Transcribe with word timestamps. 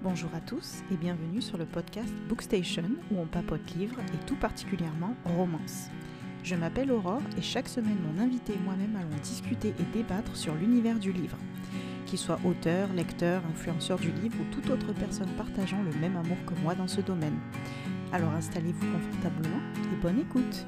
Bonjour 0.00 0.30
à 0.32 0.40
tous 0.40 0.84
et 0.92 0.96
bienvenue 0.96 1.42
sur 1.42 1.58
le 1.58 1.64
podcast 1.64 2.12
Bookstation 2.28 2.84
où 3.10 3.18
on 3.18 3.26
papote 3.26 3.74
livres 3.74 3.98
et 4.14 4.26
tout 4.26 4.36
particulièrement 4.36 5.16
romance. 5.24 5.88
Je 6.44 6.54
m'appelle 6.54 6.92
Aurore 6.92 7.20
et 7.36 7.42
chaque 7.42 7.68
semaine 7.68 7.98
mon 8.06 8.22
invité 8.22 8.52
et 8.52 8.64
moi-même 8.64 8.94
allons 8.94 9.20
discuter 9.20 9.74
et 9.76 9.96
débattre 9.96 10.36
sur 10.36 10.54
l'univers 10.54 11.00
du 11.00 11.10
livre. 11.10 11.36
Qu'il 12.06 12.20
soit 12.20 12.38
auteur, 12.44 12.92
lecteur, 12.92 13.42
influenceur 13.50 13.98
du 13.98 14.12
livre 14.12 14.36
ou 14.40 14.54
toute 14.54 14.70
autre 14.70 14.92
personne 14.92 15.30
partageant 15.36 15.82
le 15.82 15.90
même 15.98 16.16
amour 16.16 16.38
que 16.46 16.54
moi 16.62 16.76
dans 16.76 16.86
ce 16.86 17.00
domaine. 17.00 17.36
Alors 18.12 18.30
installez-vous 18.34 18.92
confortablement 18.92 19.60
et 19.92 20.00
bonne 20.00 20.20
écoute. 20.20 20.64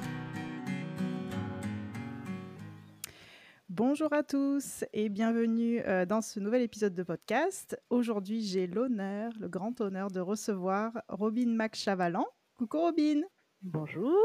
Bonjour 3.82 4.12
à 4.12 4.22
tous 4.22 4.84
et 4.92 5.08
bienvenue 5.08 5.80
euh, 5.86 6.04
dans 6.04 6.20
ce 6.20 6.38
nouvel 6.38 6.60
épisode 6.60 6.92
de 6.92 7.02
podcast. 7.02 7.80
Aujourd'hui, 7.88 8.42
j'ai 8.42 8.66
l'honneur, 8.66 9.32
le 9.40 9.48
grand 9.48 9.80
honneur 9.80 10.10
de 10.10 10.20
recevoir 10.20 11.00
Robin 11.08 11.46
McChavalan. 11.46 12.26
Coucou 12.58 12.78
Robin. 12.78 13.22
Bonjour. 13.62 14.18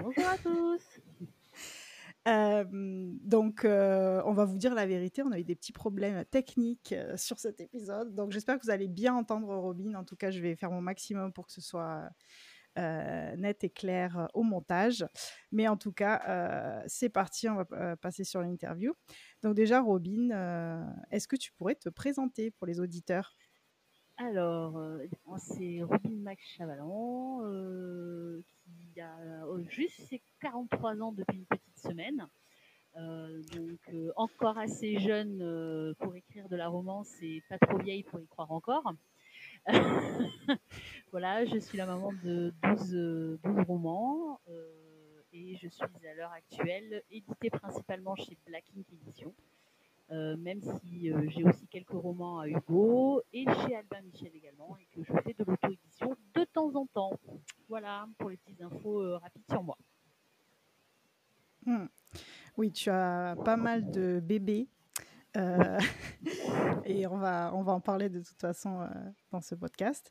Bonjour 0.00 0.24
à 0.26 0.36
tous. 0.38 0.82
Euh, 2.28 2.64
donc, 3.22 3.64
euh, 3.64 4.20
on 4.24 4.32
va 4.32 4.44
vous 4.44 4.58
dire 4.58 4.74
la 4.74 4.84
vérité, 4.84 5.22
on 5.22 5.30
a 5.30 5.38
eu 5.38 5.44
des 5.44 5.54
petits 5.54 5.70
problèmes 5.70 6.24
techniques 6.24 6.92
sur 7.14 7.38
cet 7.38 7.60
épisode. 7.60 8.16
Donc, 8.16 8.32
j'espère 8.32 8.58
que 8.58 8.64
vous 8.64 8.72
allez 8.72 8.88
bien 8.88 9.14
entendre 9.14 9.46
Robin. 9.54 9.94
En 9.94 10.02
tout 10.02 10.16
cas, 10.16 10.32
je 10.32 10.40
vais 10.40 10.56
faire 10.56 10.72
mon 10.72 10.80
maximum 10.80 11.32
pour 11.32 11.46
que 11.46 11.52
ce 11.52 11.60
soit 11.60 12.10
euh, 12.78 13.36
net 13.36 13.64
et 13.64 13.70
clair 13.70 14.18
euh, 14.18 14.26
au 14.34 14.42
montage. 14.42 15.06
Mais 15.52 15.68
en 15.68 15.76
tout 15.76 15.92
cas, 15.92 16.22
euh, 16.28 16.82
c'est 16.86 17.08
parti, 17.08 17.48
on 17.48 17.62
va 17.62 17.96
passer 17.96 18.24
sur 18.24 18.40
l'interview. 18.40 18.94
Donc 19.42 19.54
déjà, 19.54 19.80
Robin, 19.80 20.30
est-ce 21.10 21.28
que 21.28 21.36
tu 21.36 21.52
pourrais 21.52 21.74
te 21.74 21.88
présenter 21.88 22.50
pour 22.50 22.66
les 22.66 22.80
auditeurs? 22.80 23.36
Alors, 24.18 24.80
c'est 25.38 25.82
Robin 25.82 26.16
McChavalan, 26.22 27.42
qui 28.94 29.00
a 29.00 29.14
juste 29.68 30.00
ses 30.08 30.22
43 30.40 31.02
ans 31.02 31.12
depuis 31.12 31.36
une 31.36 31.46
petite 31.46 31.78
semaine. 31.78 32.26
donc, 32.94 34.12
encore 34.16 34.56
assez 34.56 34.98
jeune 34.98 35.94
pour 35.98 36.16
écrire 36.16 36.48
de 36.48 36.56
la 36.56 36.68
romance 36.68 37.12
et 37.20 37.42
pas 37.48 37.58
trop 37.58 37.78
vieille 37.78 38.04
pour 38.04 38.20
y 38.20 38.26
croire 38.26 38.52
encore. 38.52 38.94
voilà, 41.10 41.44
je 41.44 41.58
suis 41.58 41.76
la 41.76 41.86
maman 41.86 42.12
de 42.24 42.54
12, 42.62 43.40
12 43.42 43.64
romans 43.66 44.40
euh, 44.48 45.22
et 45.32 45.56
je 45.56 45.68
suis 45.68 45.82
à 45.82 46.14
l'heure 46.14 46.32
actuelle 46.32 47.02
éditée 47.10 47.50
principalement 47.50 48.14
chez 48.14 48.36
Black 48.46 48.64
Ink 48.76 48.86
Edition. 48.92 49.34
Euh, 50.12 50.36
même 50.36 50.60
si 50.62 51.10
euh, 51.10 51.28
j'ai 51.30 51.42
aussi 51.42 51.66
quelques 51.66 51.90
romans 51.90 52.38
à 52.38 52.46
Hugo 52.46 53.22
et 53.32 53.44
chez 53.44 53.74
Albin 53.74 54.02
Michel 54.02 54.30
également, 54.36 54.76
et 54.78 54.86
que 54.94 55.02
je 55.02 55.12
fais 55.24 55.34
de 55.34 55.42
l'auto-édition 55.42 56.16
de 56.34 56.44
temps 56.44 56.72
en 56.76 56.86
temps. 56.86 57.18
Voilà 57.68 58.06
pour 58.18 58.30
les 58.30 58.36
petites 58.36 58.62
infos 58.62 59.18
rapides 59.18 59.42
sur 59.50 59.64
moi. 59.64 59.76
Hmm. 61.64 61.86
Oui, 62.56 62.70
tu 62.70 62.88
as 62.88 63.34
pas 63.44 63.56
mal 63.56 63.90
de 63.90 64.20
bébés 64.20 64.68
euh, 65.36 65.78
et 66.84 67.06
on 67.06 67.18
va, 67.18 67.52
on 67.54 67.62
va 67.62 67.72
en 67.72 67.80
parler 67.80 68.08
de 68.08 68.20
toute 68.20 68.40
façon 68.40 68.80
euh, 68.80 68.86
dans 69.30 69.40
ce 69.40 69.54
podcast. 69.54 70.10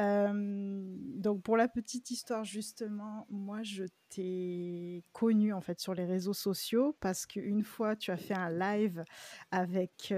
Euh, 0.00 0.96
donc 1.16 1.42
pour 1.42 1.56
la 1.56 1.68
petite 1.68 2.10
histoire 2.10 2.44
justement, 2.44 3.26
moi 3.30 3.62
je 3.62 3.84
t'ai 4.08 5.04
connu 5.12 5.52
en 5.52 5.60
fait 5.60 5.80
sur 5.80 5.94
les 5.94 6.04
réseaux 6.04 6.34
sociaux 6.34 6.96
parce 7.00 7.26
qu'une 7.26 7.62
fois 7.62 7.96
tu 7.96 8.10
as 8.10 8.16
fait 8.16 8.34
un 8.34 8.50
live 8.50 9.04
avec 9.50 10.12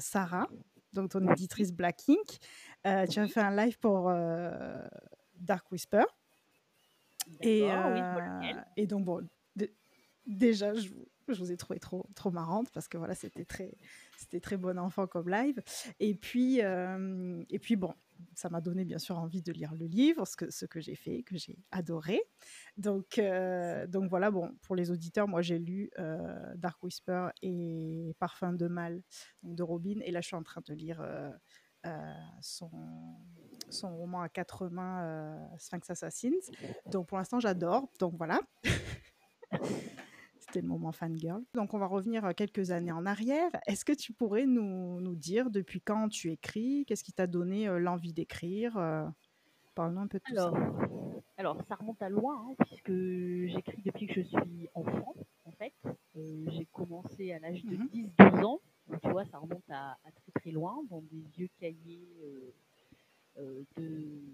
Sarah, 0.00 0.48
donc 0.92 1.10
ton 1.10 1.28
éditrice 1.30 1.72
Black 1.72 2.00
Ink. 2.08 2.38
tu 3.10 3.18
as 3.20 3.28
fait 3.28 3.40
un 3.40 3.54
live 3.54 3.78
pour 3.78 4.12
Dark 5.36 5.70
Whisper. 5.70 6.04
Et, 7.42 7.68
et 8.76 8.86
donc 8.86 9.04
bon, 9.04 9.28
déjà 10.26 10.74
je 10.74 10.88
je 11.32 11.40
vous 11.40 11.52
ai 11.52 11.56
trouvé 11.56 11.80
trop, 11.80 12.06
trop 12.14 12.30
marrante 12.30 12.70
parce 12.72 12.88
que 12.88 12.98
voilà, 12.98 13.14
c'était 13.14 13.44
très, 13.44 13.76
c'était 14.16 14.40
très 14.40 14.56
bon 14.56 14.78
enfant 14.78 15.06
comme 15.06 15.28
live. 15.28 15.62
Et 15.98 16.14
puis, 16.14 16.62
euh, 16.62 17.42
et 17.50 17.58
puis 17.58 17.76
bon, 17.76 17.94
ça 18.34 18.50
m'a 18.50 18.60
donné 18.60 18.84
bien 18.84 18.98
sûr 18.98 19.18
envie 19.18 19.42
de 19.42 19.52
lire 19.52 19.74
le 19.74 19.86
livre, 19.86 20.26
ce 20.26 20.36
que, 20.36 20.50
ce 20.50 20.66
que 20.66 20.80
j'ai 20.80 20.94
fait, 20.94 21.22
que 21.22 21.36
j'ai 21.36 21.58
adoré. 21.70 22.20
Donc, 22.76 23.18
euh, 23.18 23.86
donc 23.86 24.08
voilà, 24.10 24.30
bon, 24.30 24.54
pour 24.62 24.76
les 24.76 24.90
auditeurs, 24.90 25.28
moi 25.28 25.42
j'ai 25.42 25.58
lu 25.58 25.90
euh, 25.98 26.54
Dark 26.56 26.82
Whisper 26.82 27.28
et 27.42 28.14
Parfum 28.18 28.52
de 28.52 28.66
Mal 28.66 29.02
de 29.42 29.62
Robin, 29.62 30.00
et 30.04 30.10
là 30.10 30.20
je 30.20 30.26
suis 30.26 30.36
en 30.36 30.42
train 30.42 30.62
de 30.66 30.74
lire 30.74 31.04
son, 32.42 32.70
son 33.70 33.96
roman 33.96 34.20
à 34.20 34.28
quatre 34.28 34.68
mains, 34.68 35.48
Sphinx 35.58 35.88
Assassins. 35.88 36.30
Donc 36.86 37.08
pour 37.08 37.18
l'instant 37.18 37.40
j'adore, 37.40 37.88
donc 37.98 38.14
voilà. 38.16 38.40
C'était 40.50 40.62
le 40.62 40.68
moment 40.68 40.90
fangirl. 40.90 41.44
Donc, 41.54 41.74
on 41.74 41.78
va 41.78 41.86
revenir 41.86 42.24
euh, 42.24 42.32
quelques 42.32 42.72
années 42.72 42.90
en 42.90 43.06
arrière. 43.06 43.50
Est-ce 43.68 43.84
que 43.84 43.92
tu 43.92 44.12
pourrais 44.12 44.46
nous, 44.46 45.00
nous, 45.00 45.14
dire 45.14 45.48
depuis 45.48 45.80
quand 45.80 46.08
tu 46.08 46.32
écris? 46.32 46.84
Qu'est-ce 46.86 47.04
qui 47.04 47.12
t'a 47.12 47.28
donné 47.28 47.68
euh, 47.68 47.78
l'envie 47.78 48.12
d'écrire 48.12 48.76
euh, 48.76 49.06
Parle-nous 49.76 50.00
un 50.00 50.06
peu 50.08 50.18
de 50.18 50.24
tout 50.24 50.32
alors, 50.32 50.56
ça. 50.56 50.88
Alors, 51.36 51.56
ça 51.68 51.76
remonte 51.76 52.02
à 52.02 52.08
loin, 52.08 52.48
hein, 52.48 52.54
puisque 52.66 52.90
j'écris 52.90 53.82
depuis 53.84 54.08
que 54.08 54.14
je 54.14 54.22
suis 54.22 54.68
enfant, 54.74 55.14
en 55.44 55.52
fait. 55.52 55.72
J'ai 56.16 56.66
commencé 56.72 57.32
à 57.32 57.38
l'âge 57.38 57.64
de 57.64 57.76
10-12 57.76 58.08
mhm. 58.18 58.44
ans. 58.44 58.60
Donc, 58.88 59.00
tu 59.02 59.10
vois, 59.10 59.24
ça 59.26 59.38
remonte 59.38 59.70
à, 59.70 59.92
à, 60.04 60.10
très 60.10 60.32
très 60.40 60.50
loin, 60.50 60.82
dans 60.90 61.00
des 61.12 61.22
vieux 61.36 61.48
cahiers 61.60 62.08
de 63.36 64.24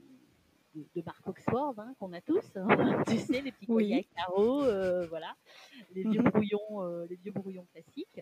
de, 0.94 1.02
Marc 1.02 1.26
Oxford 1.26 1.74
hein, 1.78 1.94
qu'on 1.98 2.12
a 2.12 2.20
tous, 2.20 2.44
hein. 2.56 2.66
tu 3.08 3.18
sais, 3.18 3.40
les 3.40 3.52
petits 3.52 3.66
oui. 3.68 3.94
à 3.94 4.02
carreaux, 4.16 4.62
euh, 4.64 5.06
voilà, 5.06 5.34
les 5.94 6.02
vieux 6.02 6.22
brouillons, 6.22 6.82
euh, 6.82 7.06
les 7.08 7.16
vieux 7.16 7.32
brouillons 7.32 7.66
classiques. 7.72 8.20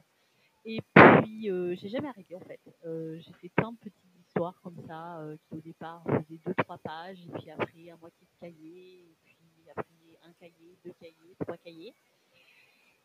Et 0.64 0.80
puis, 0.94 1.50
euh, 1.50 1.74
j'ai 1.74 1.88
jamais 1.88 2.08
arrêté 2.08 2.34
en 2.34 2.40
fait. 2.40 2.60
j'ai 2.84 3.32
fait 3.34 3.50
plein 3.50 3.72
de 3.72 3.76
petites 3.76 4.18
histoires 4.18 4.58
comme 4.62 4.78
ça, 4.86 5.20
qui 5.48 5.56
au 5.56 5.60
départ 5.60 6.02
faisaient 6.04 6.40
deux, 6.44 6.54
trois 6.54 6.78
pages, 6.78 7.20
et 7.26 7.38
puis 7.38 7.50
après 7.50 7.90
un 7.90 7.96
moitié 7.96 8.26
de 8.26 8.40
cahier, 8.40 9.00
et 9.00 9.16
puis 9.24 9.70
après 9.70 9.84
un 10.22 10.32
cahier, 10.32 10.78
deux 10.84 10.94
cahiers, 10.98 11.36
trois 11.40 11.56
cahiers. 11.58 11.94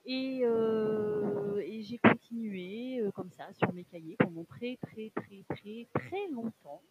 Et, 0.06 0.40
et 0.42 1.82
j'ai 1.84 1.98
continué 2.00 3.04
comme 3.14 3.32
ça 3.32 3.52
sur 3.54 3.72
mes 3.74 3.84
cahiers 3.84 4.16
pendant 4.18 4.44
très, 4.44 4.78
très, 4.82 5.12
très, 5.12 5.44
très, 5.50 5.88
très 5.94 6.28
longtemps 6.30 6.82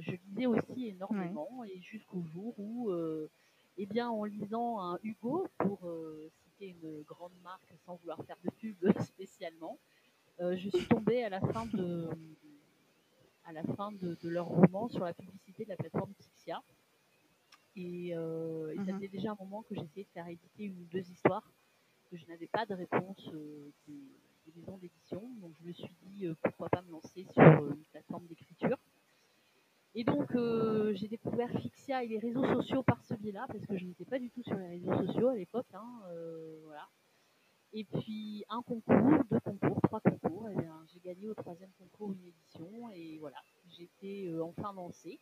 je 0.00 0.12
lisais 0.28 0.46
aussi 0.46 0.88
énormément 0.88 1.64
et 1.64 1.80
jusqu'au 1.80 2.22
jour 2.22 2.54
où, 2.58 2.90
euh, 2.90 3.30
eh 3.76 3.86
bien, 3.86 4.08
en 4.10 4.24
lisant 4.24 4.80
un 4.80 4.98
Hugo, 5.02 5.46
pour 5.58 5.86
euh, 5.88 6.30
citer 6.44 6.68
une 6.68 7.02
grande 7.02 7.32
marque 7.42 7.74
sans 7.84 7.96
vouloir 7.96 8.22
faire 8.24 8.36
de 8.44 8.50
pub 8.50 8.76
spécialement, 9.02 9.78
euh, 10.40 10.56
je 10.56 10.68
suis 10.68 10.86
tombée 10.86 11.24
à 11.24 11.28
la 11.28 11.40
fin 11.40 11.66
de, 11.66 12.08
à 13.44 13.52
la 13.52 13.62
fin 13.74 13.92
de, 13.92 14.16
leur 14.24 14.46
roman 14.46 14.88
sur 14.88 15.04
la 15.04 15.14
publicité 15.14 15.64
de 15.64 15.70
la 15.70 15.76
plateforme 15.76 16.12
Pixia. 16.14 16.62
Et, 17.76 18.12
ça 18.12 18.82
mhm. 18.82 18.94
faisait 18.94 19.08
déjà 19.08 19.32
un 19.32 19.36
moment 19.38 19.62
que 19.62 19.74
j'essayais 19.74 20.04
de 20.04 20.10
faire 20.10 20.26
éditer 20.26 20.64
une 20.64 20.80
ou 20.80 20.84
deux 20.90 21.08
histoires, 21.10 21.48
que 22.10 22.16
je 22.16 22.26
n'avais 22.26 22.48
pas 22.48 22.66
de 22.66 22.74
réponse 22.74 23.30
des, 23.86 23.94
des 24.46 24.52
maisons 24.56 24.78
d'édition. 24.78 25.22
Donc 25.40 25.52
je 25.60 25.68
me 25.68 25.72
suis 25.72 25.94
dit 26.02 26.26
pourquoi 26.42 26.68
pas 26.68 26.82
me 26.82 26.90
lancer 26.90 27.26
sur 27.32 27.42
une 27.42 27.84
plateforme 27.92 28.26
d'écriture. 28.26 28.76
Et 29.94 30.04
donc, 30.04 30.32
euh, 30.34 30.92
j'ai 30.94 31.08
découvert 31.08 31.50
Fixia 31.60 32.04
et 32.04 32.06
les 32.08 32.18
réseaux 32.18 32.44
sociaux 32.44 32.82
par 32.82 33.02
ce 33.04 33.14
biais-là, 33.14 33.46
parce 33.48 33.66
que 33.66 33.76
je 33.76 33.84
n'étais 33.84 34.04
pas 34.04 34.18
du 34.18 34.30
tout 34.30 34.42
sur 34.42 34.56
les 34.56 34.68
réseaux 34.68 34.94
sociaux 35.06 35.28
à 35.28 35.34
l'époque. 35.34 35.66
Hein, 35.74 36.02
euh, 36.10 36.60
voilà. 36.64 36.86
Et 37.72 37.84
puis, 37.84 38.44
un 38.48 38.62
concours, 38.62 39.24
deux 39.30 39.40
concours, 39.40 39.80
trois 39.82 40.00
concours. 40.00 40.48
Et 40.50 40.54
eh 40.56 40.60
bien, 40.60 40.84
j'ai 40.86 41.00
gagné 41.00 41.28
au 41.28 41.34
troisième 41.34 41.72
concours 41.78 42.12
une 42.12 42.24
édition. 42.24 42.90
Et 42.90 43.18
voilà, 43.18 43.38
j'étais 43.76 44.26
euh, 44.28 44.44
enfin 44.44 44.72
lancée. 44.72 45.18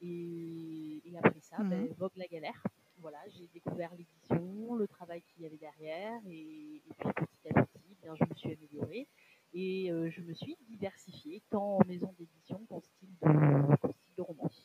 Et, 0.00 1.02
après 1.22 1.40
ça, 1.40 1.58
ben, 1.58 1.82
mhm. 1.82 1.92
vogue 1.98 2.16
la 2.16 2.26
galère. 2.26 2.62
Voilà, 3.00 3.18
j'ai 3.28 3.46
découvert 3.48 3.94
l'édition, 3.94 4.74
le 4.74 4.86
travail 4.86 5.22
qu'il 5.22 5.42
y 5.42 5.46
avait 5.46 5.56
derrière. 5.56 6.20
Et, 6.26 6.82
puis, 6.84 7.12
petit 7.12 7.48
à 7.48 7.64
petit, 7.64 7.96
bien, 8.02 8.14
je 8.14 8.24
me 8.24 8.34
suis 8.34 8.52
améliorée. 8.52 9.08
Et 9.52 9.88
je 9.88 10.20
me 10.20 10.32
suis 10.32 10.56
diversifiée, 10.68 11.42
tant 11.50 11.78
en 11.78 11.84
maison 11.86 12.14
d'édition 12.18 12.64
qu'en 12.68 12.80
style 12.80 13.10
de, 13.20 14.16
de 14.16 14.22
romance. 14.22 14.64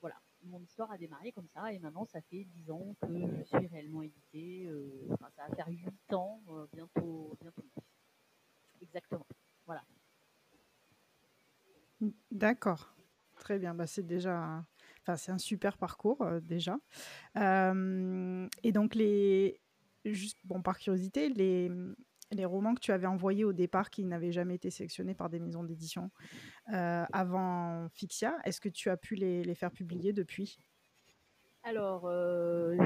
Voilà, 0.00 0.16
mon 0.44 0.60
histoire 0.60 0.90
a 0.90 0.98
démarré 0.98 1.32
comme 1.32 1.48
ça 1.48 1.72
et 1.72 1.78
maintenant 1.78 2.04
ça 2.04 2.20
fait 2.22 2.44
10 2.44 2.70
ans 2.70 2.94
que 3.00 3.36
je 3.38 3.42
suis 3.42 3.66
réellement 3.66 4.02
éditée. 4.02 4.66
Euh, 4.66 5.08
enfin, 5.12 5.28
ça 5.34 5.48
va 5.48 5.54
faire 5.56 5.68
8 5.68 6.12
ans, 6.12 6.40
euh, 6.50 6.66
bientôt, 6.72 7.36
bientôt 7.40 7.64
Exactement. 8.80 9.26
Voilà. 9.64 9.82
D'accord. 12.30 12.94
Très 13.36 13.58
bien. 13.58 13.74
Bah, 13.74 13.86
c'est 13.86 14.06
déjà. 14.06 14.64
Enfin, 15.06 15.16
c'est 15.16 15.30
un 15.30 15.38
super 15.38 15.78
parcours 15.78 16.22
euh, 16.22 16.40
déjà. 16.40 16.78
et 17.36 18.72
donc, 18.72 18.96
les... 18.96 19.60
juste 20.04 20.38
bon, 20.44 20.62
par 20.62 20.78
curiosité, 20.78 21.28
les, 21.28 21.70
les 22.32 22.44
romans 22.44 22.74
que 22.74 22.80
tu 22.80 22.90
avais 22.90 23.06
envoyés 23.06 23.44
au 23.44 23.52
départ 23.52 23.90
qui 23.90 24.04
n'avaient 24.04 24.32
jamais 24.32 24.56
été 24.56 24.70
sélectionnés 24.70 25.14
par 25.14 25.30
des 25.30 25.38
maisons 25.38 25.62
d'édition 25.62 26.10
avant 26.66 27.88
Fixia. 27.90 28.36
Est-ce 28.44 28.60
que 28.60 28.68
tu 28.68 28.90
as 28.90 28.96
pu 28.96 29.14
les, 29.14 29.44
les 29.44 29.54
faire 29.54 29.70
publier 29.70 30.12
depuis? 30.12 30.58
Alors, 31.62 32.10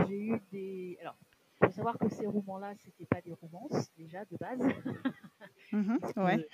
j'ai 0.06 0.18
eu 0.18 0.40
des. 0.52 0.98
Alors, 1.00 1.16
il 1.62 1.66
faut 1.66 1.72
savoir 1.72 1.98
que 1.98 2.08
ces 2.10 2.26
romans-là, 2.26 2.74
c'était 2.78 3.06
pas 3.06 3.20
des 3.22 3.32
romances 3.32 3.90
déjà 3.96 4.24
de 4.26 4.36
base. 4.36 4.60
Mmh 5.72 5.98
ouais. 6.16 6.48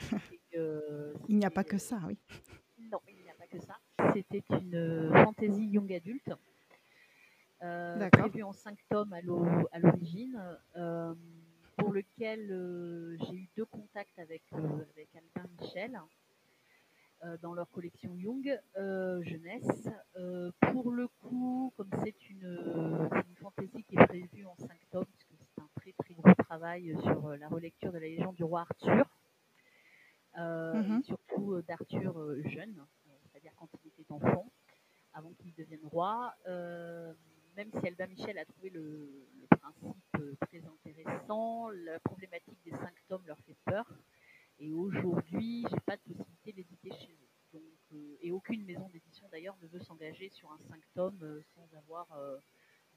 il 0.53 1.39
n'y 1.39 1.47
a 1.47 1.51
pas 1.51 1.65
que 1.65 1.79
ça, 1.79 1.99
oui. 2.07 2.19
Non, 2.79 3.01
il 3.09 3.26
que 3.57 3.65
ça. 3.65 3.79
C'était 4.13 4.43
une 4.51 5.11
fantasy 5.13 5.67
young 5.67 5.93
adulte. 5.93 6.33
Euh, 7.63 8.11
prévu 8.11 8.43
en 8.43 8.53
cinq 8.53 8.79
tomes 8.91 9.13
à 9.13 9.21
l'origine, 9.23 10.39
euh, 10.77 11.15
pour 11.79 11.93
lequel 11.93 12.51
euh, 12.51 13.17
j'ai 13.19 13.35
eu 13.35 13.49
deux 13.57 13.65
contacts 13.65 14.19
avec, 14.19 14.43
avec 14.53 15.09
Albin 15.15 15.49
Michel 15.61 16.01
dans 17.41 17.55
leur 17.55 17.69
collection 17.71 18.15
Young 18.15 18.61
jeunesse. 19.23 19.89
pour 20.61 20.93
le 20.93 21.09
coup, 21.09 21.73
comme 21.77 21.89
c'est 22.05 22.31
une, 22.31 23.11
une 23.11 23.37
fantaisie 23.37 23.83
qui 23.85 23.97
est 23.97 24.07
prévue 24.07 24.47
en 24.47 24.55
cinq 24.57 24.79
tomes, 24.91 25.07
puisque 25.07 25.33
c'est 25.39 25.61
un 25.61 25.69
très 25.77 25.93
très 25.93 26.15
gros 26.15 26.35
travail 26.35 26.95
sur 27.03 27.37
la 27.37 27.49
relecture 27.49 27.91
de 27.91 27.99
la 27.99 28.07
légende 28.07 28.37
du 28.37 28.45
roi 28.45 28.61
Arthur, 28.61 29.07
et 30.37 31.03
surtout 31.03 31.63
d'Arthur 31.63 32.15
jeune, 32.45 32.85
c'est-à-dire 33.37 33.53
quand 33.57 33.69
il 33.83 33.89
était 33.89 34.13
enfant, 34.13 34.51
avant 35.13 35.33
qu'il 35.35 35.55
devienne 35.55 35.81
roi 35.97 36.35
même 37.57 37.71
si 37.73 37.87
Albin 37.87 38.07
Michel 38.07 38.39
a 38.39 38.45
trouvé 38.45 38.71
le, 38.71 39.09
principe 39.49 39.97
euh, 40.21 40.37
très 40.43 40.63
intéressant, 40.67 41.71
la 41.71 41.99
problématique 42.01 42.59
des 42.65 42.73
cinq 42.73 42.95
tomes 43.09 43.23
leur 43.27 43.39
fait 43.41 43.57
peur. 43.65 43.87
Et 44.59 44.71
aujourd'hui, 44.71 45.65
j'ai 45.71 45.81
pas 45.87 45.97
de 45.97 46.03
possibilité 46.03 46.53
d'éditer 46.53 46.91
chez 46.91 47.13
eux. 47.55 47.63
Euh, 47.95 48.17
et 48.21 48.31
aucune 48.31 48.65
maison 48.65 48.89
d'édition 48.91 49.27
d'ailleurs 49.31 49.57
ne 49.63 49.69
veut 49.69 49.81
s'engager 49.81 50.29
sur 50.29 50.51
un 50.53 50.59
cinq 50.69 50.81
tomes 50.95 51.19
euh, 51.23 51.41
sans 51.55 51.67
avoir 51.79 52.07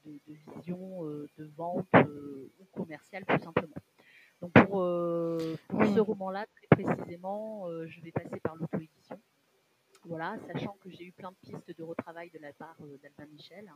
de, 0.04 0.20
vision 0.26 1.04
de 1.04 1.44
vente 1.56 1.88
ou 2.58 2.64
commerciale 2.72 3.24
tout 3.26 3.38
simplement. 3.38 3.74
Donc 4.40 4.52
pour, 4.52 4.80
ce 4.80 6.00
roman-là, 6.00 6.46
très 6.46 6.84
précisément, 6.84 7.66
je 7.86 8.00
vais 8.00 8.12
passer 8.12 8.40
par 8.40 8.56
l'auto-édition. 8.56 8.99
Voilà, 10.10 10.36
sachant 10.48 10.76
que 10.82 10.90
j'ai 10.90 11.04
eu 11.04 11.12
plein 11.12 11.30
de 11.30 11.36
pistes 11.36 11.78
de 11.78 11.82
retravail 11.84 12.30
de 12.30 12.40
la 12.40 12.52
part 12.52 12.74
d'Albin 13.00 13.26
Michel. 13.26 13.72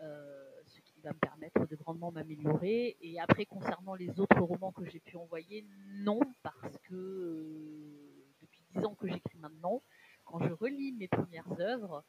Euh, 0.00 0.48
ce 0.66 0.80
qui 0.82 1.00
va 1.00 1.12
me 1.12 1.18
permettre 1.18 1.66
de 1.66 1.74
grandement 1.74 2.12
m'améliorer. 2.12 2.96
Et 3.00 3.18
après, 3.18 3.44
concernant 3.44 3.96
les 3.96 4.20
autres 4.20 4.40
romans 4.40 4.70
que 4.70 4.88
j'ai 4.88 5.00
pu 5.00 5.16
envoyer, 5.16 5.66
non, 6.04 6.20
parce 6.44 6.78
que 6.84 6.94
euh, 6.94 8.24
depuis 8.40 8.62
dix 8.70 8.84
ans 8.84 8.94
que 8.94 9.08
j'écris 9.08 9.36
maintenant, 9.38 9.82
quand 10.24 10.38
je 10.46 10.52
relis 10.52 10.92
mes 10.92 11.08
premières 11.08 11.58
œuvres, 11.58 12.04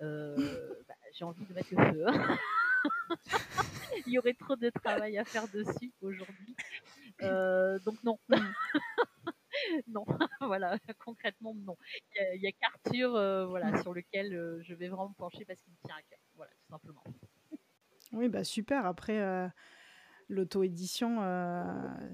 euh, 0.00 0.36
bah, 0.88 0.94
j'ai 1.12 1.24
envie 1.24 1.46
de 1.46 1.54
mettre 1.54 1.74
le 1.74 1.84
feu. 1.92 2.06
Il 4.06 4.12
y 4.12 4.20
aurait 4.20 4.34
trop 4.34 4.54
de 4.54 4.70
travail 4.70 5.18
à 5.18 5.24
faire 5.24 5.48
dessus 5.48 5.92
aujourd'hui. 6.00 6.54
donc 7.20 8.04
non. 8.04 8.20
non, 9.86 10.04
voilà, 10.40 10.78
concrètement 10.98 11.54
non. 11.54 11.76
Il 12.34 12.40
y 12.40 12.46
a, 12.46 12.52
qu'Arthur 12.52 13.10
voilà, 13.48 13.72
sur 13.82 13.94
lequel 13.94 14.60
je 14.62 14.74
vais 14.74 14.88
vraiment 14.88 15.10
me 15.10 15.14
pencher 15.14 15.44
parce 15.44 15.60
qu'il 15.60 15.72
me 15.72 15.78
tient 15.86 15.96
à 15.96 16.02
cœur. 16.02 16.18
Voilà, 16.34 16.52
tout 16.52 16.70
simplement. 16.70 17.02
Oui, 18.12 18.28
bah 18.28 18.44
super. 18.44 18.86
Après, 18.86 19.20
euh, 19.20 19.48
l'auto-édition, 20.28 21.18
euh, 21.22 21.64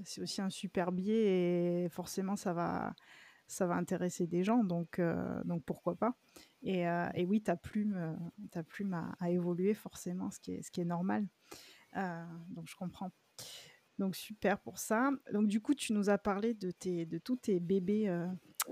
c'est 0.03 0.21
aussi 0.21 0.41
un 0.41 0.49
super 0.49 0.91
biais 0.91 1.85
et 1.85 1.89
forcément, 1.89 2.35
ça 2.35 2.53
va, 2.53 2.93
ça 3.47 3.65
va 3.65 3.75
intéresser 3.75 4.27
des 4.27 4.43
gens, 4.43 4.63
donc, 4.63 4.99
euh, 4.99 5.41
donc 5.45 5.63
pourquoi 5.63 5.95
pas. 5.95 6.15
Et, 6.63 6.85
et 7.13 7.25
oui, 7.25 7.41
ta 7.41 7.55
plume, 7.55 8.17
ta 8.51 8.63
plume 8.63 8.93
a, 8.93 9.15
a, 9.19 9.29
évolué 9.29 9.73
forcément, 9.75 10.31
ce 10.31 10.39
qui 10.39 10.53
est, 10.53 10.61
ce 10.63 10.71
qui 10.71 10.81
est 10.81 10.85
normal. 10.85 11.27
donc 11.93 12.67
je 12.67 12.75
comprends. 12.75 13.11
Donc 13.97 14.15
super 14.15 14.59
pour 14.59 14.77
ça. 14.77 15.11
Donc 15.31 15.47
du 15.47 15.61
coup, 15.61 15.73
tu 15.73 15.93
nous 15.93 16.09
as 16.09 16.17
parlé 16.17 16.53
de, 16.53 16.71
tes, 16.71 17.05
de 17.05 17.17
tous 17.17 17.37
tes 17.37 17.59
bébés 17.59 18.09
euh, 18.09 18.27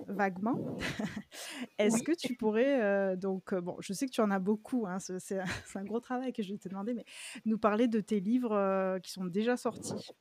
vaguement. 0.08 0.78
Est-ce 1.78 2.04
que 2.04 2.12
tu 2.12 2.36
pourrais, 2.36 2.82
euh, 2.82 3.16
donc 3.16 3.54
euh, 3.54 3.62
bon, 3.62 3.78
je 3.80 3.94
sais 3.94 4.06
que 4.06 4.12
tu 4.12 4.22
en 4.22 4.32
as 4.32 4.40
beaucoup, 4.40 4.86
hein, 4.86 4.98
c'est 5.20 5.40
un 5.76 5.84
gros 5.86 6.02
travail 6.02 6.34
que 6.34 6.44
je 6.44 6.52
vais 6.52 6.58
te 6.58 6.68
demander, 6.68 6.94
mais 6.94 7.06
nous 7.46 7.58
parler 7.58 7.88
de 7.88 8.02
tes 8.02 8.20
livres 8.20 9.00
qui 9.02 9.12
sont 9.12 9.26
déjà 9.26 9.56
sortis. 9.56 10.12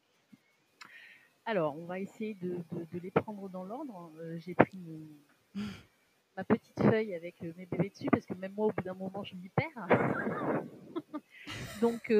Alors, 1.45 1.77
on 1.77 1.87
va 1.87 1.99
essayer 1.99 2.35
de, 2.35 2.59
de, 2.93 2.99
les 3.01 3.11
prendre 3.11 3.49
dans 3.49 3.65
l'ordre. 3.65 4.13
J'ai 4.37 4.55
pris 4.55 4.81
ma 6.37 6.45
petite 6.45 6.81
feuille 6.81 7.15
avec 7.15 7.41
mes 7.43 7.67
bébés 7.67 7.91
dessus 7.91 8.09
parce 8.11 8.27
que 8.27 8.35
même 8.35 8.53
moi, 8.53 8.67
au 8.67 8.73
bout 8.73 8.83
d'un 8.83 8.95
moment, 8.95 9.23
je 9.23 9.35
m'y 9.35 9.49
perds. 9.49 9.89
donc 11.81 12.11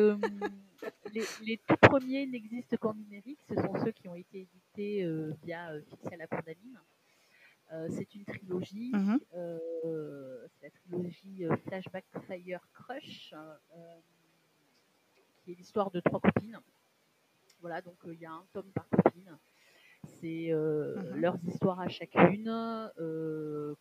les, 1.13 1.59
tout 1.67 1.77
premiers 1.81 2.27
n'existent 2.27 2.77
qu'en 2.77 2.95
numérique. 2.95 3.41
Ce 3.49 3.55
sont 3.55 3.75
ceux 3.85 3.93
qui 3.93 4.09
ont 4.09 4.15
été 4.15 4.41
édités 4.41 5.05
euh, 5.05 5.35
via 5.45 5.71
euh, 5.71 5.83
Fixia 5.83 6.17
la 6.17 6.27
Condamine. 6.27 6.81
Euh, 7.73 7.89
c'est 7.91 8.15
une 8.15 8.25
trilogie. 8.25 8.93
Mhm. 8.93 9.21
c'est 9.33 10.63
la 10.63 10.71
trilogie 10.71 11.45
Flashback 11.67 12.05
Fire 12.27 12.67
Crush, 12.75 13.35
qui 15.45 15.53
est 15.53 15.55
l'histoire 15.55 15.91
de 15.91 16.01
trois 16.01 16.21
copines. 16.21 16.61
Voilà, 17.61 17.81
donc 17.81 17.97
il 18.07 18.19
y 18.19 18.27
a 18.27 18.33
un 18.33 18.45
tome 18.53 18.71
par 18.73 18.89
copine. 18.89 19.39
C'est 20.05 20.51
mhm. 20.53 21.21
leurs 21.21 21.39
histoires 21.45 21.81
à 21.81 21.89
chacune, 21.89 22.45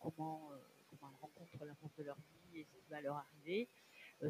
comment 0.00 1.10
elles 1.12 1.20
rencontrent 1.20 1.64
l'amour 1.64 1.90
de 1.98 2.04
leur 2.04 2.16
vie 2.16 2.60
et 2.60 2.64
ce 2.64 2.76
qui 2.76 2.90
va 2.90 3.00
leur 3.00 3.16
arriver, 3.16 3.68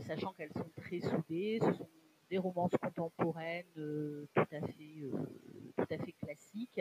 sachant 0.01 0.33
qu'elles 0.33 0.53
sont 0.53 0.71
très 0.77 1.01
soudées. 1.01 1.59
Ce 1.61 1.73
sont 1.73 1.89
des 2.33 2.39
romances 2.39 2.73
contemporaines 2.81 3.67
euh, 3.77 4.27
tout, 4.35 4.41
à 4.41 4.67
fait, 4.67 5.03
euh, 5.03 5.11
tout 5.77 5.87
à 5.91 5.99
fait 5.99 6.13
classiques. 6.13 6.81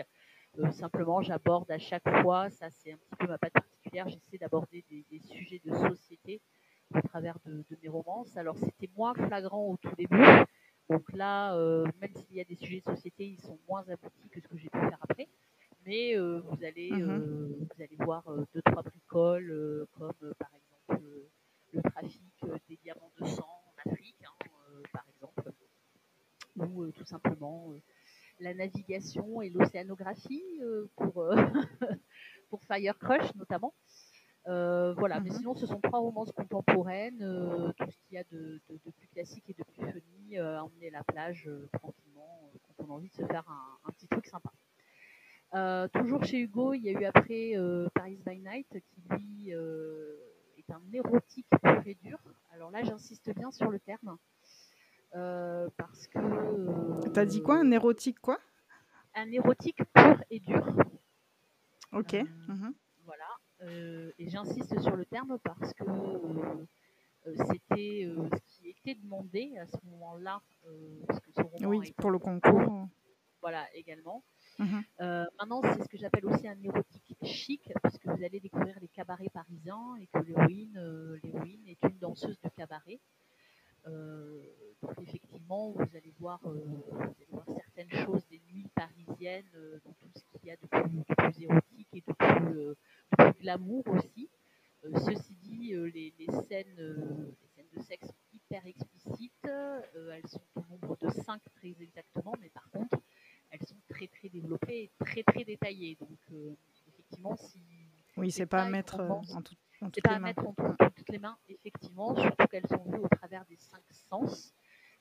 Euh, 0.59 0.71
simplement, 0.71 1.21
j'aborde 1.21 1.69
à 1.69 1.77
chaque 1.77 2.09
fois, 2.21 2.49
ça 2.49 2.69
c'est 2.69 2.93
un 2.93 2.95
petit 2.95 3.15
peu 3.19 3.27
ma 3.27 3.37
patte 3.37 3.51
particulière, 3.51 4.07
j'essaie 4.07 4.37
d'aborder 4.37 4.85
des, 4.89 5.19
sujets 5.19 5.61
de 5.65 5.73
société 5.73 6.39
au 6.95 7.01
travers 7.01 7.37
de, 7.45 7.65
mes 7.83 7.89
romances. 7.89 8.37
Alors 8.37 8.57
c'était 8.57 8.89
moins 8.95 9.13
flagrant 9.13 9.67
au 9.67 9.75
tout 9.75 9.93
début, 9.97 10.23
donc 10.91 11.11
là, 11.13 11.55
même 11.99 12.13
s'il 12.15 12.35
y 12.35 12.41
a 12.41 12.43
des 12.43 12.55
sujets 12.55 12.81
de 12.85 12.95
société, 12.95 13.25
ils 13.25 13.41
sont 13.41 13.57
moins 13.67 13.83
aboutis 13.87 14.29
que 14.29 14.39
ce 14.39 14.47
que 14.47 14.57
j'ai 14.57 14.69
pu 14.69 14.79
faire 14.79 14.99
après. 15.01 15.27
Mais 15.85 16.15
vous, 16.17 16.63
allez, 16.63 16.91
mmh 16.91 17.67
vous 17.69 17.83
allez 17.83 17.97
voir 17.99 18.23
deux, 18.53 18.61
trois 18.61 18.83
bricoles, 18.83 19.87
comme 19.97 20.33
par 20.37 20.49
exemple 20.53 21.03
le 21.73 21.81
trafic 21.81 22.21
des 22.69 22.77
diamants 22.77 23.11
de 23.19 23.25
sang 23.25 23.61
ou 26.55 26.83
euh, 26.83 26.91
tout 26.91 27.05
simplement 27.05 27.71
euh, 27.71 27.81
la 28.39 28.53
navigation 28.53 29.41
et 29.41 29.49
l'océanographie 29.49 30.43
euh, 30.61 30.89
pour, 30.95 31.25
pour 32.49 32.63
Fire 32.63 32.97
Crush 32.97 33.33
notamment. 33.35 33.73
voilà, 34.45 35.19
mais 35.19 35.29
mhm. 35.29 35.37
sinon 35.37 35.55
ce 35.55 35.65
sont 35.65 35.79
trois 35.79 35.99
romances 35.99 36.31
contemporaines, 36.31 37.19
tout 37.77 37.91
ce 37.91 37.97
qu'il 38.07 38.15
y 38.15 38.17
a 38.17 38.23
de, 38.31 38.61
plus 38.67 39.07
classique 39.09 39.49
et 39.49 39.53
de 39.53 39.63
plus 39.63 39.85
funny, 39.85 40.10
à 40.39 40.63
emmener 40.63 40.89
la 40.89 41.03
plage 41.03 41.49
tranquillement 41.73 42.51
quand 42.63 42.85
on 42.85 42.91
a 42.91 42.95
envie 42.95 43.09
de 43.09 43.13
se 43.13 43.25
faire 43.25 43.43
un, 43.49 43.91
petit 43.91 44.07
truc 44.07 44.27
sympa. 44.27 44.51
toujours 45.93 46.23
chez 46.23 46.39
Hugo, 46.39 46.73
il 46.73 46.83
y 46.83 46.89
a 46.89 46.99
eu 46.99 47.05
après 47.05 47.53
Paris 47.93 48.19
by 48.25 48.39
Night 48.39 48.67
qui 48.89 49.01
lui 49.09 49.49
est 49.51 50.71
un 50.71 50.81
érotique 50.93 51.47
pur 51.61 51.81
et 51.85 51.95
dur. 51.95 52.19
Alors 52.51 52.71
là, 52.71 52.83
j'insiste 52.83 53.33
bien 53.35 53.51
sur 53.51 53.69
le 53.69 53.79
terme. 53.79 54.17
Euh, 55.15 55.69
parce 55.77 56.07
que. 56.07 56.19
Euh, 56.19 57.09
T'as 57.13 57.25
dit 57.25 57.41
quoi? 57.41 57.59
Un 57.59 57.71
érotique 57.71 58.19
quoi? 58.19 58.39
Un 59.15 59.29
érotique 59.31 59.83
pur 59.93 60.23
et 60.29 60.39
dur. 60.39 60.65
Ok. 61.91 62.13
Euh, 62.13 62.23
mhm. 62.47 62.73
Voilà. 63.03 63.25
et 64.17 64.29
j'insiste 64.29 64.79
sur 64.79 64.95
le 64.95 65.05
terme 65.05 65.37
parce 65.43 65.73
que 65.73 65.83
c'était 67.25 68.07
ce 68.07 68.59
qui 68.59 68.69
était 68.69 68.95
demandé 68.95 69.57
à 69.57 69.67
ce 69.67 69.77
moment-là. 69.85 70.41
oui, 71.61 71.93
pour 71.97 72.11
le 72.11 72.19
concours. 72.19 72.87
Voilà, 73.41 73.65
également. 73.75 74.23
Mhm. 74.59 74.83
maintenant, 74.99 75.61
c'est 75.63 75.83
ce 75.83 75.87
que 75.87 75.97
j'appelle 75.97 76.25
aussi 76.25 76.47
un 76.47 76.61
érotique 76.61 77.15
chic, 77.23 77.71
puisque 77.83 78.05
vous 78.05 78.23
allez 78.23 78.39
découvrir 78.39 78.77
les 78.79 78.87
cabarets 78.87 79.29
parisiens 79.33 79.95
et 79.99 80.07
que 80.07 80.19
l'héroïne, 80.19 81.67
est 81.67 81.83
une 81.83 81.97
danseuse 81.97 82.39
de 82.41 82.49
cabaret. 82.49 82.99
Euh, 83.87 84.39
donc 84.81 84.93
effectivement, 85.01 85.71
vous 85.71 85.81
allez, 85.95 86.13
voir, 86.19 86.39
euh, 86.45 86.63
voir 87.29 87.45
certaines 87.47 87.89
choses 88.05 88.25
des 88.27 88.41
nuits 88.51 88.69
parisiennes, 88.75 89.49
euh, 89.55 89.79
dans 89.83 89.93
tout 89.93 90.09
ce 90.15 90.39
qu'il 90.39 90.47
y 90.47 90.51
a 90.51 90.55
de 90.55 90.67
plus, 90.67 91.43
érotique 91.43 91.87
et 91.93 92.03
de 92.07 92.13
plus, 92.13 93.33
glamour 93.39 93.87
aussi. 93.87 94.29
Ceci 94.83 95.35
dit, 95.35 95.73
les, 95.93 96.13
scènes, 96.47 97.35
les 97.41 97.47
scènes 97.55 97.69
de 97.75 97.81
sexe 97.81 98.07
sont 98.07 98.13
hyper 98.33 98.65
explicites. 98.65 99.45
elles 99.45 100.27
sont 100.27 100.41
au 100.55 100.63
nombre 100.71 100.97
de 100.97 101.09
5 101.09 101.41
très 101.55 101.75
exactement, 101.79 102.33
mais 102.39 102.49
par 102.49 102.69
contre, 102.71 102.97
elles 103.49 103.65
sont 103.65 103.77
très 103.89 104.07
très 104.07 104.29
développé 104.29 104.83
et 104.83 104.91
très 104.99 105.23
très 105.23 105.43
détaillé. 105.43 105.97
Donc 105.99 106.19
effectivement, 106.87 107.35
si 107.35 107.59
oui, 108.17 108.31
c'est 108.31 108.45
pas 108.45 108.63
à 108.63 108.69
mettre 108.69 108.99
en 108.99 109.41
tout, 109.41 109.55
c'est 109.93 110.01
pas 110.01 110.15
à 110.15 110.19
mettre 110.19 110.45
entre 110.45 110.75
toutes 110.95 111.09
les 111.09 111.17
mains, 111.19 111.37
effectivement, 111.49 112.15
surtout 112.15 112.45
qu'elles 112.47 112.67
sont 112.67 112.83
vues 112.85 112.99
au 112.99 113.07
travers 113.07 113.45
des 113.45 113.57
cinq 113.57 113.83
sens. 114.09 114.53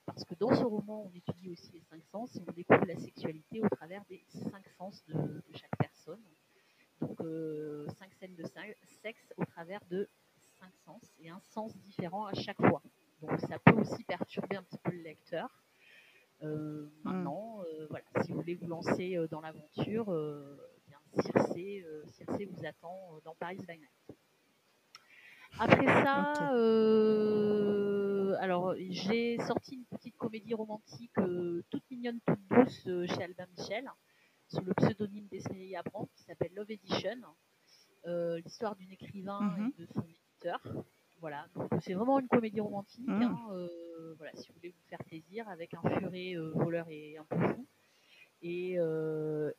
Parce 0.07 0.25
que 0.25 0.35
dans 0.35 0.55
ce 0.55 0.65
roman, 0.65 1.05
on 1.07 1.15
étudie 1.15 1.51
aussi 1.51 1.71
les 1.73 1.83
cinq 1.83 2.03
sens 2.11 2.35
et 2.37 2.43
on 2.49 2.53
découvre 2.53 2.87
la 2.87 2.97
sexualité 2.97 3.61
au 3.63 3.69
travers 3.69 4.03
des 4.07 4.25
cinq 4.29 4.67
sens 4.79 5.05
de, 5.07 5.43
chaque 5.55 5.77
personne. 5.79 6.23
Donc, 7.01 7.21
euh, 7.21 7.87
cinq 7.99 8.13
scènes 8.15 8.35
de 8.35 8.45
sexe 9.03 9.33
au 9.37 9.45
travers 9.45 9.81
de 9.91 10.09
cinq 10.59 10.73
sens 10.85 11.03
et 11.21 11.29
un 11.29 11.41
sens 11.41 11.77
différent 11.79 12.27
à 12.27 12.35
chaque 12.35 12.61
fois. 12.61 12.83
Donc, 13.21 13.39
ça 13.41 13.59
peut 13.59 13.79
aussi 13.79 14.03
perturber 14.05 14.57
un 14.57 14.63
petit 14.63 14.79
peu 14.79 14.93
le 14.93 15.03
lecteur. 15.03 15.49
Euh, 16.43 16.87
hmm. 16.87 16.91
maintenant, 17.05 17.63
euh, 17.65 17.87
voilà, 17.91 18.05
si 18.23 18.33
vous 18.33 18.39
voulez 18.39 18.55
vous 18.55 18.67
lancer 18.67 19.17
dans 19.31 19.43
l'aventure, 19.43 20.07
bien 20.89 20.99
Circé, 21.23 21.85
Circé 22.07 22.47
vous 22.47 22.65
attend 22.65 23.21
dans 23.25 23.35
Paris 23.35 23.59
by 23.69 23.79
Night. 23.79 24.19
Après 25.59 25.87
ça, 25.87 26.55
euh, 26.55 28.35
alors 28.41 28.75
j'ai 28.79 29.37
sorti 29.41 29.75
une 29.75 29.85
petite 29.85 30.17
comédie 30.17 30.55
romantique 30.55 31.19
euh, 31.19 31.63
toute 31.71 31.83
mignonne, 31.91 32.19
toute 32.27 32.41
douce 32.51 32.87
euh, 32.87 33.07
chez 33.07 33.25
Albin 33.25 33.47
Michel, 33.59 33.91
sous 34.49 34.65
le 34.65 34.73
pseudonyme 34.73 35.27
d'Esmélie 35.29 35.77
Abram, 35.77 36.07
qui 36.15 36.23
s'appelle 36.23 36.53
Love 36.55 36.71
Edition. 36.71 37.19
L'histoire 38.43 38.75
écrivain 39.39 39.41
mhm. 39.41 39.73
et 39.79 39.83
de 39.83 39.87
son 39.93 40.03
éditeur. 40.03 40.61
Voilà, 41.21 41.47
donc 41.55 41.69
c'est 41.83 41.93
vraiment 41.93 42.19
une 42.19 42.29
comédie 42.29 42.61
romantique. 42.61 43.07
Mhm. 43.07 43.23
Hein, 43.23 43.69
voilà, 44.17 44.33
si 44.35 44.49
vous 44.49 44.55
voulez 44.55 44.71
vous 44.71 44.89
faire 44.89 45.05
plaisir, 45.05 45.49
avec 45.49 45.75
un 45.75 45.83
furet 45.83 46.35
voleur 46.55 46.87
et 46.89 47.19
un 47.19 47.25
peu 47.25 47.39
fou, 47.49 47.67
et, 48.43 48.79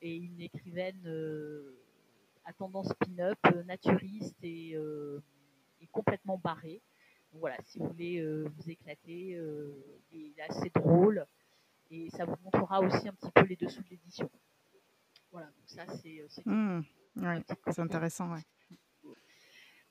et 0.02 0.16
une 0.16 0.42
écrivaine 0.42 1.08
à 2.46 2.54
tendance 2.54 2.92
pin-up, 3.00 3.38
naturiste 3.66 4.44
et 4.44 4.76
complètement 5.92 6.38
barré. 6.38 6.82
voilà, 7.34 7.58
si 7.64 7.80
vous 7.80 7.88
voulez 7.88 8.20
euh, 8.20 8.48
vous 8.58 8.70
éclater, 8.70 9.36
euh, 9.36 9.74
il 10.12 10.34
est 10.38 10.42
assez 10.42 10.70
drôle 10.76 11.26
et 11.90 12.10
ça 12.12 12.26
vous 12.26 12.36
montrera 12.44 12.80
aussi 12.80 13.08
un 13.08 13.14
petit 13.14 13.32
peu 13.34 13.44
les 13.44 13.56
dessous 13.56 13.82
de 13.84 13.90
l'édition. 13.90 14.30
Voilà, 15.32 15.48
donc 15.48 15.68
ça 15.68 15.86
c'est 15.88 16.24
mmh, 16.46 16.82
intéressant. 17.78 18.36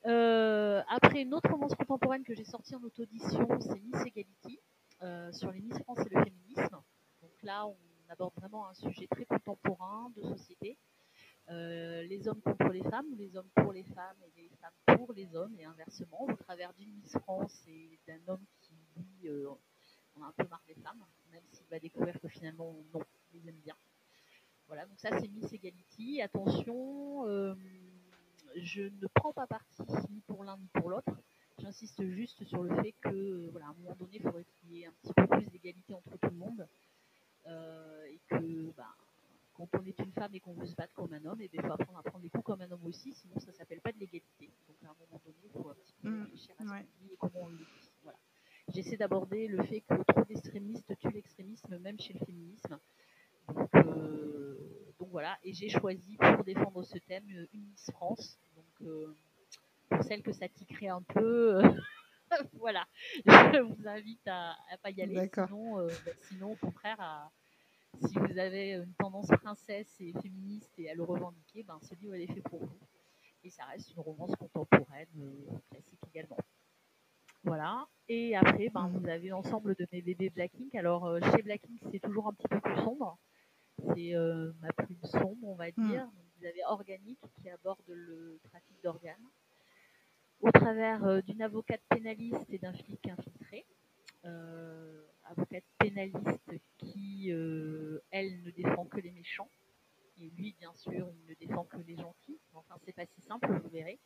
Euh, 0.05 0.81
après, 0.89 1.21
une 1.21 1.33
autre 1.33 1.49
romance 1.49 1.75
contemporaine 1.75 2.23
que 2.23 2.33
j'ai 2.33 2.43
sortie 2.43 2.75
en 2.75 2.83
auto-édition, 2.83 3.47
c'est 3.59 3.79
Miss 3.79 4.05
Equality, 4.05 4.59
sur 5.31 5.51
les 5.51 5.61
Miss 5.61 5.77
France 5.79 5.99
et 5.99 6.15
le 6.15 6.23
féminisme. 6.23 6.77
Donc 7.21 7.31
là, 7.43 7.65
on 7.67 7.77
aborde 8.09 8.33
vraiment 8.35 8.67
un 8.67 8.73
sujet 8.73 9.07
très 9.07 9.25
contemporain 9.25 10.11
de 10.15 10.21
société. 10.23 10.77
Euh, 11.49 12.03
les 12.03 12.27
hommes 12.27 12.41
contre 12.41 12.69
les 12.69 12.83
femmes 12.83 13.07
ou 13.11 13.15
les 13.15 13.35
hommes 13.35 13.49
pour 13.55 13.73
les 13.73 13.83
femmes 13.83 14.17
et 14.37 14.41
les 14.41 14.51
femmes 14.61 14.95
pour 14.97 15.11
les 15.11 15.35
hommes 15.35 15.53
et 15.59 15.65
inversement 15.65 16.23
au 16.23 16.35
travers 16.35 16.71
d'une 16.75 16.93
Miss 16.93 17.17
France 17.23 17.63
et 17.67 17.99
d'un 18.07 18.19
homme 18.27 18.45
qui 18.61 18.73
lui 18.95 19.27
euh, 19.27 19.49
on 20.15 20.23
a 20.23 20.27
un 20.27 20.31
peu 20.37 20.47
marre 20.47 20.63
des 20.67 20.75
femmes 20.75 21.03
même 21.31 21.43
s'il 21.51 21.65
va 21.67 21.79
découvrir 21.79 22.17
que 22.21 22.27
finalement 22.29 22.73
non 22.93 23.01
il 23.33 23.41
les 23.41 23.49
aime 23.49 23.59
bien 23.65 23.75
voilà 24.67 24.85
donc 24.85 24.99
ça 24.99 25.09
c'est 25.19 25.27
Miss 25.27 25.51
Equality 25.51 26.21
attention 26.21 27.27
euh, 27.27 27.55
je 28.55 28.83
ne 28.83 29.07
prends 29.13 29.33
pas 29.33 29.47
parti 29.47 29.81
ni 30.09 30.21
pour 30.21 30.43
l'un 30.43 30.57
ni 30.57 30.67
pour 30.73 30.89
l'autre 30.89 31.11
j'insiste 31.59 32.03
juste 32.09 32.43
sur 32.45 32.63
le 32.63 32.75
fait 32.81 32.93
que 33.01 33.49
voilà 33.51 33.67
à 33.67 33.69
un 33.69 33.73
moment 33.73 33.95
donné 33.95 34.17
il 34.17 34.21
faudrait 34.21 34.45
qu'il 34.45 34.71
y 34.73 34.81
ait 34.81 34.87
un 34.87 34.93
petit 35.01 35.13
peu 35.13 35.27
plus 35.27 35.45
d'égalité 35.47 35.93
entre 35.93 36.17
tout 36.17 36.29
le 36.29 36.37
monde 36.37 36.67
et 37.45 38.19
que 38.27 38.71
bah, 38.77 38.95
quand 39.53 39.79
on 39.79 39.85
est 39.85 39.99
une 39.99 40.11
femme 40.11 40.33
et 40.33 40.39
qu'on 40.39 40.53
veut 40.53 40.65
se 40.65 40.75
battre 40.75 40.93
comme 40.93 41.13
un 41.13 41.23
homme, 41.25 41.41
il 41.41 41.61
faut 41.61 41.71
apprendre 41.71 41.99
à 41.99 42.03
prendre 42.03 42.23
les 42.23 42.29
coups 42.29 42.43
comme 42.43 42.61
un 42.61 42.71
homme 42.71 42.85
aussi, 42.85 43.13
sinon 43.13 43.39
ça 43.39 43.51
s'appelle 43.51 43.81
pas 43.81 43.91
de 43.91 43.99
l'égalité. 43.99 44.49
Donc 44.67 44.77
à 44.83 44.87
un 44.87 44.95
moment 44.99 45.21
donné, 45.23 45.37
il 45.43 45.51
faut 45.51 45.69
un 45.69 45.75
petit 45.75 45.93
peu 46.01 46.09
mmh, 46.09 46.23
réfléchir 46.23 46.55
à 46.57 46.63
ce 46.63 46.67
qu'on 46.67 46.75
dit 46.75 47.13
et 47.13 47.17
comment 47.17 47.41
on 47.41 47.47
le 47.49 47.57
dit. 47.57 47.91
Voilà. 48.03 48.17
J'essaie 48.73 48.97
d'aborder 48.97 49.47
le 49.47 49.63
fait 49.63 49.81
que 49.81 50.01
trop 50.07 50.23
d'extrémistes 50.23 50.97
tuent 50.97 51.11
l'extrémisme, 51.11 51.77
même 51.79 51.99
chez 51.99 52.13
le 52.13 52.25
féminisme. 52.25 52.79
Donc, 53.53 53.75
euh, 53.75 54.70
voilà, 55.11 55.37
et 55.43 55.53
j'ai 55.53 55.69
choisi 55.69 56.17
pour 56.17 56.43
défendre 56.43 56.83
ce 56.83 56.97
thème 56.97 57.23
une 57.29 57.47
Miss 57.53 57.91
France. 57.91 58.39
Donc 58.55 58.87
euh, 58.87 59.15
pour 59.89 60.03
celle 60.03 60.23
que 60.23 60.31
ça 60.31 60.47
tiquerait 60.47 60.87
un 60.87 61.01
peu. 61.01 61.57
Euh, 61.57 61.69
voilà, 62.53 62.85
je 63.25 63.61
vous 63.61 63.87
invite 63.87 64.25
à 64.27 64.55
ne 64.71 64.77
pas 64.77 64.89
y 64.91 65.01
aller, 65.01 65.29
sinon, 65.33 65.85
bah, 65.87 66.11
sinon 66.29 66.51
au 66.53 66.55
contraire 66.55 66.99
à, 66.99 67.31
si 67.99 68.17
vous 68.17 68.37
avez 68.37 68.73
une 68.73 68.93
tendance 68.93 69.27
princesse 69.27 69.93
et 69.99 70.13
féministe 70.21 70.73
et 70.77 70.89
à 70.89 70.95
le 70.95 71.03
revendiquer, 71.03 71.63
ben, 71.63 71.79
ce 71.81 71.93
livre 71.95 72.15
est 72.15 72.27
fait 72.27 72.41
pour 72.41 72.59
vous. 72.59 72.79
Et 73.43 73.49
ça 73.49 73.65
reste 73.65 73.91
une 73.93 74.01
romance 74.01 74.35
contemporaine 74.35 75.07
euh, 75.19 75.57
classique 75.69 75.99
également. 76.13 76.37
Voilà. 77.43 77.87
Et 78.07 78.35
après, 78.35 78.69
ben, 78.69 78.87
vous 78.87 79.07
avez 79.07 79.29
l'ensemble 79.29 79.75
de 79.75 79.87
mes 79.91 80.01
bébés 80.01 80.29
Blackink. 80.29 80.75
Alors, 80.75 81.05
euh, 81.05 81.19
chez 81.21 81.41
Blackink, 81.41 81.79
c'est 81.91 81.99
toujours 81.99 82.27
un 82.27 82.33
petit 82.33 82.47
peu 82.47 82.59
plus 82.59 82.77
sombre. 82.77 83.17
C'est 83.93 84.15
euh, 84.15 84.51
ma 84.61 84.71
plume 84.73 85.03
sombre, 85.03 85.47
on 85.47 85.55
va 85.55 85.67
hmm. 85.69 85.87
dire. 85.87 86.09
vous 86.37 86.45
avez 86.45 86.63
Organique 86.67 87.19
qui 87.35 87.49
aborde 87.49 87.79
le 87.87 88.39
trafic 88.49 88.81
d'organes 88.83 89.27
au 90.39 90.51
travers 90.51 91.21
d'une 91.23 91.41
avocate 91.41 91.81
pénaliste 91.89 92.49
et 92.49 92.57
d'un 92.57 92.73
flic 92.73 93.07
infiltré. 93.07 93.65
avocate 95.25 95.63
pénaliste 95.77 96.51
qui, 96.77 97.31
euh, 97.31 97.99
elle, 98.11 98.41
ne 98.43 98.51
défend 98.51 98.85
que 98.85 98.99
les 98.99 99.11
méchants. 99.11 99.49
Et 100.19 100.29
lui, 100.29 100.55
bien 100.59 100.73
sûr, 100.75 100.91
il 101.13 101.25
ne 101.29 101.33
défend 101.35 101.63
que 101.65 101.77
les 101.77 101.95
gentils. 101.95 102.39
Enfin, 102.53 102.75
c'est 102.85 102.95
pas 102.95 103.05
si 103.05 103.21
simple, 103.21 103.51
vous 103.51 103.69
verrez. 103.69 103.99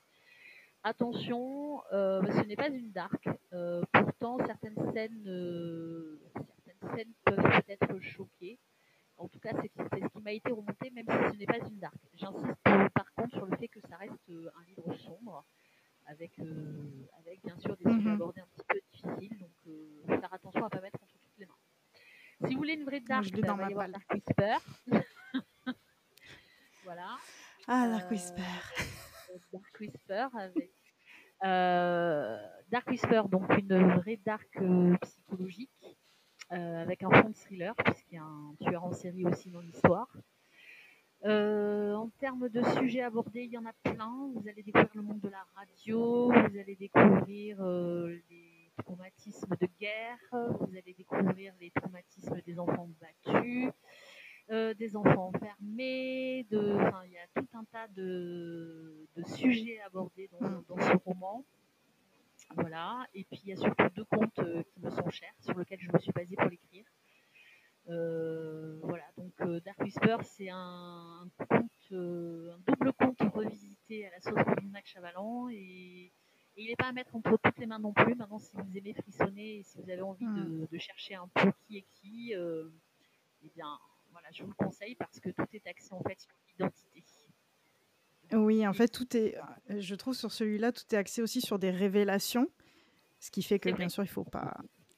Attention, 0.84 1.82
euh, 1.92 2.22
ce 2.32 2.46
n'est 2.46 2.56
pas 2.56 2.70
une 2.70 2.92
dark. 2.92 3.28
Euh, 3.54 3.84
pourtant, 3.92 4.38
certaines 4.46 4.94
scènes, 4.94 6.20
certaines 6.34 6.96
scènes 6.96 7.14
peuvent 7.26 7.64
peut-être 7.66 8.00
choquer. 8.00 8.60
En 9.18 9.28
tout 9.28 9.40
cas, 9.40 9.52
c'est 9.62 9.72
ce 9.78 10.08
qui 10.08 10.22
m'a 10.22 10.34
été 10.34 10.52
remonté, 10.52 10.90
même 10.92 11.06
si 11.08 11.34
ce 11.34 11.40
n'est 11.40 11.46
pas 11.46 11.58
une 11.58 11.80
dark. 11.80 11.96
J'insiste 12.16 12.64
par 12.94 13.14
contre 13.16 13.36
sur 13.36 13.46
le 13.46 13.56
fait 13.58 13.68
que 13.68 13.80
ça 13.82 13.98
reste 13.98 14.30
un 14.30 14.64
livre 14.66 14.94
sombre, 14.96 15.46
avec, 16.06 16.38
avec 17.20 17.42
bien 17.44 17.58
sûr 17.58 17.78
des 17.78 17.92
sujets 17.92 18.10
mhm. 18.10 18.16
abordés 18.16 18.42
un 18.42 18.48
petit 18.56 18.66
peu 18.68 18.80
difficiles. 18.92 19.38
Donc, 19.40 20.20
faire 20.20 20.34
attention 20.34 20.62
à 20.62 20.66
ne 20.66 20.70
pas 20.70 20.82
mettre 20.82 21.00
si 22.44 22.54
vous 22.54 22.60
voulez 22.60 22.74
une 22.74 22.84
vraie 22.84 23.00
dark, 23.00 23.26
il 23.28 23.46
va 23.46 23.70
y 23.70 23.74
avoir 23.74 23.90
Dark 23.90 24.14
Whisper. 24.14 24.56
voilà. 26.84 27.18
Ah, 27.68 27.88
Dark 27.88 28.06
euh, 28.06 28.10
Whisper. 28.10 28.42
Dark 29.54 29.80
Whisper 29.80 30.28
avec. 30.38 30.72
Euh, 31.44 32.38
Dark 32.70 32.88
Whisper, 32.90 33.24
donc 33.30 33.50
une 33.58 33.96
vraie 33.96 34.18
dark 34.18 34.50
euh, 34.58 34.96
psychologique, 35.02 35.98
avec 36.50 37.04
un 37.04 37.10
fond 37.10 37.30
de 37.30 37.36
thriller, 37.36 37.76
puisqu'il 37.76 38.16
y 38.16 38.18
a 38.18 38.24
un 38.24 38.56
tueur 38.62 38.84
en 38.84 38.92
série 38.92 39.26
aussi 39.26 39.52
dans 39.52 39.62
l'histoire. 39.62 40.08
en 41.24 42.10
termes 42.20 42.50
de 42.50 42.62
sujets 42.78 43.02
abordés, 43.02 43.44
il 43.44 43.52
y 43.52 43.58
en 43.58 43.66
a 43.66 43.74
plein. 43.84 44.30
Vous 44.36 44.48
allez 44.48 44.64
découvrir 44.64 44.92
le 44.96 45.02
monde 45.02 45.20
de 45.22 45.30
la 45.30 45.46
radio, 45.56 46.32
vous 46.32 46.58
allez 46.58 46.76
découvrir 46.76 47.64
les 48.30 48.72
traumatismes 48.84 49.56
de 49.60 49.68
guerre, 49.80 50.20
vous 50.32 50.78
allez 50.78 50.94
découvrir 50.98 51.54
les 51.60 51.72
traumatismes 51.72 52.42
des 52.46 52.60
enfants 52.60 52.90
battus, 53.00 53.72
euh, 54.52 54.76
des 54.76 54.96
enfants 54.96 55.32
enfermés, 55.34 56.46
de, 56.52 56.78
il 57.06 57.12
y 57.12 57.18
a 57.18 57.28
tout 57.34 57.48
un 57.54 57.64
tas 57.64 57.88
de, 57.88 59.08
sujets 59.26 59.80
abordés 59.82 60.30
dans, 60.40 60.80
ce 60.80 60.98
roman. 61.04 61.44
Voilà, 62.56 63.06
et 63.14 63.24
puis 63.26 63.42
il 63.44 63.50
y 63.50 63.54
a 63.54 63.58
surtout 63.58 63.90
deux 63.96 64.06
contes 64.06 64.40
euh, 64.40 64.64
qui 64.64 64.80
me 64.80 64.90
sont 64.90 65.10
chers, 65.10 65.34
sur 65.40 65.58
lesquels 65.58 65.80
je 65.80 65.92
me 65.92 66.00
suis 66.00 66.12
basée 66.12 66.36
pour 66.36 66.50
l'écrire. 66.50 66.86
Euh, 67.90 68.80
voilà, 68.84 69.06
donc 69.18 69.34
Dark 69.64 69.80
Whisper, 69.80 70.18
c'est 70.24 70.50
un, 70.50 71.28
un 71.52 72.60
double 72.68 72.94
conte 72.94 73.22
revisité 73.34 74.08
à 74.08 74.12
la 74.12 74.20
sauce 74.22 74.34
de 74.34 74.72
Mac 74.72 74.86
Chavalan 74.88 75.50
et 75.50 76.12
et 76.58 76.64
il 76.64 76.70
n'est 76.70 76.76
pas 76.76 76.88
à 76.88 76.92
mettre 76.94 77.16
entre 77.16 77.38
toutes 77.44 77.58
les 77.58 77.66
mains 77.66 77.80
non 77.80 77.94
plus. 77.94 78.16
Maintenant, 78.16 78.40
si 78.40 78.56
vous 78.56 78.78
aimez 78.78 78.94
frissonner 78.94 79.58
et 79.58 79.64
si 79.64 79.78
vous 79.78 79.90
avez 79.90 80.02
envie 80.02 80.26
de, 80.26 80.68
hmm. 80.72 80.80
chercher 80.80 81.16
un 81.16 81.28
peu 81.28 81.52
qui 81.68 81.78
est 81.78 81.86
qui, 81.94 82.34
euh, 82.36 82.70
eh 83.44 83.50
bien, 83.50 83.78
voilà, 84.12 84.30
je 84.32 84.44
vous 84.44 84.50
le 84.50 84.56
conseille 84.56 84.96
parce 84.96 85.20
que 85.20 85.30
tout 85.30 85.48
est 85.54 85.68
axé 85.68 85.90
en 85.92 86.02
fait 86.04 86.20
sur 86.20 86.32
l'identité. 86.48 87.04
Oui, 88.34 88.66
en 88.68 88.74
fait, 88.74 88.88
tout 88.88 89.16
est, 89.16 89.36
je 89.70 89.96
trouve 89.96 90.16
sur 90.16 90.32
celui-là, 90.32 90.72
tout 90.72 90.84
est 90.92 90.98
axé 90.98 91.22
aussi 91.22 91.42
sur 91.42 91.60
des 91.60 91.72
révélations, 91.72 92.50
ce 93.20 93.32
qui 93.32 93.44
fait 93.44 93.60
que 93.60 93.70
bien 93.70 93.90
sûr, 93.90 94.04
il 94.04 94.08
ne 94.08 94.12
faut 94.12 94.24
pas 94.24 94.58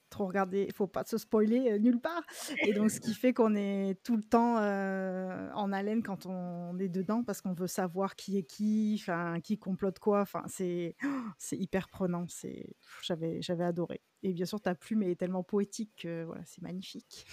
trop 0.10 0.27
regarder, 0.27 0.65
il 0.67 0.74
faut 0.74 0.88
pas 0.88 1.03
se 1.05 1.17
spoiler 1.17 1.72
euh, 1.72 1.79
nulle 1.79 2.00
part. 2.00 2.24
Et 2.65 2.74
donc, 2.74 2.91
ce 2.91 3.00
qui 3.00 3.13
fait 3.13 3.34
qu'on 3.34 3.55
est 3.55 4.01
tout 4.03 4.15
le 4.15 4.24
temps 4.24 4.57
euh, 4.57 5.50
en 5.53 5.72
haleine 5.72 6.01
quand 6.03 6.25
on 6.25 6.77
est 6.79 6.89
dedans 6.89 7.24
parce 7.24 7.41
qu'on 7.41 7.53
veut 7.53 7.67
savoir 7.67 8.15
qui 8.15 8.38
est 8.38 8.43
qui, 8.43 8.98
enfin, 9.00 9.39
qui 9.41 9.57
complote 9.57 10.00
quoi. 10.00 10.22
Enfin, 10.22 10.43
c'est 10.48 10.96
c'est 11.38 11.57
hyper 11.57 11.89
prenant. 11.89 12.25
C'est 12.29 12.75
j'avais 13.03 13.41
j'avais 13.41 13.65
adoré. 13.65 14.01
Et 14.24 14.34
bien 14.34 14.46
sûr, 14.46 14.62
ta 14.62 14.75
plume 14.75 15.03
est 15.03 15.15
tellement 15.15 15.43
poétique 15.43 15.91
que 16.01 16.24
voilà, 16.24 16.41
c'est 16.46 16.62
magnifique. 16.62 17.25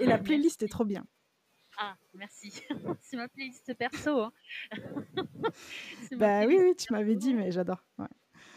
Et 0.00 0.06
la 0.06 0.18
playlist 0.18 0.62
est 0.62 0.68
trop 0.68 0.84
bien. 0.84 1.06
Ah, 1.80 1.96
merci. 2.14 2.52
c'est 3.00 3.16
ma 3.16 3.28
playlist 3.28 3.72
perso. 3.74 4.20
Hein. 4.20 4.32
bah 6.18 6.44
oui, 6.44 6.58
oui, 6.60 6.74
tu 6.76 6.92
m'avais 6.92 7.14
dit, 7.14 7.34
mais 7.34 7.52
j'adore. 7.52 7.84
Ouais. 7.98 8.06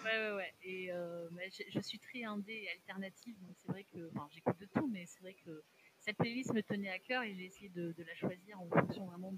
Ouais, 0.04 0.32
ouais, 0.32 0.54
Et 0.64 0.92
euh, 0.92 1.30
je, 1.70 1.80
suis 1.80 2.00
très 2.00 2.24
indé 2.24 2.64
et 2.64 2.70
alternative, 2.72 3.36
donc 3.42 3.56
c'est 3.60 3.72
vrai 3.72 3.84
que. 3.84 4.10
Enfin, 4.10 4.28
j'écoute 4.32 4.58
de 4.60 4.66
tout, 4.66 4.88
mais 4.88 5.06
c'est 5.06 5.20
vrai 5.20 5.36
que 5.46 5.64
cette 6.00 6.18
playlist 6.18 6.52
me 6.54 6.64
tenait 6.64 6.90
à 6.90 6.98
cœur 6.98 7.22
et 7.22 7.36
j'ai 7.36 7.46
essayé 7.46 7.70
de, 7.70 7.94
la 7.98 8.16
choisir 8.16 8.60
en 8.60 8.68
fonction 8.68 9.06
vraiment 9.06 9.32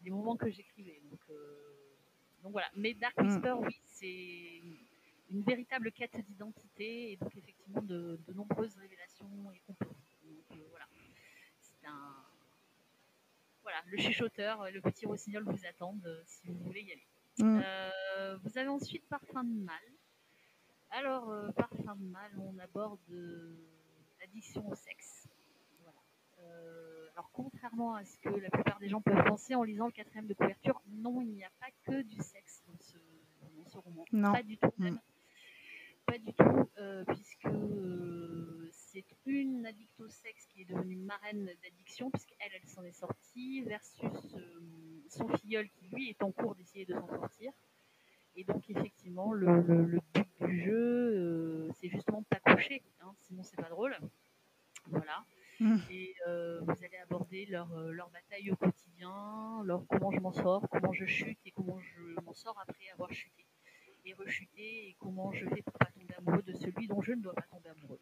des, 0.00 0.10
moments 0.10 0.36
que 0.36 0.50
j'écrivais. 0.50 1.00
Donc, 1.10 1.20
euh, 1.30 1.74
donc 2.42 2.52
voilà. 2.52 2.70
Mais 2.74 2.94
Dark 2.94 3.16
mm. 3.18 3.26
Whisper, 3.26 3.54
oui, 3.60 3.80
c'est 3.84 4.62
une 5.30 5.42
véritable 5.42 5.92
quête 5.92 6.16
d'identité 6.26 7.12
et 7.12 7.16
donc 7.16 7.36
effectivement 7.36 7.82
de, 7.82 8.18
nombreuses 8.34 8.76
révélations 8.76 9.28
et 9.54 9.60
complots. 9.66 9.96
Donc 10.22 10.58
euh, 10.58 10.66
voilà. 10.70 10.86
C'est 11.60 11.86
un. 11.86 12.24
Voilà, 13.64 13.82
le 13.86 13.96
chuchoteur, 13.96 14.70
le 14.70 14.80
petit 14.80 15.06
rossignol 15.06 15.42
vous 15.44 15.66
attendent 15.66 16.22
si 16.26 16.46
vous 16.46 16.58
voulez 16.64 16.82
y 16.82 16.92
aller. 16.92 17.06
Mm. 17.38 17.60
Euh, 17.64 18.36
vous 18.42 18.58
avez 18.58 18.68
ensuite 18.68 19.06
Parfum 19.08 19.44
de 19.44 19.64
mal. 19.64 19.82
Alors, 20.90 21.30
euh, 21.30 21.50
Parfum 21.52 21.96
de 21.96 22.06
mal, 22.06 22.30
on 22.38 22.58
aborde 22.58 23.00
euh, 23.10 23.56
l'addiction 24.20 24.68
au 24.68 24.74
sexe. 24.74 25.28
alors, 27.12 27.30
contrairement 27.32 27.94
à 27.94 28.04
ce 28.04 28.18
que 28.18 28.28
la 28.28 28.50
plupart 28.50 28.78
des 28.80 28.88
gens 28.88 29.00
peuvent 29.00 29.24
penser 29.24 29.54
en 29.54 29.62
lisant 29.62 29.86
le 29.86 29.92
quatrième 29.92 30.26
de 30.26 30.34
couverture, 30.34 30.80
non, 30.88 31.20
il 31.20 31.30
n'y 31.30 31.44
a 31.44 31.50
pas 31.60 31.70
que 31.86 32.02
du 32.02 32.20
sexe 32.20 32.62
dans 32.66 32.78
ce, 32.78 33.78
roman. 33.78 34.04
Non. 34.12 34.32
Pas 34.32 34.42
du 34.42 34.56
tout. 34.56 34.72
Mm. 34.78 34.98
Pas 36.06 36.18
du 36.18 36.32
tout, 36.34 36.68
puisque 37.06 37.48
c'est 38.94 39.04
une 39.26 39.66
addict 39.66 39.98
au 39.98 40.08
sexe 40.08 40.46
qui 40.46 40.62
est 40.62 40.64
devenue 40.66 40.94
marraine 40.94 41.50
d'addiction, 41.62 42.12
puisqu'elle, 42.12 42.52
elle, 42.54 42.68
s'en 42.68 42.84
est 42.84 42.92
sortie, 42.92 43.62
versus 43.62 44.36
son 45.08 45.28
filleul 45.38 45.68
qui, 45.70 45.88
lui, 45.88 46.10
est 46.10 46.22
en 46.22 46.30
cours 46.30 46.54
d'essayer 46.54 46.84
de 46.84 46.94
s'en 46.94 47.08
sortir. 47.08 47.52
Et 48.36 48.44
donc, 48.44 48.70
effectivement, 48.70 49.32
le, 49.32 50.00
but 50.14 50.28
du 50.42 50.62
jeu, 50.62 50.72
euh, 50.72 51.72
c'est 51.72 51.88
justement 51.88 52.20
de 52.20 52.26
pas 52.26 52.52
coucher, 52.52 52.82
hein, 53.00 53.12
sinon 53.22 53.42
c'est 53.42 53.56
pas 53.56 53.68
drôle. 53.68 53.96
Voilà. 54.86 55.24
Mmh. 55.58 55.76
Et 55.90 56.14
euh, 56.28 56.60
vous 56.60 56.84
allez 56.84 56.96
aborder 56.96 57.46
leur, 57.46 57.72
euh, 57.72 57.92
leur, 57.92 58.10
bataille 58.10 58.50
au 58.50 58.56
quotidien, 58.56 59.62
leur 59.64 59.86
comment 59.88 60.10
je 60.10 60.20
m'en 60.20 60.32
sors, 60.32 60.68
comment 60.68 60.92
je 60.92 61.06
chute 61.06 61.38
et 61.44 61.52
comment 61.52 61.78
je 61.78 62.20
m'en 62.24 62.32
sors 62.32 62.58
après 62.60 62.90
avoir 62.92 63.12
chuté 63.12 63.46
et 64.04 64.12
rechuté 64.14 64.88
et 64.88 64.96
comment 64.98 65.32
je 65.32 65.46
fais 65.46 65.62
pour 65.62 65.72
pas 65.74 65.86
tomber 65.86 66.14
amoureux 66.14 66.42
de 66.42 66.52
celui 66.54 66.88
dont 66.88 67.00
je 67.00 67.12
ne 67.12 67.22
dois 67.22 67.34
pas 67.34 67.42
tomber 67.42 67.70
amoureux. 67.70 68.00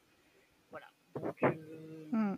Voilà. 0.73 0.89
Donc, 1.15 1.41
mmh. 1.43 2.35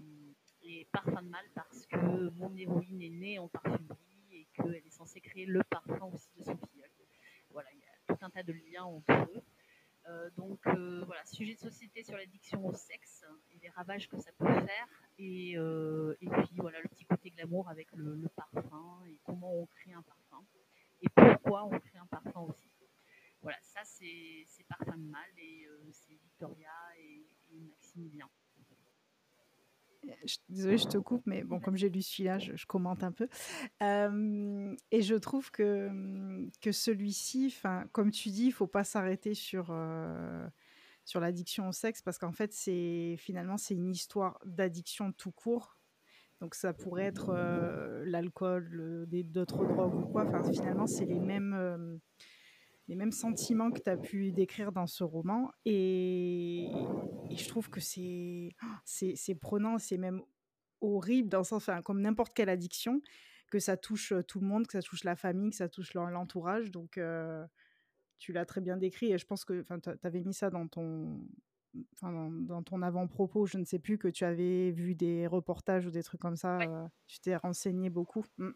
et 0.64 0.86
parfum 0.92 1.22
de 1.22 1.28
mal 1.28 1.44
parce 1.54 1.86
que 1.86 2.28
mon 2.30 2.54
héroïne 2.56 3.00
est 3.00 3.10
née 3.10 3.38
en 3.38 3.48
parfumerie 3.48 4.28
et 4.32 4.46
qu'elle 4.52 4.74
est 4.74 4.90
censée 4.90 5.20
créer 5.22 5.46
le 5.46 5.62
parfum 5.70 6.10
aussi 6.12 6.28
de 6.36 6.42
son 6.42 6.56
filleul. 6.56 6.90
Voilà, 7.50 7.68
il 7.72 7.78
y 7.78 7.84
a 7.84 8.14
tout 8.14 8.24
un 8.24 8.30
tas 8.30 8.42
de 8.42 8.52
liens 8.52 8.84
entre 8.84 9.12
eux. 9.12 9.42
Euh, 10.06 10.28
donc 10.36 10.60
euh, 10.66 11.02
voilà, 11.06 11.24
sujet 11.24 11.54
de 11.54 11.60
société 11.60 12.02
sur 12.02 12.16
l'addiction 12.16 12.66
au 12.66 12.74
sexe 12.74 13.24
et 13.52 13.58
les 13.62 13.70
ravages 13.70 14.08
que 14.08 14.18
ça 14.18 14.32
peut 14.32 14.52
faire. 14.52 14.88
Et, 15.18 15.56
euh, 15.56 16.14
et 16.20 16.28
puis 16.28 16.56
voilà, 16.56 16.80
le 16.80 16.88
petit 16.88 17.06
côté 17.06 17.30
glamour 17.30 17.68
avec 17.70 17.88
le, 17.92 18.28
parfum 18.36 19.02
et 19.06 19.18
comment 19.24 19.54
on 19.54 19.66
crée 19.66 19.92
un 19.92 20.02
parfum. 20.02 20.44
Et 21.00 21.08
pourquoi 21.08 21.64
on 21.64 21.78
crée 21.78 21.98
un 21.98 22.06
parfum 22.06 22.40
aussi. 22.40 22.70
Voilà, 23.40 23.58
ça 23.60 23.80
c'est 23.84 24.46
Parfum 24.68 24.96
de 24.96 25.10
Mal 25.10 25.28
et 25.36 25.68
c'est 25.92 26.14
Victoria 26.14 26.72
Maximilien. 27.60 28.28
Désolée, 30.48 30.78
je 30.78 30.86
te 30.86 30.98
coupe, 30.98 31.22
mais 31.26 31.42
bon, 31.44 31.60
comme 31.60 31.76
j'ai 31.76 31.88
lu 31.88 32.02
celui-là, 32.02 32.38
je, 32.38 32.66
commente 32.66 33.02
un 33.02 33.12
peu. 33.12 33.28
et 33.80 35.02
je 35.02 35.14
trouve 35.14 35.50
que, 35.50 35.90
que 36.60 36.72
celui-ci, 36.72 37.56
comme 37.92 38.10
tu 38.10 38.28
dis, 38.28 38.46
il 38.46 38.52
faut 38.52 38.66
pas 38.66 38.84
s'arrêter 38.84 39.34
sur, 39.34 39.74
sur 41.04 41.20
l'addiction 41.20 41.68
au 41.68 41.72
sexe 41.72 42.02
parce 42.02 42.18
qu'en 42.18 42.32
fait, 42.32 42.52
c'est 42.52 43.16
finalement, 43.18 43.56
c'est 43.56 43.74
une 43.74 43.90
histoire 43.90 44.38
d'addiction 44.44 45.12
tout 45.12 45.32
court. 45.32 45.78
Donc 46.40 46.54
ça 46.54 46.74
pourrait 46.74 47.04
être 47.04 47.32
l'alcool, 48.04 49.06
d'autres 49.08 49.64
drogues 49.64 49.94
ou 49.94 50.06
quoi. 50.06 50.26
Enfin, 50.26 50.42
finalement, 50.52 50.86
c'est 50.86 51.06
les 51.06 51.20
mêmes 51.20 52.00
les 52.88 52.96
mêmes 52.96 53.12
sentiments 53.12 53.70
que 53.70 53.80
tu 53.80 53.90
as 53.90 53.96
pu 53.96 54.32
décrire 54.32 54.72
dans 54.72 54.86
ce 54.86 55.04
roman. 55.04 55.50
Et, 55.64 56.70
je 57.30 57.48
trouve 57.48 57.70
que 57.70 57.80
c'est, 57.80 58.50
c'est, 58.84 59.34
prenant, 59.34 59.78
c'est 59.78 59.96
même 59.96 60.22
horrible, 60.80 61.28
dans 61.28 61.38
le 61.38 61.44
sens, 61.44 61.68
enfin, 61.68 61.82
comme 61.82 62.00
n'importe 62.00 62.34
quelle 62.34 62.48
addiction, 62.50 63.00
que 63.50 63.58
ça 63.58 63.76
touche 63.76 64.12
euh, 64.12 64.22
tout 64.22 64.40
le 64.40 64.46
monde, 64.46 64.66
que 64.66 64.72
ça 64.72 64.82
touche 64.82 65.04
la 65.04 65.16
famille, 65.16 65.50
que 65.50 65.56
ça 65.56 65.68
touche 65.68 65.94
l'entourage. 65.94 66.70
Donc, 66.70 66.98
euh, 66.98 67.46
tu 68.18 68.32
l'as 68.32 68.44
très 68.44 68.60
bien 68.60 68.76
décrit. 68.76 69.12
Et 69.12 69.18
je 69.18 69.26
pense 69.26 69.44
que 69.44 69.62
tu 69.62 70.06
avais 70.06 70.22
mis 70.22 70.34
ça 70.34 70.50
dans 70.50 70.68
ton, 70.68 71.20
dans, 72.02 72.62
ton 72.62 72.82
avant-propos, 72.82 73.46
je 73.46 73.58
ne 73.58 73.64
sais 73.64 73.78
plus, 73.78 73.96
que 73.96 74.08
tu 74.08 74.24
avais 74.24 74.70
vu 74.72 74.94
des 74.94 75.26
reportages 75.26 75.86
ou 75.86 75.90
des 75.90 76.02
trucs 76.02 76.20
comme 76.20 76.36
ça. 76.36 76.58
Euh, 76.58 76.86
tu 77.06 77.20
t'es 77.20 77.36
renseigné 77.36 77.88
beaucoup. 77.88 78.24
Mmh. 78.38 78.50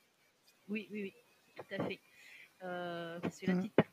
Oui, 0.69 0.89
oui, 0.91 1.03
oui, 1.03 1.15
tout 1.57 1.75
à 1.75 1.85
fait. 1.85 2.01
parce 2.61 3.39
que 3.39 3.47
la 3.47 3.55
mmh. 3.55 3.59
petite 3.61 3.88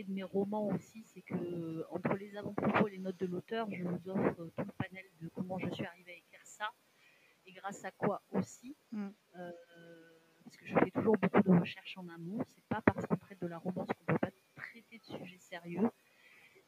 de 0.00 0.12
mes 0.12 0.22
romans 0.22 0.68
aussi, 0.68 1.04
c'est 1.04 1.20
que 1.20 1.84
entre 1.90 2.14
les 2.14 2.34
avant-propos 2.36 2.88
et 2.88 2.92
les 2.92 2.98
notes 2.98 3.20
de 3.20 3.26
l'auteur, 3.26 3.68
je 3.70 3.84
vous 3.84 4.08
offre 4.08 4.34
tout 4.56 4.64
le 4.64 4.72
panel 4.78 5.04
de 5.20 5.28
comment 5.28 5.58
je 5.58 5.68
suis 5.70 5.84
arrivée 5.84 6.12
à 6.12 6.16
écrire 6.16 6.40
ça, 6.44 6.72
et 7.46 7.52
grâce 7.52 7.84
à 7.84 7.90
quoi 7.90 8.22
aussi. 8.30 8.74
Mm. 8.92 9.08
Euh, 9.36 9.52
parce 10.44 10.56
que 10.56 10.66
je 10.66 10.74
fais 10.78 10.90
toujours 10.90 11.16
beaucoup 11.18 11.42
de 11.42 11.60
recherches 11.60 11.96
en 11.98 12.08
amont. 12.08 12.42
C'est 12.46 12.64
pas 12.64 12.80
parce 12.82 13.06
qu'on 13.06 13.16
traite 13.16 13.40
de 13.40 13.46
la 13.46 13.58
romance 13.58 13.88
qu'on 13.88 14.12
peut 14.12 14.18
pas 14.18 14.30
traiter 14.56 14.98
de 14.98 15.04
sujets 15.04 15.38
sérieux. 15.38 15.90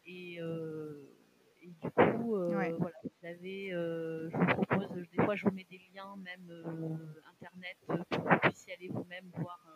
Et, 0.07 0.41
euh, 0.41 1.17
du 1.63 1.91
coup, 1.91 2.37
euh, 2.37 2.77
voilà, 2.79 2.97
vous 3.03 3.27
avez, 3.27 3.71
je 3.71 4.37
vous 4.37 4.65
propose, 4.65 5.09
des 5.09 5.25
fois 5.25 5.35
je 5.35 5.47
vous 5.47 5.55
mets 5.55 5.67
des 5.71 5.81
liens, 5.95 6.15
même 6.17 7.01
internet, 7.31 7.77
pour 7.87 7.97
que 8.07 8.17
vous 8.17 8.39
puissiez 8.43 8.75
aller 8.75 8.89
vous-même 8.89 9.31
voir 9.35 9.67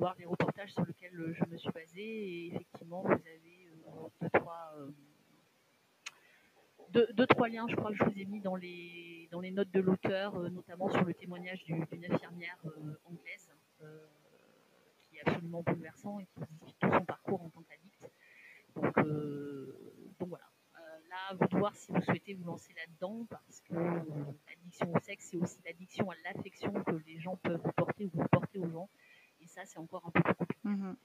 voir 0.00 0.16
les 0.18 0.24
reportages 0.24 0.72
sur 0.72 0.84
lesquels 0.86 1.14
euh, 1.20 1.34
je 1.34 1.44
me 1.44 1.58
suis 1.58 1.70
basée. 1.70 2.00
Et 2.00 2.46
effectivement, 2.48 3.02
vous 3.02 3.12
avez 3.12 3.68
euh, 3.68 4.08
deux, 4.22 4.30
trois, 4.30 4.74
euh, 4.78 4.90
deux, 7.12 7.26
trois 7.26 7.48
liens, 7.48 7.68
je 7.68 7.76
crois 7.76 7.90
que 7.90 7.98
je 7.98 8.04
vous 8.04 8.18
ai 8.18 8.24
mis 8.24 8.40
dans 8.40 8.56
les, 8.56 9.28
dans 9.30 9.40
les 9.40 9.50
notes 9.50 9.70
de 9.70 9.80
l'auteur, 9.80 10.38
notamment 10.50 10.88
sur 10.88 11.04
le 11.04 11.12
témoignage 11.14 11.62
d'une 11.64 12.04
infirmière 12.10 12.58
anglaise 13.04 13.52
qui 14.98 15.16
est 15.16 15.20
absolument 15.26 15.62
bouleversant 15.62 16.18
et 16.18 16.26
qui 16.26 16.42
explique 16.42 16.78
tout 16.80 16.90
son 16.90 17.04
parcours 17.04 17.42
en 17.42 17.50
tant 17.50 17.62
qu'addict. 17.62 18.10
Donc, 18.74 18.94
donc 20.18 20.28
voilà. 20.28 20.50
là, 21.08 21.34
vous 21.38 21.46
de 21.46 21.58
voir 21.58 21.76
si 21.76 21.92
vous 21.92 22.00
souhaitez 22.00 22.34
vous 22.34 22.44
lancer 22.44 22.72
là-dedans, 22.74 23.26
parce 23.30 23.60
que 23.60 23.74
l'addiction 23.74 24.92
au 24.92 24.98
sexe, 25.00 25.28
c'est 25.30 25.36
aussi 25.36 25.60
l'addiction 25.64 26.10
à 26.10 26.14
l'affection 26.24 26.72
que 26.72 26.96
les 27.06 27.20
gens 27.20 27.36
peuvent 27.36 27.60
vous 27.62 27.72
porter 27.72 28.06
ou 28.06 28.10
vous 28.14 28.28
porter 28.28 28.58
aux 28.58 28.70
gens. 28.70 28.90
Ça, 29.50 29.66
c'est 29.66 29.78
encore 29.78 30.06
un 30.06 30.10
peu 30.12 30.22
plus 30.22 30.34
compliqué. 30.34 30.62
Mhm. 30.64 30.96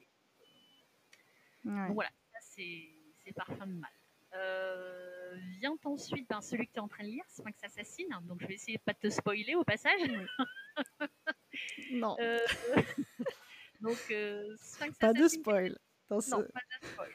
Donc 1.66 1.94
voilà, 1.96 2.12
ça 2.32 2.38
c'est 2.42 3.34
parfum 3.34 3.66
de 3.66 3.74
mal. 3.74 3.92
Euh, 4.36 5.36
vient 5.60 5.76
ensuite 5.84 6.30
ben, 6.30 6.42
celui 6.42 6.68
que 6.68 6.74
tu 6.74 6.78
es 6.78 6.82
en 6.82 6.88
train 6.88 7.04
de 7.04 7.10
lire, 7.10 7.24
Sphinx 7.28 7.64
Assassine. 7.64 8.16
Donc 8.24 8.40
je 8.42 8.48
vais 8.48 8.54
essayer 8.54 8.78
de 8.78 8.84
pas 8.84 8.94
te 8.94 9.10
spoiler 9.10 9.56
au 9.56 9.64
passage. 9.64 10.00
non. 11.92 12.16
Euh, 12.20 12.38
donc 13.82 13.98
euh, 14.12 14.56
Sphinx 14.58 14.96
pas 15.00 15.14
De 15.14 15.28
spoil 15.28 15.76
Non, 16.12 16.20
pas 16.20 16.62
de 16.82 16.86
spoil. 16.86 17.14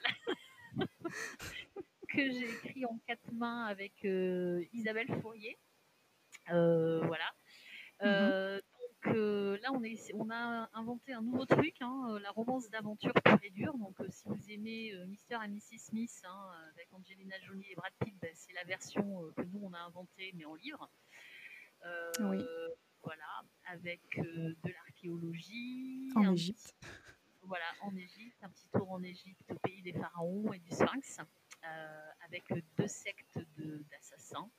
que 2.09 2.31
j'ai 2.33 2.51
écrit 2.51 2.85
en 2.87 2.99
quatre 3.07 3.31
mains 3.33 3.67
avec 3.67 4.03
Isabelle 4.73 5.21
Fourier. 5.21 5.57
voilà. 6.49 7.33
Mhm 9.05 9.41
là, 9.63 9.73
on, 9.73 9.83
est, 9.83 10.15
on, 10.15 10.31
a 10.31 10.69
inventé 10.75 11.13
un 11.13 11.23
nouveau 11.23 11.45
truc, 11.45 11.77
hein, 11.81 12.09
euh, 12.11 12.19
la 12.21 12.31
romance 12.31 12.69
d'aventure 12.71 13.13
pure 13.25 13.39
et 13.43 13.51
dure. 13.51 13.77
Donc, 13.79 13.99
euh, 14.01 14.07
si 14.11 14.25
vous 14.27 14.51
aimez 14.51 14.93
euh, 14.93 15.07
Mr. 15.07 15.45
et 15.45 15.49
Mrs. 15.49 15.79
Smith 15.79 16.23
hein, 16.25 16.51
avec 16.73 16.89
Angelina 16.93 17.39
Jolie 17.41 17.67
et 17.71 17.75
Brad 17.75 17.93
Pitt, 17.99 18.15
ben, 18.21 18.31
c'est 18.35 18.53
la 18.53 18.65
version 18.65 19.31
que 19.37 19.43
nous 19.43 19.61
on 19.63 19.73
a 19.73 19.79
inventée, 19.81 20.33
mais 20.35 20.45
en 20.45 20.55
livre. 20.55 20.91
oui. 22.21 22.45
Voilà, 23.03 23.43
avec 23.65 24.03
de 24.19 24.71
l'archéologie. 24.71 26.11
En 26.15 26.35
Égypte. 26.35 26.75
Voilà, 27.41 27.65
en 27.81 27.97
Égypte, 27.97 28.37
un 28.43 28.51
petit 28.51 28.69
tour 28.69 28.93
en 28.93 29.03
Égypte, 29.03 29.51
au 29.51 29.55
pays 29.55 29.81
des 29.81 29.95
pharaons 29.95 30.53
et 30.53 30.59
du 30.59 30.71
Sphinx, 30.71 31.19
avec 32.27 32.45
deux 32.77 32.87
sectes 32.87 33.39
d'assassins 33.57 34.51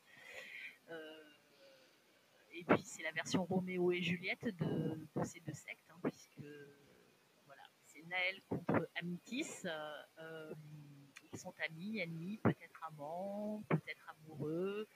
et 2.61 2.63
puis 2.63 2.83
c'est 2.83 3.01
la 3.01 3.11
version 3.11 3.43
Roméo 3.43 3.91
et 3.91 4.03
Juliette 4.03 4.45
de, 4.45 5.07
ces 5.23 5.39
deux 5.39 5.53
sectes, 5.53 5.89
hein, 5.89 5.99
puisque 6.03 6.45
voilà, 7.47 7.63
c'est 7.87 8.03
Naël 8.03 8.39
contre 8.47 8.87
Amitis. 9.01 9.65
Euh, 9.65 10.53
ils 11.33 11.39
sont 11.39 11.53
amis, 11.65 11.97
ennemis, 11.97 12.37
peut-être 12.43 12.83
amants, 12.87 13.63
peut-être 13.67 14.13
amoureux. 14.15 14.87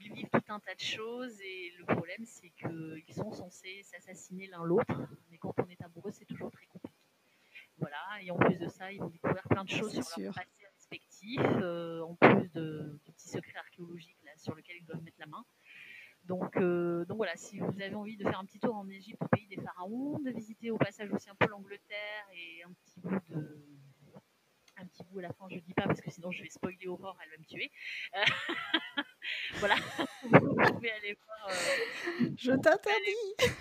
ils 0.00 0.12
vivent 0.12 0.30
tout 0.32 0.42
un 0.48 0.58
tas 0.58 0.74
de 0.74 0.80
choses 0.80 1.40
et 1.40 1.72
le 1.78 1.84
problème 1.84 2.24
c'est 2.24 2.50
qu'ils 2.50 3.14
sont 3.14 3.30
censés 3.30 3.84
s'assassiner 3.84 4.48
l'un 4.48 4.64
l'autre, 4.64 5.00
mais 5.30 5.38
quand 5.38 5.54
on 5.58 5.68
est 5.68 5.80
amoureux 5.82 6.10
c'est 6.10 6.24
toujours 6.24 6.50
très 6.50 6.66
compliqué. 6.66 6.96
Voilà, 7.76 8.20
et 8.22 8.30
en 8.32 8.36
plus 8.36 8.58
de 8.58 8.66
ça, 8.66 8.90
ils 8.90 8.98
vont 8.98 9.08
découvrir 9.08 9.44
plein 9.44 9.62
de 9.62 9.70
choses 9.70 9.92
sur 9.92 10.20
leur 10.20 10.34
passé 10.34 10.66
respectif, 10.74 11.40
euh, 11.62 12.00
en 12.00 12.16
plus 12.16 12.48
de, 12.48 12.98
petits 13.04 13.28
secrets 13.28 13.58
archéologiques 13.58 14.18
là, 14.24 14.32
sur 14.36 14.56
lesquels 14.56 14.78
ils 14.80 14.84
doivent 14.84 15.02
mettre 15.02 15.20
la 15.20 15.26
main. 15.26 15.44
Donc, 16.28 16.58
euh, 16.58 17.06
donc 17.06 17.16
voilà, 17.16 17.34
si 17.36 17.58
vous 17.58 17.80
avez 17.80 17.94
envie 17.94 18.18
de 18.18 18.22
faire 18.22 18.38
un 18.38 18.44
petit 18.44 18.60
tour 18.60 18.76
en 18.76 18.86
Égypte, 18.90 19.20
au 19.22 19.28
pays 19.28 19.46
des 19.46 19.56
pharaons, 19.56 20.18
de 20.18 20.30
visiter 20.30 20.70
au 20.70 20.76
passage 20.76 21.10
aussi 21.10 21.30
un 21.30 21.34
peu 21.34 21.48
l'Angleterre 21.48 22.26
et 22.34 22.62
un 22.64 22.72
petit 22.84 23.00
bout 23.00 23.18
de, 23.30 23.64
un 24.76 24.86
petit 24.86 25.02
bout 25.04 25.20
à 25.20 25.22
la 25.22 25.32
fin, 25.32 25.46
je 25.50 25.58
dis 25.58 25.72
pas 25.72 25.84
parce 25.84 26.02
que 26.02 26.10
sinon 26.10 26.30
je 26.30 26.42
vais 26.42 26.50
spoiler 26.50 26.86
Aurore, 26.86 27.18
elle 27.24 27.30
va 27.30 27.38
me 27.38 27.44
tuer. 27.44 27.70
Euh, 28.14 28.24
voilà, 29.54 29.76
vous 30.22 30.54
pouvez 30.74 30.90
aller 30.90 31.16
voir. 31.24 31.48
Euh, 31.48 32.30
je 32.36 32.52
t'interdis. 32.52 33.54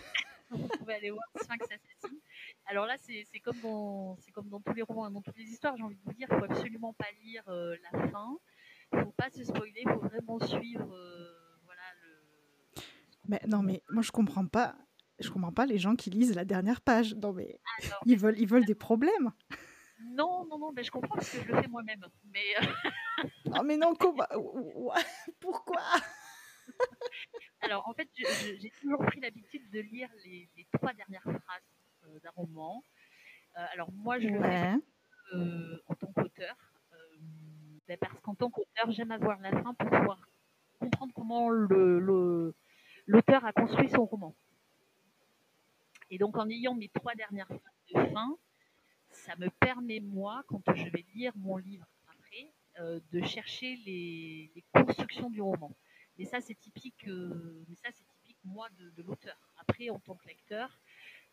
Vous 0.49 0.67
pouvez 0.77 0.95
aller 0.95 1.11
voir 1.11 1.23
Sphinx 1.41 1.63
Assassine. 1.63 2.19
Alors 2.65 2.85
là, 2.85 2.97
c'est 2.97 3.39
comme, 3.39 3.59
dans, 3.61 4.17
comme 4.33 4.49
dans 4.49 4.59
tous 4.59 4.73
les 4.73 4.81
romans, 4.81 5.09
dans 5.09 5.21
toutes 5.21 5.37
les 5.37 5.49
histoires, 5.49 5.75
j'ai 5.77 5.83
envie 5.83 5.95
de 5.95 6.03
vous 6.03 6.13
dire, 6.13 6.27
il 6.29 6.37
faut 6.37 6.45
absolument 6.45 6.93
pas 6.93 7.11
lire 7.23 7.43
euh, 7.47 7.77
la 7.91 8.07
fin. 8.09 8.37
Il 8.91 8.99
faut 8.99 9.11
pas 9.11 9.29
se 9.29 9.43
spoiler, 9.45 9.83
il 9.85 9.89
faut 9.89 9.99
vraiment 9.99 10.39
suivre. 10.39 10.93
Mais 13.27 13.41
non, 13.47 13.61
mais 13.61 13.83
moi 13.89 14.01
je 14.01 14.11
comprends 14.11 14.47
pas. 14.47 14.75
Je 15.19 15.29
comprends 15.29 15.51
pas 15.51 15.65
les 15.65 15.77
gens 15.79 15.95
qui 15.95 16.09
lisent 16.09 16.35
la 16.35 16.45
dernière 16.45 16.81
page. 16.81 17.15
Non 17.15 17.33
mais 17.33 17.59
ah, 17.65 17.99
ils 18.05 18.17
veulent, 18.17 18.39
ils 18.39 18.47
veulent 18.47 18.65
des 18.65 18.75
problèmes. 18.75 19.31
Non, 19.99 20.45
non, 20.45 20.59
non, 20.59 20.71
mais 20.71 20.83
je 20.83 20.91
comprends 20.91 21.15
parce 21.15 21.29
que 21.29 21.41
je 21.41 21.47
le 21.47 21.61
fais 21.61 21.67
moi-même. 21.67 22.05
Mais 22.25 22.55
oh, 23.47 23.63
mais 23.63 23.77
non, 23.77 23.95
comment 23.95 24.25
Pourquoi? 25.39 25.81
Alors, 27.61 27.87
en 27.87 27.93
fait, 27.93 28.09
j'ai 28.15 28.69
toujours 28.81 29.03
pris 29.05 29.19
l'habitude 29.19 29.69
de 29.71 29.79
lire 29.79 30.09
les, 30.25 30.49
trois 30.73 30.93
dernières 30.93 31.23
phrases 31.23 31.63
euh, 32.03 32.19
d'un 32.19 32.29
roman. 32.35 32.83
Euh, 33.57 33.65
alors, 33.73 33.91
moi, 33.91 34.19
je 34.19 34.27
le 34.27 34.41
fais 34.41 34.75
euh, 35.33 35.77
en 35.87 35.95
tant 35.95 36.11
qu'auteur. 36.13 36.55
Parce 38.01 38.19
qu'en 38.21 38.35
tant 38.35 38.49
qu'auteur, 38.49 38.91
j'aime 38.91 39.11
avoir 39.11 39.39
la 39.39 39.51
fin 39.51 39.73
pour 39.73 39.89
pouvoir 39.89 40.29
comprendre 40.79 41.13
comment 41.15 41.49
le, 41.49 42.53
a 43.13 43.53
construit 43.53 43.89
son 43.89 44.05
roman. 44.05 44.35
Et 46.09 46.17
donc, 46.17 46.37
en 46.37 46.49
ayant 46.49 46.75
mes 46.75 46.89
trois 46.89 47.15
dernières 47.15 47.47
phrases 47.47 47.83
de 47.93 48.13
fin, 48.13 48.37
ça 49.09 49.35
me 49.37 49.49
permet, 49.49 49.99
moi, 49.99 50.43
quand 50.47 50.61
je 50.73 50.89
vais 50.89 51.05
lire 51.13 51.33
mon 51.35 51.57
livre 51.57 51.85
après, 52.07 52.51
euh, 52.79 52.99
de 53.11 53.21
chercher 53.23 53.75
les, 53.85 54.63
constructions 54.73 55.29
du 55.29 55.41
roman. 55.41 55.75
Mais 56.17 56.25
ça, 56.25 56.39
c'est 56.41 56.55
typique, 56.55 57.07
euh, 57.07 57.63
mais 57.67 57.75
ça, 57.75 57.89
c'est 57.91 58.05
typique, 58.07 58.37
moi, 58.43 58.67
de, 58.77 59.03
l'auteur. 59.03 59.37
Après, 59.57 59.89
en 59.89 59.99
tant 59.99 60.15
que 60.15 60.27
lecteur, 60.27 60.79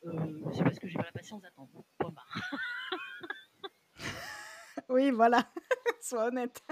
euh, 0.05 0.43
c'est 0.53 0.63
parce 0.63 0.79
que 0.79 0.89
j'ai 0.89 0.99
pas 0.99 1.05
la 1.05 1.13
patience 1.13 1.41
d'attendre. 1.41 1.85
Point 1.99 2.11
barre. 2.11 2.51
oui, 4.89 5.11
voilà. 5.11 5.51
Sois 6.01 6.27
honnête. 6.27 6.63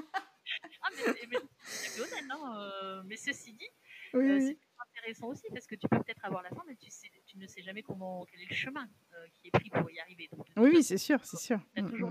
ah, 0.83 0.89
mais, 0.97 1.15
mais, 1.31 1.39
mais 1.39 2.01
honnête, 2.01 2.27
non 2.29 2.55
euh, 2.55 3.03
Mais 3.07 3.17
ceci 3.17 3.55
dit, 3.55 3.69
oui, 4.15 4.59
intéressant 5.03 5.29
aussi 5.29 5.47
parce 5.53 5.67
que 5.67 5.75
tu 5.75 5.89
peux 5.89 5.99
peut-être 5.99 6.25
avoir 6.25 6.43
la 6.43 6.51
fin, 6.51 6.63
mais 6.67 6.77
tu, 6.77 6.91
sais, 6.91 7.11
tu 7.27 7.37
ne 7.39 7.47
sais 7.47 7.63
jamais 7.63 7.83
comment, 7.83 8.25
quel 8.27 8.41
est 8.41 8.49
le 8.49 8.55
chemin 8.55 8.89
euh, 9.15 9.27
qui 9.35 9.49
est 9.49 9.51
pris 9.51 9.69
pour 9.71 9.91
y 9.91 9.99
arriver. 9.99 10.29
Donc, 10.31 10.47
oui, 10.57 10.71
oui 10.75 10.83
c'est 10.83 10.99
sûr, 10.99 11.25
c'est 11.25 11.39
sûr. 11.39 11.61
Il 11.75 11.83
y 11.83 11.87
a 11.87 11.89
toujours 11.89 12.11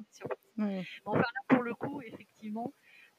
mm, 0.58 0.66
mm. 0.66 0.84
Bon, 1.06 1.16
là, 1.16 1.26
pour 1.48 1.64
le 1.64 1.74
coup, 1.74 2.02
effectivement, 2.02 2.74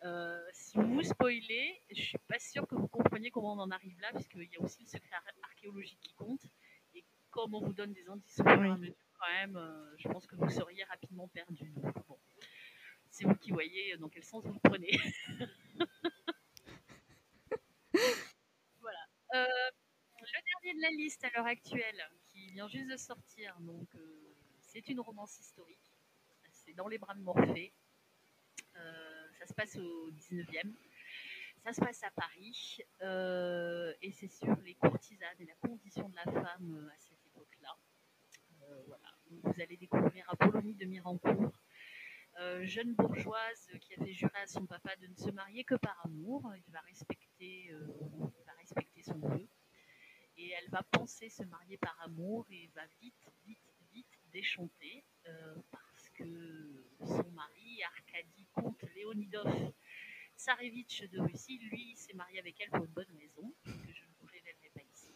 euh, 0.04 0.38
si 0.52 0.76
vous 0.78 1.02
spoilez, 1.02 1.80
je 1.90 2.02
suis 2.02 2.18
pas 2.28 2.38
sûre 2.38 2.66
que 2.66 2.74
vous 2.74 2.88
compreniez 2.88 3.30
comment 3.30 3.54
on 3.54 3.60
en 3.60 3.70
arrive 3.70 3.98
là, 4.00 4.10
puisqu'il 4.12 4.50
y 4.50 4.56
a 4.56 4.60
aussi 4.60 4.82
le 4.82 4.88
secret 4.88 5.16
archéologique 5.42 6.00
qui 6.00 6.14
compte. 6.14 6.44
Et 6.94 7.04
comme 7.30 7.54
on 7.54 7.60
vous 7.60 7.72
donne 7.72 7.92
des 7.92 8.08
indices 8.08 8.40
quand 8.44 8.56
même, 8.56 9.56
euh, 9.56 9.94
je 9.98 10.08
pense 10.08 10.26
que 10.26 10.36
vous 10.36 10.50
seriez 10.50 10.84
rapidement 10.84 11.28
perdu. 11.28 11.72
bon, 12.08 12.18
c'est 13.08 13.24
vous 13.24 13.36
qui 13.36 13.52
voyez 13.52 13.96
dans 13.98 14.08
quel 14.08 14.24
sens 14.24 14.44
vous 14.44 14.54
le 14.54 14.60
prenez. 14.68 14.90
Euh, 19.34 19.46
le 20.20 20.26
dernier 20.62 20.76
de 20.76 20.82
la 20.82 20.90
liste 20.90 21.24
à 21.24 21.30
l'heure 21.34 21.46
actuelle, 21.46 22.02
qui 22.28 22.50
vient 22.50 22.68
juste 22.68 22.90
de 22.90 22.96
sortir, 22.96 23.56
donc 23.60 23.88
euh, 23.94 24.34
c'est 24.60 24.86
une 24.88 25.00
romance 25.00 25.38
historique. 25.40 25.90
C'est 26.50 26.74
dans 26.74 26.86
les 26.86 26.98
bras 26.98 27.14
de 27.14 27.20
Morphée. 27.20 27.72
Euh, 28.76 29.28
ça 29.38 29.46
se 29.46 29.54
passe 29.54 29.76
au 29.76 30.10
19e. 30.10 30.74
Ça 31.64 31.72
se 31.72 31.80
passe 31.80 32.02
à 32.02 32.10
Paris. 32.10 32.78
et 34.02 34.12
c'est 34.12 34.28
sur 34.28 34.54
les 34.62 34.74
courtisanes 34.74 35.36
et 35.40 35.46
la 35.46 35.54
condition 35.54 36.08
de 36.08 36.16
la 36.16 36.24
femme 36.24 36.90
à 36.94 36.98
cette 36.98 37.24
époque-là. 37.26 37.76
vous 39.30 39.60
allez 39.60 39.76
découvrir 39.76 40.28
Apollonie 40.28 40.74
de 40.74 40.84
Mirancourt. 40.84 41.52
jeune 42.62 42.94
bourgeoise 42.94 43.70
qui 43.80 43.94
avait 43.94 44.12
juré 44.12 44.38
à 44.42 44.46
son 44.46 44.66
papa 44.66 44.94
de 44.96 45.06
ne 45.06 45.14
se 45.14 45.30
marier 45.30 45.64
que 45.64 45.76
par 45.76 45.98
amour. 46.04 46.52
Il 46.66 46.72
va 46.72 46.80
respecter, 46.80 47.72
son 49.02 49.18
vœu. 49.18 49.48
Et 50.36 50.50
elle 50.50 50.70
va 50.70 50.82
penser 50.82 51.28
se 51.28 51.42
marier 51.44 51.76
par 51.76 51.96
amour 52.02 52.46
et 52.50 52.70
va 52.74 52.86
vite, 53.00 53.30
vite, 53.46 53.74
vite 53.92 54.18
déchanter 54.32 55.04
euh, 55.26 55.56
parce 55.70 56.08
que 56.10 56.86
son 57.00 57.30
mari, 57.32 57.82
Arkady 57.84 58.46
comte 58.52 58.82
Léonidov 58.94 59.72
Tsarevitch 60.36 61.04
de 61.10 61.20
Russie, 61.20 61.58
lui, 61.58 61.94
s'est 61.94 62.14
marié 62.14 62.38
avec 62.38 62.60
elle 62.60 62.70
pour 62.70 62.84
une 62.84 62.92
bonne 62.92 63.12
raison, 63.16 63.54
que 63.64 63.92
je 63.92 64.04
ne 64.04 64.10
vous 64.20 64.26
révélerai 64.26 64.70
pas 64.74 64.82
ici. 64.82 65.14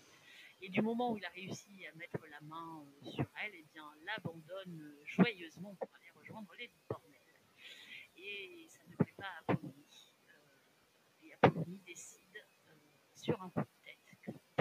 Et 0.61 0.69
du 0.69 0.83
moment 0.83 1.12
où 1.12 1.16
il 1.16 1.25
a 1.25 1.31
réussi 1.31 1.87
à 1.87 1.95
mettre 1.97 2.25
la 2.29 2.40
main 2.42 2.85
euh, 2.85 3.11
sur 3.11 3.27
elle, 3.42 3.53
eh 3.55 3.64
bien, 3.73 3.90
l'abandonne 4.05 4.81
euh, 4.81 5.03
joyeusement 5.05 5.75
pour 5.75 5.88
aller 5.97 6.11
rejoindre 6.14 6.55
les 6.59 6.71
bornels. 6.88 7.21
Et 8.16 8.66
ça 8.69 8.85
ne 8.87 8.95
plaît 8.95 9.14
pas 9.16 9.27
à 9.27 9.53
Apollonie. 9.53 10.12
et 11.23 11.33
Apollonie 11.35 11.81
décide 11.85 12.47
sur 13.14 13.42
un 13.42 13.51
coup 13.51 13.62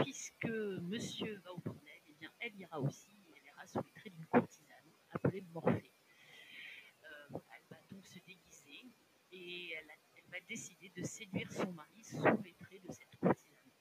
puisque 0.06 0.46
monsieur 0.46 1.42
va 1.44 1.54
au 1.54 1.58
bordel, 1.58 2.02
eh 2.42 2.50
bien, 2.80 2.82
elle 2.82 2.82
ira 2.82 2.82
aussi, 2.82 3.16
elle 3.36 3.44
ira 3.46 3.68
sous 3.68 3.82
les 3.82 3.92
traits 3.92 4.14
d'une 4.14 4.26
courtisane 4.26 4.92
appelée 5.12 5.42
Morphée. 5.54 5.92
Euh, 7.04 7.08
elle 7.32 7.68
va 7.70 7.78
donc 7.92 8.06
se 8.06 8.20
déguiser 8.20 8.86
et 9.32 9.72
elle, 9.72 9.88
va 10.32 10.40
décider 10.48 10.90
de 10.90 11.04
séduire 11.04 11.52
son 11.52 11.72
mari 11.72 12.04
sous 12.04 12.42
les 12.44 12.54
traits 12.54 12.86
de 12.86 12.92
cette 12.92 13.16
courtisane. 13.20 13.72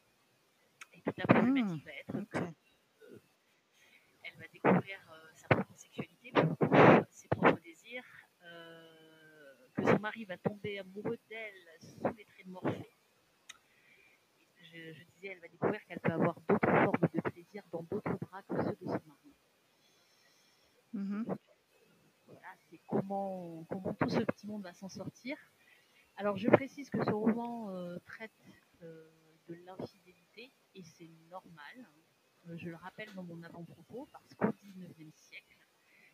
Et 0.93 1.01
toute 1.01 1.17
la 1.17 1.27
problématique 1.27 1.83
mmh, 1.83 1.87
va 1.87 1.93
être 1.93 2.29
que 2.31 2.39
euh, 2.39 3.19
elle 4.23 4.37
va 4.37 4.49
découvrir 4.49 4.99
euh, 5.13 5.31
sa 5.35 5.49
propre 5.49 5.77
sexualité, 5.77 6.33
ses 7.11 7.29
propres 7.29 7.61
désirs, 7.61 8.05
que 9.75 9.83
son 9.83 9.99
mari 9.99 10.25
va 10.25 10.37
tomber 10.39 10.79
amoureux 10.79 11.19
d'elle 11.29 11.69
sous 11.81 12.15
les 12.15 12.25
traits 12.25 12.47
de 12.47 12.53
Morphée 12.53 12.95
je, 14.75 15.05
disais, 15.15 15.29
elle 15.29 15.41
va 15.41 15.49
découvrir 15.49 15.85
qu'elle 15.87 16.01
peut 16.01 16.13
avoir 16.13 16.41
d'autres 16.49 16.71
formes 16.71 17.09
de 17.13 17.21
plaisir 17.31 17.63
dans 17.71 17.83
d'autres 17.83 18.19
bras 18.19 18.43
que 18.43 18.63
ceux 18.63 18.77
de 18.77 18.87
son 18.87 19.01
mari. 19.07 19.35
Mm-hmm. 20.95 21.37
Voilà, 22.27 22.49
c'est 22.71 22.81
comment, 22.87 23.65
comment 23.69 23.95
tout 23.95 24.09
ce 24.09 24.21
petit 24.21 24.47
monde 24.47 24.63
va 24.63 24.73
s'en 24.73 24.89
sortir. 25.25 25.37
Alors, 26.17 26.37
je 26.37 26.49
précise 26.49 26.91
que 26.91 27.03
ce 27.03 27.11
roman 27.11 27.71
euh, 27.71 27.99
traite 28.07 28.31
euh, 28.83 29.11
de 29.49 29.55
l'infidélité 29.67 30.53
et 30.75 30.83
c'est 30.83 31.11
normal. 31.31 31.89
Euh, 32.49 32.57
je 32.57 32.69
le 32.69 32.77
rappelle 32.77 33.13
dans 33.15 33.25
mon 33.25 33.43
avant-propos 33.43 34.09
parce 34.13 34.35
qu'au 34.35 34.53
XIXe 34.53 35.15
siècle, 35.15 35.59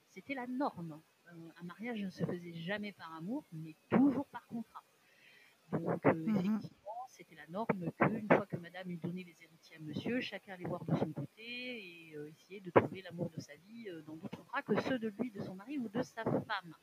c'était 0.08 0.34
la 0.34 0.46
norme. 0.46 1.00
un 1.26 1.62
mariage 1.64 2.02
ne 2.02 2.10
se 2.10 2.24
faisait 2.24 2.54
jamais 2.54 2.92
par 2.92 3.14
amour, 3.14 3.44
mais 3.52 3.76
toujours 3.88 4.26
par 4.26 4.46
contrat. 4.46 4.82
Donc, 5.72 6.02
mm-hmm. 6.02 6.38
effectivement, 6.38 7.06
c'était 7.08 7.36
la 7.36 7.46
norme 7.48 7.92
qu'une 7.98 8.26
fois 8.28 8.46
que 8.46 8.56
madame 8.56 8.90
eut 8.90 8.96
donné 8.96 9.24
les 9.24 9.36
héritiers 9.42 9.76
à 9.76 9.80
monsieur, 9.80 10.20
chacun 10.20 10.54
allait 10.54 10.64
voir 10.64 10.84
de 10.84 10.96
son 10.96 11.12
côté 11.12 12.08
et 12.08 12.16
euh, 12.16 12.28
essayer 12.28 12.60
de 12.60 12.70
trouver 12.70 13.02
l'amour 13.02 13.30
de 13.30 13.40
sa 13.40 13.54
vie 13.56 13.88
euh, 13.88 14.02
dans 14.02 14.16
d'autres 14.16 14.42
bras 14.44 14.62
que 14.62 14.80
ceux 14.80 14.98
de 14.98 15.08
lui, 15.08 15.30
de 15.30 15.40
son 15.42 15.54
mari 15.54 15.78
ou 15.78 15.88
de 15.88 16.02
sa 16.02 16.24
femme. 16.24 16.74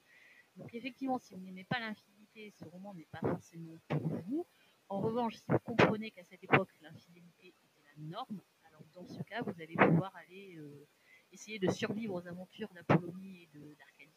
Donc 0.57 0.73
effectivement, 0.73 1.19
si 1.19 1.33
vous 1.33 1.41
n'aimez 1.41 1.63
pas 1.65 1.79
l'infidélité, 1.79 2.51
ce 2.51 2.65
roman 2.65 2.93
n'est 2.93 3.07
pas 3.11 3.19
forcément 3.21 3.77
pour 3.87 4.07
vous. 4.07 4.47
En 4.89 4.99
revanche, 4.99 5.35
si 5.35 5.45
vous 5.49 5.59
comprenez 5.59 6.11
qu'à 6.11 6.23
cette 6.23 6.43
époque, 6.43 6.69
l'infidélité 6.81 7.47
était 7.47 7.83
la 7.83 8.03
norme, 8.09 8.41
alors 8.65 8.83
dans 8.97 9.07
ce 9.07 9.21
cas, 9.23 9.41
vous 9.41 9.61
allez 9.61 9.75
pouvoir 9.75 10.15
aller 10.15 10.55
euh, 10.57 10.87
essayer 11.31 11.59
de 11.59 11.69
survivre 11.69 12.15
aux 12.15 12.27
aventures 12.27 12.73
d'Apollonie 12.73 13.43
et 13.43 13.49
d'Arcadie. 13.75 14.11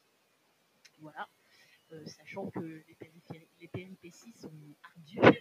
Voilà. 0.99 1.29
sachant 2.07 2.51
que 2.51 2.61
les, 2.61 2.97
les 3.61 3.69
péripéties 3.69 4.33
sont 4.33 4.53
ardues. 4.83 5.39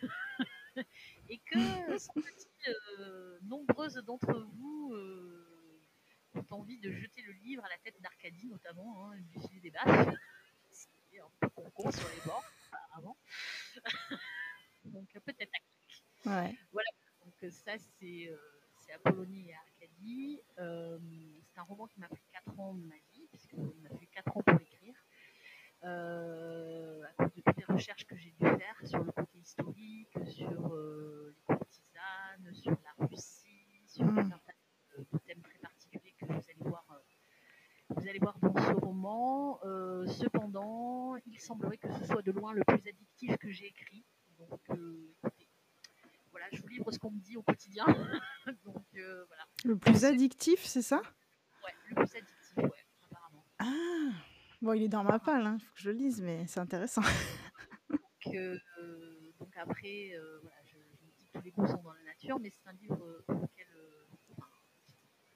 et 1.29 1.39
que, 1.39 1.97
semble-t-il, 1.97 2.75
euh, 2.99 3.39
nombreuses 3.43 3.95
d'entre 4.05 4.33
vous 4.33 4.93
euh, 4.93 5.81
ont 6.35 6.45
envie 6.49 6.79
de 6.79 6.91
jeter 6.91 7.21
le 7.21 7.31
livre 7.33 7.63
à 7.63 7.69
la 7.69 7.77
tête 7.77 7.99
d'Arcadie, 8.01 8.47
notamment, 8.47 9.09
hein, 9.11 9.17
du 9.49 9.59
des 9.61 9.71
bâches. 9.71 10.15
C'est 10.69 11.19
un 11.19 11.31
peu 11.39 11.49
con 11.73 11.91
sur 11.91 12.07
les 12.09 12.21
bords, 12.25 12.43
apparemment. 12.71 13.17
Donc, 14.83 15.07
peut-être 15.25 15.51
ouais. 16.25 16.57
Voilà, 16.71 16.89
c'est 17.39 18.29
Apollonie 18.93 19.49
et 19.49 19.53
Arcadie. 19.53 20.41
c'est 20.55 21.59
un 21.59 21.63
roman 21.63 21.87
qui 21.87 21.99
m'a 21.99 22.07
pris 22.07 22.23
4 22.31 22.59
ans 22.59 22.73
de 22.73 22.83
ma 22.83 22.95
vie, 23.13 23.27
puisqu'il 23.29 23.81
m'a 23.81 23.89
pris 23.89 24.07
4 24.07 24.37
ans 24.37 24.41
pour 24.41 24.59
l'écrire. 24.59 24.95
à 25.81 27.13
cause 27.17 27.33
de 27.33 27.41
toutes 27.41 27.57
les 27.57 27.65
recherches 27.65 28.05
que 28.05 28.15
j'ai 28.15 28.31
dû 28.31 28.45
faire 28.45 28.75
sur 28.83 29.03
le 29.03 29.11
côté 29.11 29.37
historique, 29.37 30.17
sur 30.25 30.73
les 31.33 31.41
courtisanes, 31.45 32.53
sur 32.53 32.71
la 32.71 33.05
Russie, 33.05 33.81
sur 33.85 34.05
mmh. 34.05 34.19
un 34.19 34.23
de, 34.23 35.17
thèmes 35.25 35.41
très 35.41 35.59
particuliers 35.59 36.15
que 36.19 36.25
vous 36.25 36.33
allez 36.33 36.69
voir, 36.69 36.85
vous 37.89 38.07
allez 38.07 38.19
voir 38.19 38.37
dans 38.39 38.55
ce 38.55 38.73
roman. 38.73 39.59
cependant, 40.07 41.15
il 41.25 41.39
semblerait 41.39 41.77
que 41.77 41.91
ce 41.93 42.05
soit 42.05 42.21
de 42.21 42.31
loin 42.31 42.53
le 42.53 42.63
plus 42.65 42.87
addictif 42.87 43.37
que 43.37 43.49
j'ai 43.49 43.67
écrit. 43.67 44.05
Donc, 44.37 44.61
écoutez, 44.69 45.48
je 46.51 46.61
vous 46.61 46.67
livre 46.67 46.91
ce 46.91 46.99
qu'on 46.99 47.11
me 47.11 47.19
dit 47.19 47.37
au 47.37 47.41
quotidien. 47.41 47.85
Donc, 48.65 48.85
voilà. 48.93 49.45
Le 49.65 49.77
plus 49.77 50.05
addictif, 50.05 50.63
c'est 50.65 50.81
ça? 50.81 50.97
Ouais, 50.97 51.73
le 51.89 51.95
plus 51.95 52.15
addictif, 52.15 52.57
ouais, 52.57 52.85
apparemment. 53.09 53.45
Ah 53.59 54.11
Bon, 54.61 54.73
il 54.73 54.83
est 54.83 54.89
dans 54.89 55.03
ma 55.03 55.19
palle, 55.19 55.41
il 55.41 55.47
hein. 55.47 55.57
faut 55.59 55.73
que 55.73 55.81
je 55.81 55.89
le 55.89 55.97
lise, 55.97 56.21
mais 56.21 56.45
c'est 56.47 56.59
intéressant. 56.59 57.01
donc, 57.89 58.35
donc, 59.39 59.57
après, 59.57 60.11
voilà, 60.41 60.57
je, 60.65 60.75
je, 60.75 61.05
me 61.05 61.11
dis 61.17 61.25
que 61.25 61.37
tous 61.37 61.45
les 61.45 61.51
goûts 61.51 61.67
sont 61.67 61.81
dans 61.81 61.93
la 61.93 62.03
nature, 62.03 62.39
mais 62.39 62.49
c'est 62.49 62.67
un 62.67 62.73
livre 62.73 63.23
pour 63.25 63.35
lequel 63.35 63.67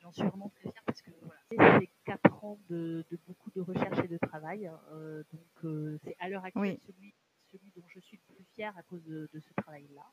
j'en 0.03 0.11
suis 0.11 0.23
vraiment 0.23 0.49
très 0.49 0.69
fière 0.69 0.83
parce 0.85 1.01
que 1.01 1.11
voilà, 1.21 1.79
c'est 1.79 1.89
quatre 2.05 2.43
ans 2.43 2.59
de, 2.69 3.05
de, 3.09 3.17
beaucoup 3.25 3.49
de 3.51 3.61
recherche 3.61 3.99
et 4.03 4.07
de 4.07 4.17
travail. 4.17 4.69
Euh, 4.91 5.23
donc 5.31 5.65
euh, 5.65 5.97
c'est 6.03 6.15
à 6.19 6.29
l'heure 6.29 6.43
actuelle 6.43 6.77
celui, 6.85 7.13
celui, 7.49 7.71
dont 7.75 7.87
je 7.87 7.99
suis 7.99 8.19
le 8.27 8.35
plus 8.35 8.45
fière 8.53 8.77
à 8.77 8.83
cause 8.83 9.03
de, 9.05 9.29
de 9.33 9.39
ce 9.39 9.53
travail-là. 9.53 10.05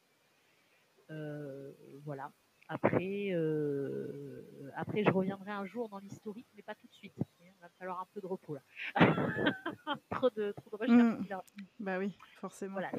Euh, 1.10 1.72
voilà. 2.04 2.32
Après, 2.68 3.32
après, 4.76 5.02
je 5.04 5.10
reviendrai 5.10 5.50
un 5.50 5.64
jour 5.64 5.88
dans 5.88 5.98
l'historique, 5.98 6.46
mais 6.54 6.62
pas 6.62 6.74
tout 6.76 6.86
de 6.86 6.92
suite. 6.92 7.16
Il 7.40 7.52
va 7.60 7.68
falloir 7.78 8.00
un 8.00 8.06
peu 8.14 8.20
de 8.20 8.26
repos 8.26 8.54
là. 8.54 8.62
trop, 10.10 10.30
de, 10.30 10.52
trop 10.52 10.70
de 10.70 10.76
recherche. 10.76 11.28
Mmh. 11.28 11.64
Bah 11.80 11.98
oui, 11.98 12.16
forcément. 12.36 12.74
Voilà, 12.74 12.90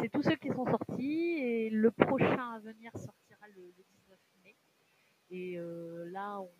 c'est 0.00 0.08
tous 0.12 0.22
ceux 0.22 0.36
qui 0.36 0.48
sont 0.48 0.66
sortis 0.66 1.38
et 1.38 1.70
le 1.70 1.90
prochain 1.90 2.52
à 2.52 2.58
venir 2.58 2.92
sortira 2.96 3.48
le, 3.54 3.62
le 3.76 3.86
et 5.30 5.58
euh, 5.58 6.04
là, 6.10 6.40
on, 6.40 6.50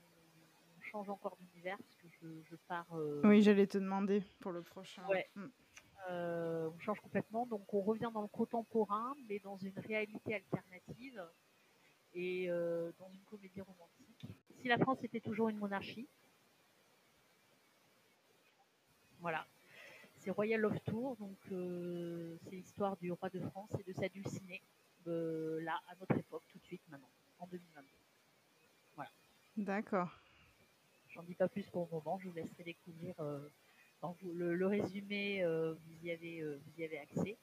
change 0.93 1.09
encore 1.11 1.37
d'univers 1.37 1.77
parce 1.79 1.97
que 1.97 2.07
je, 2.09 2.29
je 2.49 2.55
pars. 2.69 2.87
Euh, 2.93 3.21
oui, 3.25 3.43
j'allais 3.43 3.67
te 3.67 3.77
demander 3.77 4.23
pour 4.39 4.53
le 4.53 4.63
prochain. 4.63 5.05
Ouais. 5.09 5.29
Mm. 5.35 5.47
Euh, 6.09 6.71
on 6.75 6.79
change 6.79 7.01
complètement, 7.01 7.47
donc 7.47 7.73
on 7.75 7.81
revient 7.81 8.11
dans 8.13 8.23
le 8.23 8.29
contemporain, 8.29 9.15
mais 9.29 9.39
dans 9.41 9.57
une 9.57 9.79
réalité 9.79 10.35
alternative 10.35 11.23
et 12.15 12.49
dans 12.99 13.11
une 13.11 13.25
comédie 13.29 13.61
romantique. 13.61 14.27
Si 14.61 14.69
la 14.69 14.79
France 14.79 15.03
était 15.03 15.21
toujours 15.21 15.49
une 15.49 15.59
monarchie, 15.59 16.09
voilà. 19.21 19.47
C'est 20.19 20.31
Royal 20.31 20.61
Love 20.61 20.81
Tour, 20.87 21.17
donc 21.17 21.37
c'est 21.49 22.55
l'histoire 22.55 22.97
du 22.97 23.13
roi 23.13 23.29
de 23.29 23.41
France 23.41 23.71
et 23.79 23.83
de 23.83 23.93
sa 23.93 24.09
dulcinée, 24.09 24.63
là, 25.05 25.81
à 25.89 25.95
notre 26.01 26.17
époque, 26.17 26.45
tout 26.49 26.59
de 26.59 26.65
suite, 26.65 26.83
maintenant, 26.89 27.11
en 27.39 27.47
2022. 27.49 27.87
D'accord. 29.59 30.11
J'en 31.09 31.23
dis 31.23 31.35
pas 31.35 31.49
plus 31.49 31.67
pour 31.71 31.89
le 31.91 31.97
moment, 31.97 32.19
je 32.19 32.29
vous 32.29 32.35
laisserai 32.35 32.63
découvrir 32.63 33.15
euh, 34.05 34.55
le, 34.55 34.67
résumé, 34.67 35.43
euh, 35.43 35.75
vous, 35.75 36.07
y 36.07 36.11
avez, 36.11 36.41
euh, 36.41 36.59
vous 36.65 36.81
y 36.81 36.85
avez 36.85 36.99
accès. 36.99 37.37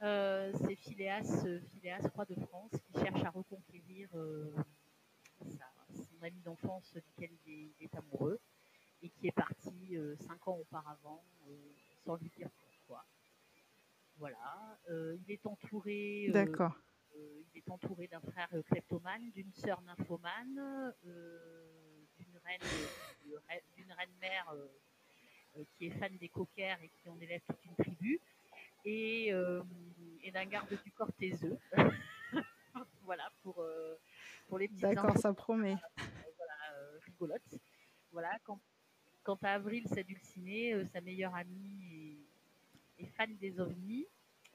c'est 0.00 0.76
Phileas, 0.76 1.44
Phileas, 1.72 2.08
roi 2.14 2.24
de 2.24 2.34
France, 2.34 2.72
qui 2.86 3.00
cherche 3.00 3.24
à 3.24 3.30
reconquérir 3.30 4.08
son 5.42 6.22
ami 6.22 6.40
d'enfance 6.44 6.94
duquel 6.94 7.30
il 7.46 7.72
est, 7.80 7.94
amoureux 7.94 8.38
et 9.02 9.08
qui 9.08 9.28
est 9.28 9.32
parti 9.32 9.96
cinq 10.26 10.48
ans 10.48 10.58
auparavant 10.58 11.22
sans 12.04 12.16
lui 12.16 12.30
dire 12.36 12.48
pourquoi. 12.58 13.04
Voilà. 14.18 14.78
il 14.88 15.30
est 15.32 15.46
entouré. 15.46 16.28
D'accord 16.32 16.76
il 17.52 17.58
est 17.58 17.70
entouré 17.70 18.06
d'un 18.06 18.20
frère 18.20 18.48
kleptomane, 18.66 19.30
d'une 19.32 19.52
sœur 19.52 19.80
nymphomane, 19.82 20.94
euh, 21.06 21.72
d'une 22.18 22.38
reine, 22.44 22.60
euh, 23.32 23.38
d'une 23.76 23.92
reine 23.92 24.14
mère 24.20 24.48
euh, 24.54 24.68
qui 25.76 25.86
est 25.86 25.90
fan 25.90 26.16
des 26.18 26.28
coquers 26.28 26.78
et 26.82 26.88
qui 26.88 27.08
en 27.08 27.18
élève 27.20 27.40
toute 27.46 27.64
une 27.64 27.76
tribu, 27.76 28.20
et, 28.84 29.32
d'un 30.32 30.46
garde 30.46 30.68
du 30.84 30.92
corps 30.92 31.12
taiseux. 31.12 31.58
voilà 33.02 33.28
pour 33.42 33.64
pour 34.48 34.58
les 34.58 34.68
petits. 34.68 34.80
D'accord, 34.80 35.16
ça 35.18 35.32
promet. 35.32 35.76
voilà, 36.36 36.54
rigolote. 37.04 37.58
Voilà, 38.12 38.30
quand, 38.44 38.60
quant 39.22 39.38
à 39.42 39.50
Avril, 39.50 39.86
sa 39.88 40.02
dulcinée, 40.02 40.84
sa 40.92 41.00
meilleure 41.00 41.34
amie 41.34 42.18
est, 42.98 43.02
est 43.02 43.06
fan 43.06 43.36
des 43.36 43.58
ovnis. 43.60 44.06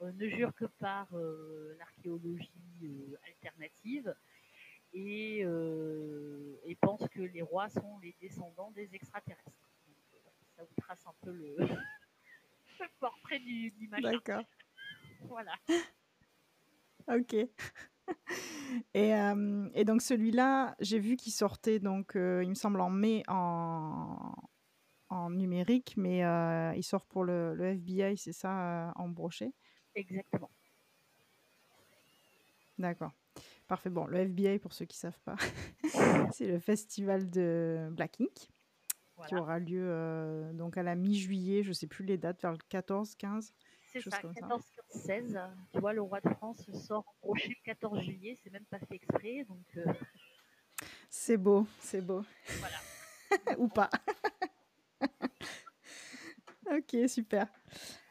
Euh, 0.02 0.12
ne 0.12 0.28
jure 0.28 0.54
que 0.54 0.66
par 0.66 1.08
euh, 1.14 1.74
l'archéologie 1.78 2.50
euh, 2.82 3.16
alternative 3.26 4.14
et, 4.92 5.40
et, 5.40 6.74
pense 6.80 7.06
que 7.08 7.20
les 7.20 7.42
rois 7.42 7.68
sont 7.68 7.98
les 8.02 8.14
descendants 8.20 8.70
des 8.70 8.94
extraterrestres. 8.94 9.65
Ça 10.56 10.64
vous 10.64 10.74
trace 10.80 11.06
un 11.06 11.14
peu 11.22 11.32
le, 11.32 11.56
portrait 13.00 13.38
du, 13.38 13.70
du 13.72 13.88
D'accord. 13.88 14.42
voilà. 15.28 15.52
Ok. 17.08 17.34
Et, 17.34 19.10
et, 19.74 19.84
donc 19.84 20.02
celui-là, 20.02 20.74
j'ai 20.80 20.98
vu 20.98 21.14
qu'il 21.14 21.32
sortait 21.32 21.78
donc 21.78 22.12
il 22.16 22.48
me 22.48 22.54
semble 22.54 22.80
en 22.80 22.90
mai 22.90 23.22
en, 23.28 24.34
en 25.08 25.30
numérique, 25.30 25.94
mais 25.96 26.22
il 26.76 26.82
sort 26.82 27.06
pour 27.06 27.22
le, 27.22 27.54
le 27.54 27.66
FBI, 27.66 28.16
c'est 28.16 28.32
ça, 28.32 28.92
en 28.96 29.08
brochet? 29.08 29.52
Exactement. 29.94 30.50
D'accord. 32.78 33.12
Parfait. 33.66 33.90
Bon, 33.90 34.06
le 34.06 34.18
FBI, 34.18 34.58
pour 34.58 34.72
ceux 34.72 34.84
qui 34.84 34.96
ne 34.96 35.10
savent 35.10 35.20
pas, 35.24 35.36
c'est 36.32 36.46
le 36.46 36.58
festival 36.58 37.28
de 37.30 37.88
Black 37.92 38.20
Ink 38.20 38.48
qui 39.26 39.34
aura 39.34 39.58
lieu 39.58 39.86
euh, 39.88 40.52
donc 40.52 40.76
à 40.76 40.82
la 40.82 40.94
mi-juillet, 40.94 41.62
je 41.62 41.68
ne 41.68 41.74
sais 41.74 41.86
plus 41.86 42.04
les 42.04 42.18
dates, 42.18 42.40
vers 42.42 42.52
le 42.52 42.58
14, 42.68 43.14
15 43.14 43.54
C'est 43.92 44.00
ça, 44.02 44.10
14, 44.10 44.34
15, 44.34 44.62
16. 44.90 45.40
Tu 45.72 45.80
vois, 45.80 45.92
le 45.92 46.02
roi 46.02 46.20
de 46.20 46.28
France 46.30 46.70
sort 46.72 47.04
prochain 47.20 47.48
le 47.48 47.64
14 47.64 48.00
juillet, 48.00 48.36
c'est 48.42 48.50
même 48.52 48.66
pas 48.66 48.78
fait 48.78 48.96
exprès. 48.96 49.44
Donc, 49.48 49.64
euh, 49.76 49.92
C'est 51.08 51.36
beau, 51.36 51.66
c'est 51.80 52.00
beau. 52.00 52.24
Voilà. 52.58 52.76
Ou 53.58 53.68
pas. 53.68 53.90
ok, 56.70 57.08
super. 57.08 57.48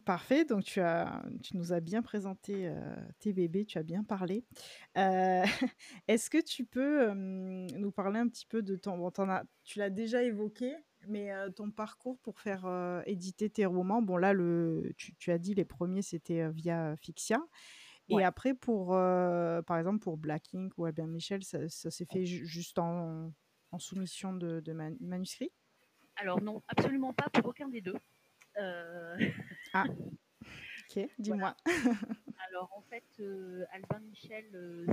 Parfait, 0.06 0.46
donc 0.46 0.64
tu, 0.64 0.82
as, 0.82 1.24
tu 1.42 1.58
nous 1.58 1.74
as 1.74 1.80
bien 1.80 2.04
présenté 2.04 2.68
euh, 2.68 2.96
tes 3.20 3.34
bébés, 3.34 3.66
tu 3.66 3.80
as 3.80 3.84
bien 3.84 4.04
parlé. 4.04 4.46
Euh, 4.98 5.44
est-ce 6.08 6.30
que 6.30 6.40
tu 6.40 6.64
peux 6.64 7.12
nous 7.14 7.92
parler 7.92 8.20
un 8.20 8.28
petit 8.28 8.46
peu 8.46 8.62
de 8.62 8.76
ton... 8.76 9.00
Bon, 9.00 9.10
as, 9.10 9.44
tu 9.64 9.80
l'as 9.80 9.90
déjà 9.90 10.22
évoqué, 10.22 10.76
mais 11.08 11.32
euh, 11.32 11.50
ton 11.50 11.72
parcours 11.72 12.18
pour 12.20 12.40
faire 12.40 12.66
éditer 13.06 13.50
tes 13.50 13.66
romans. 13.66 14.02
Bon, 14.02 14.18
là, 14.18 14.34
le, 14.34 14.94
tu, 14.98 15.16
tu 15.16 15.32
as 15.32 15.38
dit 15.38 15.54
les 15.54 15.66
premiers, 15.66 16.02
c'était 16.02 16.50
via 16.50 16.96
Fixia. 16.98 17.40
Et 18.10 18.24
après, 18.24 18.54
pour, 18.54 18.90
par 18.90 19.78
exemple, 19.78 20.00
pour 20.00 20.18
Black 20.18 20.54
Ink 20.54 20.74
ou 20.78 20.86
Albert 20.86 21.08
Michel, 21.08 21.44
ça, 21.44 21.68
s'est 21.68 22.06
fait 22.06 22.26
juste 22.26 22.78
en, 22.78 23.34
en, 23.72 23.80
soumission 23.80 24.34
de, 24.34 24.60
de 24.60 24.74
manuscrits 24.74 25.52
Alors 26.16 26.40
non, 26.42 26.62
absolument 26.68 27.14
pas 27.14 27.30
pour 27.30 27.48
aucun 27.48 27.68
des 27.68 27.82
deux. 27.82 27.96
Ah, 28.58 29.86
ok, 30.90 31.10
dis-moi. 31.18 31.56
Alors 32.50 32.72
en 32.76 32.82
fait, 32.82 33.22
Albin 33.72 34.00
Michel, 34.00 34.46
euh, 34.54 34.86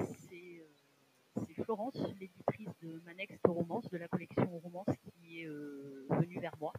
c'est 1.36 1.64
Florence, 1.64 1.96
l'éditrice 2.18 2.68
de 2.82 3.00
Manex 3.04 3.40
de 3.44 3.50
romance, 3.50 3.88
de 3.90 3.98
la 3.98 4.08
collection 4.08 4.46
romance, 4.58 4.86
qui 5.04 5.40
est 5.40 5.46
venue 5.46 6.38
vers 6.40 6.56
moi, 6.58 6.72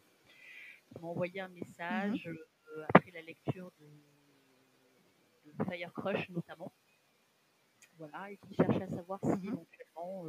qui 0.87 1.01
m'a 1.01 1.07
envoyé 1.07 1.41
un 1.41 1.49
message 1.49 2.27
mhm. 2.27 2.85
après 2.93 3.11
la 3.11 3.21
lecture 3.21 3.71
de, 3.79 3.87
de, 5.45 5.63
Fire 5.65 5.93
Crush 5.93 6.29
notamment. 6.29 6.71
Voilà, 7.97 8.31
et 8.31 8.37
qui 8.37 8.55
cherchait 8.55 8.83
à 8.83 8.89
savoir 8.89 9.19
si 9.23 9.29
mhm. 9.29 9.53
éventuellement 9.53 10.25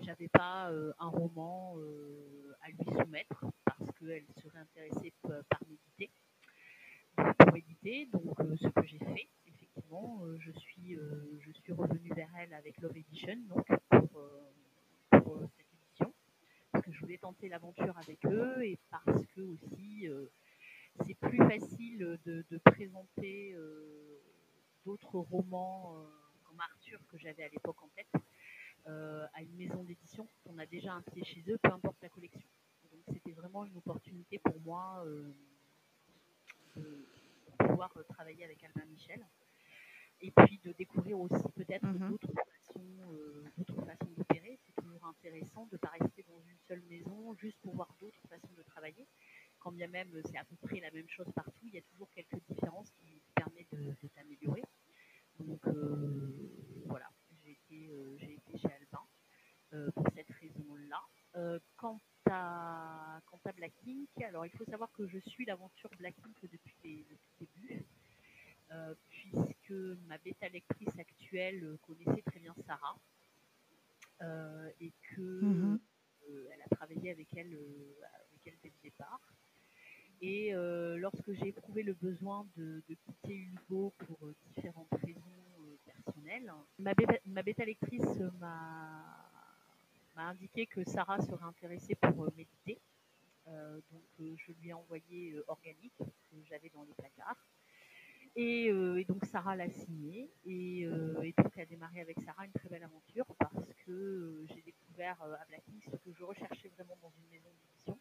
j'avais 0.00 0.28
pas 0.28 0.70
un 0.98 1.08
roman 1.08 1.76
à 2.62 2.70
lui 2.70 2.84
soumettre 2.84 3.44
parce 3.64 3.90
qu'elle 3.98 4.26
serait 4.42 4.58
intéressée 4.58 5.12
par 5.22 5.60
méditer, 5.68 6.10
pour 7.16 7.52
méditer. 7.52 8.06
Donc, 8.06 8.40
euh, 8.40 8.56
ce 8.56 8.68
que 8.68 8.86
j'ai 8.86 8.98
fait, 8.98 9.28
effectivement, 9.72 10.20
euh, 10.24 10.36
je 10.38 10.52
suis, 10.52 10.96
euh, 10.96 11.38
je 11.40 11.50
suis 11.52 11.72
revenue 11.72 12.12
vers 12.14 12.30
elle 12.38 12.52
avec 12.54 12.78
Love 12.80 12.96
Edition, 12.96 13.36
donc 13.48 13.66
pour, 13.90 15.40
cette 15.56 15.66
édition, 15.82 16.14
parce 16.70 16.84
que 16.84 16.92
je 16.92 17.00
voulais 17.00 17.18
tenter 17.18 17.48
l'aventure 17.48 17.96
avec 17.98 18.24
eux 18.26 18.62
et 18.64 18.78
parce 18.90 19.26
que 19.34 19.40
aussi 19.40 20.08
c'est 21.06 21.14
plus 21.14 21.38
facile 21.38 22.18
de, 22.24 22.58
présenter 22.64 23.56
d'autres 24.84 25.18
romans 25.18 25.96
comme 26.44 26.60
Arthur 26.60 27.00
que 27.08 27.18
j'avais 27.18 27.44
à 27.44 27.48
l'époque 27.48 27.82
en 27.82 27.88
tête 27.88 28.12
à 28.86 29.42
une 29.42 29.56
maison 29.56 29.82
d'édition. 29.84 30.28
On 30.46 30.58
a 30.58 30.66
déjà 30.66 30.92
un 30.92 31.02
pied 31.02 31.24
chez 31.24 31.42
eux, 31.48 31.58
peu 31.62 31.72
importe 31.72 31.96
la 32.02 32.08
collection. 32.08 32.48
Donc 32.90 33.02
c'était 33.12 33.32
vraiment 33.32 33.64
une 33.64 33.76
opportunité 33.76 34.38
pour 34.38 34.60
moi 34.60 35.04
de 36.76 37.06
pouvoir 37.58 37.92
travailler 38.08 38.44
avec 38.44 38.62
Albin 38.64 38.84
Michel 38.86 39.24
et 40.22 40.30
puis 40.30 40.58
de 40.64 40.72
découvrir 40.72 41.18
aussi 41.20 41.42
peut-être 41.54 41.84
mmh 41.84 42.08
d'autres 42.10 42.32
façons, 42.32 43.84
façons 43.84 44.12
d'opérer. 44.16 44.58
C'est 44.64 44.74
toujours 44.80 45.04
intéressant 45.06 45.66
de 45.66 45.74
ne 45.74 45.78
pas 45.78 45.92
rester 46.00 46.24
dans 46.28 46.40
une 46.40 46.58
seule 46.68 46.82
maison 46.88 47.34
juste 47.34 47.58
pour 47.60 47.74
voir 47.74 47.92
d'autres 48.00 48.22
façons 48.28 48.52
de 48.56 48.62
travailler. 48.62 49.06
Quand 49.58 49.72
bien 49.72 49.88
même 49.88 50.08
c'est 50.24 50.38
à 50.38 50.44
peu 50.44 50.56
près 50.56 50.80
la 50.80 50.90
même 50.92 51.08
chose 51.08 51.26
partout, 51.34 51.66
il 51.66 51.74
y 51.74 51.78
a 51.78 51.82
toujours 51.82 52.08
quelques 52.10 52.40
différences 52.48 52.90
qui 52.92 53.20
permettent 53.34 53.74
de, 53.74 53.94
de 54.00 54.08
t'améliorer. 54.14 54.62
Donc 55.40 55.66
voilà, 56.86 57.10
j'ai 57.44 57.52
été, 57.52 57.90
été, 58.20 58.58
chez 58.58 58.68
Albin 58.68 59.92
pour 59.94 60.06
cette 60.14 60.30
raison-là. 60.30 61.60
quant 61.76 62.00
à, 62.30 63.20
quant 63.26 63.40
à 63.44 63.52
Black 63.52 63.72
Ink, 63.86 64.22
alors 64.22 64.46
il 64.46 64.52
faut 64.52 64.64
savoir 64.66 64.92
que 64.92 65.08
je 65.08 65.18
suis 65.18 65.44
l'aventure 65.44 65.90
Black 65.98 66.14
Ink 66.24 66.50
depuis 66.50 67.04
le 67.10 67.16
début. 67.40 67.84
Euh, 68.72 68.94
puisque 69.10 69.74
ma 70.06 70.16
bêta 70.18 70.48
lectrice 70.48 70.98
actuelle 70.98 71.62
euh, 71.62 71.76
connaissait 71.82 72.22
très 72.22 72.40
bien 72.40 72.54
Sarah 72.66 72.96
euh, 74.22 74.70
et 74.80 74.92
que 75.10 75.20
mhm. 75.20 75.78
elle 76.26 76.62
a 76.62 76.74
travaillé 76.74 77.10
avec 77.10 77.28
elle, 77.36 77.52
avec 77.52 78.40
elle 78.46 78.56
dès 78.62 78.70
le 78.70 78.82
départ. 78.82 79.20
Et 80.24 80.52
lorsque 80.98 81.32
j'ai 81.32 81.48
éprouvé 81.48 81.82
le 81.82 81.94
besoin 81.94 82.46
de, 82.56 82.80
quitter 82.88 83.34
Hugo 83.34 83.92
pour 83.98 84.18
différentes 84.54 84.94
raisons 85.04 85.20
personnelles, 85.84 86.52
ma 86.78 86.94
bêta, 86.94 87.14
ma 87.26 87.42
indiqué 90.16 90.66
que 90.66 90.84
Sarah 90.84 91.20
serait 91.20 91.44
intéressée 91.44 91.96
pour 91.96 92.32
méditer. 92.36 92.78
donc 93.46 94.04
je 94.18 94.52
lui 94.60 94.68
ai 94.68 94.72
envoyé 94.72 95.34
Organique 95.48 95.98
que 95.98 96.36
j'avais 96.48 96.70
dans 96.72 96.84
les 96.84 96.94
placards. 96.94 97.44
Euh, 98.38 98.96
et, 98.96 99.04
donc 99.04 99.24
Sarah 99.26 99.56
l'a 99.56 99.68
signé 99.68 100.30
et, 100.46 100.86
euh, 100.86 101.20
et, 101.22 101.34
donc 101.36 101.58
a 101.58 101.66
démarré 101.66 102.00
avec 102.00 102.18
Sarah 102.20 102.46
une 102.46 102.52
très 102.52 102.68
belle 102.70 102.82
aventure 102.82 103.26
parce 103.38 103.74
que 103.84 103.90
euh, 103.90 104.46
j'ai 104.48 104.62
découvert 104.62 105.20
à 105.22 105.44
Blackpink 105.48 105.84
ce 105.84 105.96
que 105.96 106.16
je 106.18 106.24
recherchais 106.24 106.70
vraiment 106.70 106.96
dans 107.02 107.10
une 107.10 107.30
maison 107.30 107.50
d'édition 107.50 107.98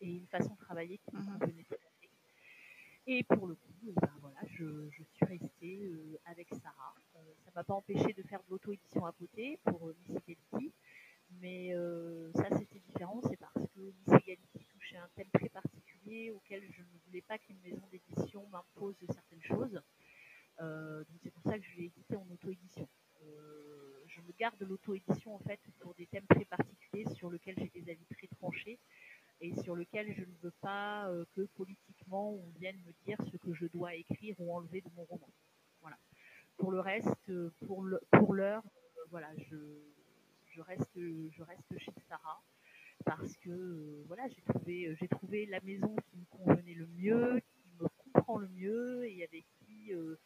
et 0.00 0.16
une 0.16 0.26
façon 0.26 0.54
de 0.54 0.58
travailler 0.58 0.98
qui 0.98 1.14
me 1.14 1.20
mhm. 1.20 1.38
convenait 1.38 1.64
tout 1.64 1.74
à 1.74 1.90
fait. 2.00 2.10
Et 3.08 3.22
pour 3.22 3.46
le 3.46 3.54
coup, 3.54 3.92
ben 4.00 4.12
voilà, 4.20 4.36
je, 4.46 4.90
je, 4.90 5.02
suis 5.04 5.24
restée 5.24 5.92
avec 6.24 6.48
Sarah. 6.50 6.94
ça 7.12 7.50
ne 7.50 7.54
m'a 7.54 7.62
pas 7.62 7.74
empêché 7.74 8.12
de 8.12 8.22
faire 8.22 8.40
de 8.44 8.50
l'auto-édition 8.50 9.06
à 9.06 9.12
côté 9.12 9.58
pour 9.64 9.92
Miss 10.08 10.16
Equality, 10.16 10.72
mais 11.40 11.72
ça 12.34 12.48
c'était 12.58 12.80
différent, 12.80 13.20
c'est 13.28 13.36
parce 13.36 13.64
que 13.74 13.80
Miss 13.80 14.08
Equality 14.08 14.64
touchait 14.72 14.96
un 14.96 15.08
thème 15.14 15.30
très 15.32 15.48
particulier 15.48 16.32
auquel 16.32 16.62
je 16.72 16.82
ne 16.82 16.98
voulais 17.06 17.22
pas 17.22 17.38
qu'une 17.38 17.60
maison 17.60 17.86
d'édition 17.92 18.46
m'impose 18.48 18.96
certaines 19.08 19.42
choses. 19.42 19.80
Euh, 20.60 21.04
donc 21.04 21.18
c'est 21.22 21.30
pour 21.30 21.42
ça 21.42 21.58
que 21.58 21.64
je 21.64 21.76
l'ai 21.76 21.84
édité 21.84 22.16
en 22.16 22.26
auto-édition. 22.32 22.88
Euh, 23.22 24.02
je 24.06 24.20
me 24.20 24.32
garde 24.38 24.60
l'auto-édition 24.62 25.34
en 25.34 25.38
fait 25.40 25.60
pour 25.80 25.94
des 25.94 26.06
thèmes 26.06 26.26
très 26.28 26.44
particuliers 26.44 27.06
sur 27.14 27.30
lesquels 27.30 27.56
j'ai 27.58 27.80
des 27.80 27.90
avis 27.90 28.06
très 28.06 28.26
tranchés 28.28 28.78
et 29.40 29.54
sur 29.62 29.76
lesquels 29.76 30.14
je 30.14 30.22
ne 30.22 30.34
veux 30.42 30.54
pas 30.62 31.08
euh, 31.08 31.24
que 31.34 31.42
politiquement 31.42 32.32
on 32.32 32.48
vienne 32.58 32.80
me 32.86 32.92
dire 33.04 33.18
ce 33.30 33.36
que 33.36 33.52
je 33.52 33.66
dois 33.66 33.94
écrire 33.94 34.34
ou 34.38 34.54
enlever 34.54 34.80
de 34.80 34.90
mon 34.94 35.04
roman. 35.04 35.28
Voilà. 35.80 35.98
Pour 36.56 36.70
le 36.70 36.80
reste, 36.80 37.32
pour 37.66 37.82
le, 37.82 38.00
pour 38.12 38.32
l'heure, 38.32 38.62
voilà, 39.10 39.28
je, 39.36 39.56
je 40.46 40.60
reste 40.62 40.94
je 40.94 41.42
reste 41.42 41.78
chez 41.78 41.92
Sarah 42.08 42.42
parce 43.04 43.36
que 43.36 44.02
voilà, 44.06 44.26
j'ai 44.28 44.42
trouvé 44.42 44.94
j'ai 44.98 45.08
trouvé 45.08 45.46
la 45.46 45.60
maison 45.60 45.94
qui 46.10 46.16
me 46.16 46.24
convenait 46.30 46.74
le 46.74 46.86
mieux, 46.86 47.42
me 47.78 47.88
comprend 47.98 48.38
le 48.38 48.48
mieux 48.48 49.04
et 49.06 49.22
avec 49.22 49.44
qui 49.58 49.94
euh, 49.94 50.16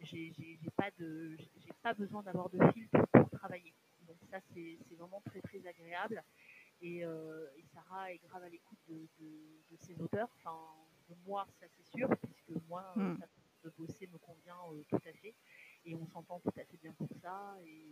j'ai 0.00 0.58
pas 0.76 0.90
de 0.98 1.36
j'ai 1.36 1.72
pas 1.82 1.94
besoin 1.94 2.22
d'avoir 2.22 2.50
de 2.50 2.58
filtre 2.72 2.98
pour 3.12 3.30
travailler. 3.30 3.74
Donc 4.06 4.16
ça 4.30 4.38
c'est 4.52 4.78
vraiment 4.96 5.22
très 5.22 5.40
très 5.40 5.66
agréable 5.66 6.22
et, 6.80 7.04
euh, 7.04 7.46
et, 7.56 7.64
Sarah 7.72 8.12
est 8.12 8.18
grave 8.18 8.42
à 8.42 8.48
l'écoute 8.48 8.78
de, 8.88 9.08
de, 9.18 9.62
de, 9.70 9.76
ses 9.76 9.98
auteurs, 10.00 10.28
enfin 10.36 10.58
de 11.08 11.14
moi 11.26 11.46
ça 11.58 11.66
c'est 11.74 11.96
sûr 11.96 12.08
puisque 12.22 12.50
moi 12.68 12.92
mm. 12.96 13.16
de 13.64 13.72
bosser 13.78 14.06
me 14.08 14.18
convient 14.18 14.58
euh, 14.72 14.82
tout 14.90 14.96
à 14.96 15.12
fait 15.12 15.34
et 15.86 15.94
on 15.94 16.06
s'entend 16.06 16.40
tout 16.40 16.52
à 16.56 16.64
fait 16.64 16.76
bien 16.82 16.92
pour 16.92 17.08
ça 17.22 17.56
et, 17.64 17.86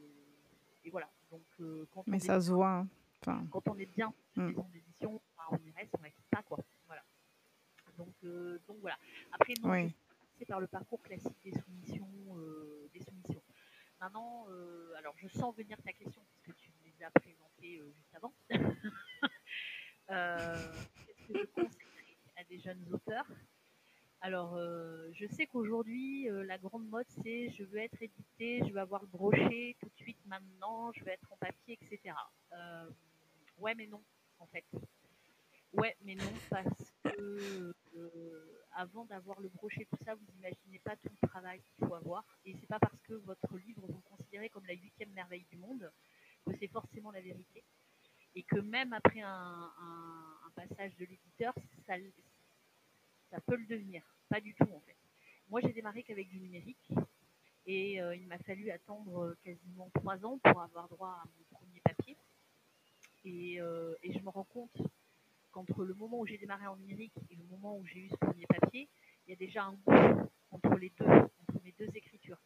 et 0.84 0.90
voilà. 0.90 1.08
Donc 1.30 1.44
quand 1.92 2.04
mais 2.06 2.11
ça 2.22 2.40
se 2.40 2.52
voit. 2.52 2.70
Hein. 2.70 2.88
Enfin... 3.20 3.46
Quand 3.50 3.68
on 3.68 3.78
est 3.78 3.86
bien 3.86 4.12
dans 4.36 4.42
mm. 4.44 4.70
d'édition, 4.72 5.20
on 5.50 5.56
y 5.56 5.70
reste, 5.72 5.94
on 5.98 6.02
n'inquiète 6.02 6.26
pas 6.30 6.42
quoi. 6.42 6.58
Donc, 7.96 8.14
euh, 8.24 8.58
donc 8.66 8.78
voilà. 8.80 8.96
Après, 9.32 9.54
non, 9.62 9.90
c'est 10.38 10.46
par 10.46 10.60
le 10.60 10.66
parcours 10.66 11.02
classique 11.02 11.36
des 11.42 11.52
soumissions. 11.52 12.08
Euh, 12.36 12.88
des 12.92 13.00
soumissions. 13.00 13.42
Maintenant, 14.00 14.46
euh, 14.50 14.92
alors 14.96 15.14
je 15.16 15.28
sens 15.28 15.54
venir 15.54 15.76
ta 15.82 15.92
question 15.92 16.22
puisque 16.30 16.56
tu 16.58 16.72
les 16.84 17.04
as 17.04 17.10
présentées 17.10 17.80
juste 17.94 18.14
avant. 18.14 18.32
Qu'est-ce 20.08 21.32
que 21.32 21.38
je 21.38 21.44
conseille 21.54 22.16
à 22.36 22.44
des 22.44 22.58
jeunes 22.58 22.84
auteurs? 22.92 23.26
Alors, 24.20 24.56
je 24.56 25.26
sais 25.26 25.46
qu'aujourd'hui, 25.46 26.28
la 26.30 26.58
grande 26.58 26.86
mode, 26.88 27.06
c'est 27.22 27.50
je 27.50 27.64
veux 27.64 27.78
être 27.78 28.00
édité, 28.00 28.60
je 28.66 28.72
veux 28.72 28.80
avoir 28.80 29.02
le 29.02 29.08
brochet 29.08 29.76
tout 29.80 29.88
de 29.88 29.96
suite 29.96 30.18
maintenant, 30.26 30.92
je 30.92 31.04
veux 31.04 31.10
être 31.10 31.32
en 31.32 31.36
papier, 31.36 31.78
etc. 31.80 32.14
ouais, 33.58 33.74
mais 33.74 33.86
non, 33.86 34.02
en 34.38 34.46
fait. 34.46 34.64
Ouais, 35.72 35.96
mais 36.02 36.14
non, 36.14 36.30
parce 36.50 36.92
que 37.04 37.74
euh, 37.96 38.64
avant 38.82 39.04
d'avoir 39.04 39.40
le 39.40 39.48
brochet, 39.48 39.86
tout 39.88 40.04
ça, 40.04 40.14
vous 40.16 40.26
n'imaginez 40.34 40.80
pas 40.80 40.96
tout 40.96 41.08
le 41.20 41.28
travail 41.28 41.60
qu'il 41.60 41.86
faut 41.86 41.94
avoir. 41.94 42.24
Et 42.44 42.56
c'est 42.60 42.66
pas 42.66 42.80
parce 42.80 43.00
que 43.04 43.14
votre 43.14 43.56
livre 43.58 43.86
vous 43.86 44.00
considérez 44.00 44.48
comme 44.48 44.66
la 44.66 44.74
huitième 44.74 45.10
merveille 45.12 45.46
du 45.50 45.56
monde 45.56 45.90
que 46.44 46.52
c'est 46.58 46.66
forcément 46.66 47.12
la 47.12 47.20
vérité. 47.20 47.62
Et 48.34 48.42
que 48.42 48.58
même 48.58 48.92
après 48.92 49.20
un, 49.20 49.70
passage 50.56 50.94
de 50.96 51.06
l'éditeur, 51.06 51.54
ça, 51.86 51.94
peut 53.46 53.56
le 53.56 53.66
devenir. 53.66 54.02
Pas 54.28 54.40
du 54.40 54.54
tout, 54.54 54.68
en 54.70 54.80
fait. 54.80 54.96
Moi, 55.48 55.60
j'ai 55.62 55.72
démarré 55.72 56.02
qu'avec 56.02 56.28
du 56.28 56.40
numérique. 56.40 56.92
Et 57.64 58.02
euh, 58.02 58.16
il 58.16 58.26
m'a 58.26 58.38
fallu 58.38 58.70
attendre 58.70 59.34
quasiment 59.44 59.88
trois 59.94 60.22
ans 60.26 60.38
pour 60.38 60.60
avoir 60.60 60.88
droit 60.88 61.22
à 61.22 61.24
mon 61.24 61.56
premier 61.58 61.80
papier. 61.80 62.16
Et, 63.24 63.60
euh, 63.60 63.94
et 64.02 64.12
je 64.12 64.18
me 64.18 64.28
rends 64.28 64.44
compte 64.44 64.76
qu'entre 65.52 65.84
le 65.84 65.94
moment 65.94 66.20
où 66.20 66.26
j'ai 66.26 66.38
démarré 66.38 66.66
en 66.66 66.76
numérique 66.76 67.14
et 67.30 67.36
le 67.36 67.44
moment 67.44 67.76
où 67.76 67.86
j'ai 67.86 68.00
eu 68.00 68.08
ce 68.08 68.16
premier 68.16 68.46
papier, 68.46 68.88
il 69.26 69.30
y 69.30 69.32
a 69.32 69.36
déjà 69.36 69.64
un 69.64 69.74
goût 69.74 70.28
entre 70.50 70.76
les 70.76 70.90
deux, 70.98 71.06
entre 71.06 71.62
mes 71.62 71.72
deux 71.78 71.90
écritures. 71.94 72.40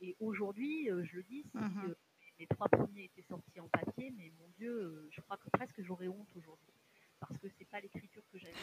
Et 0.00 0.14
aujourd'hui, 0.20 0.90
euh, 0.90 1.02
je 1.04 1.16
le 1.16 1.22
dis, 1.24 1.42
si 1.42 1.56
mhm. 1.56 1.88
euh, 1.88 1.94
mes 2.38 2.46
trois 2.46 2.68
premiers 2.68 3.04
étaient 3.04 3.22
sortis 3.22 3.60
en 3.60 3.68
papier, 3.68 4.12
mais 4.16 4.32
mon 4.38 4.48
Dieu, 4.56 4.70
euh, 4.70 5.08
je 5.10 5.20
crois 5.22 5.38
que 5.38 5.48
presque 5.50 5.82
j'aurais 5.82 6.08
honte 6.08 6.28
aujourd'hui, 6.36 6.74
parce 7.18 7.36
que 7.38 7.48
c'est 7.48 7.64
pas 7.64 7.80
l'écriture 7.80 8.22
que 8.30 8.38
j'avais. 8.38 8.54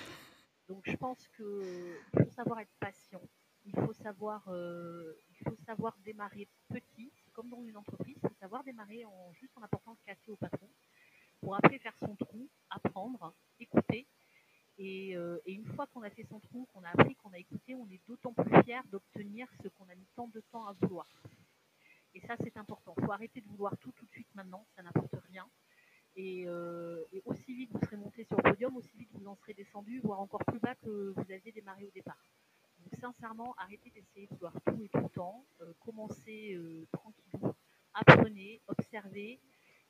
Donc 0.67 0.83
je 0.85 0.95
pense 0.95 1.27
qu'il 1.35 1.97
faut 2.15 2.31
savoir 2.31 2.59
être 2.59 2.73
patient, 2.79 3.21
il 3.65 3.75
faut 3.75 3.93
savoir, 3.93 4.43
il 4.47 5.37
faut 5.43 5.55
savoir 5.65 5.97
démarrer 6.05 6.47
petit, 6.69 7.11
comme 7.33 7.49
dans 7.49 7.63
une 7.63 7.75
entreprise, 7.75 8.15
il 8.23 8.29
faut 8.29 8.35
savoir 8.35 8.63
démarrer 8.63 9.03
en 9.03 9.33
juste 9.33 9.57
en 9.57 9.63
apportant 9.63 9.91
le 9.91 10.05
café 10.05 10.31
au 10.31 10.37
patron 10.37 10.69
pour 11.41 11.55
après 11.55 11.79
faire 11.79 11.95
son 11.99 12.15
trou, 12.15 12.47
apprendre, 12.69 13.33
écouter. 13.59 14.07
Euh, 14.79 15.39
et, 15.45 15.53
une 15.53 15.65
fois 15.65 15.85
qu'on 15.87 16.01
a 16.01 16.09
fait 16.09 16.23
son 16.23 16.39
trou, 16.39 16.67
qu'on 16.73 16.83
a 16.83 16.89
appris, 16.89 17.15
qu'on 17.15 17.31
a 17.33 17.37
écouté, 17.37 17.75
on 17.75 17.87
est 17.89 18.01
d'autant 18.07 18.33
plus 18.33 18.63
fier 18.63 18.83
d'obtenir 18.91 19.47
ce 19.61 19.67
qu'on 19.67 19.87
a 19.89 19.95
mis 19.95 20.07
tant 20.15 20.27
de 20.27 20.41
temps 20.51 20.65
à 20.65 20.73
vouloir. 20.73 21.07
Et 22.13 22.21
ça, 22.21 22.35
c'est 22.43 22.57
important. 22.57 22.95
Il 22.97 23.05
faut 23.05 23.11
arrêter 23.11 23.41
de 23.41 23.47
vouloir 23.47 23.77
tout 23.77 23.91
tout 23.91 24.05
de 24.05 24.11
suite 24.11 24.33
maintenant, 24.33 24.65
ça 24.75 24.81
n'apporte 24.81 25.15
rien. 25.27 25.47
Euh, 26.17 27.03
et, 27.13 27.21
aussi 27.25 27.53
vite 27.53 27.69
vous 27.71 27.79
serez 27.85 27.95
monté 27.95 28.25
sur 28.25 28.37
le 28.37 28.43
podium, 28.43 28.75
aussi 28.75 28.97
vite 28.97 29.09
vous 29.13 29.27
en 29.27 29.35
serez 29.37 29.53
descendu, 29.53 30.01
voire 30.01 30.19
encore 30.19 30.43
plus 30.45 30.59
bas 30.59 30.75
que 30.75 31.13
vous 31.15 31.31
aviez 31.31 31.51
démarré 31.51 31.85
au 31.85 31.91
départ. 31.91 32.21
Donc 32.79 32.99
sincèrement, 32.99 33.53
arrêtez 33.57 33.91
d'essayer 33.91 34.27
de 34.27 34.33
vouloir 34.33 34.53
tout 34.65 34.83
et 34.83 34.89
tout 34.89 34.99
le 34.99 35.09
temps. 35.09 35.45
Euh, 35.61 35.73
commencez 35.79 36.57
tranquillement, 36.91 37.55
apprenez, 37.93 38.61
observez, 38.67 39.39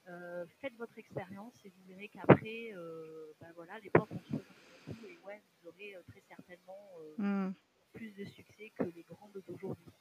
euh, 0.08 0.46
faites 0.60 0.76
votre 0.76 0.98
expérience 0.98 1.54
et 1.64 1.70
vous 1.70 1.84
verrez 1.88 2.10
qu'après, 2.10 2.74
euh, 2.74 3.34
ben 3.40 3.52
voilà, 3.56 3.80
les 3.80 3.90
portes 3.90 4.12
vont 4.12 4.24
se 4.24 5.08
et 5.08 5.18
ouais, 5.20 5.42
vous 5.62 5.70
aurez 5.70 5.96
euh, 5.96 6.02
très 6.08 6.22
certainement 6.22 6.90
mm. 7.18 7.52
plus 7.94 8.12
de 8.16 8.26
succès 8.26 8.72
que 8.76 8.84
les 8.84 9.04
grandes 9.04 9.42
d'aujourd'hui. 9.48 9.92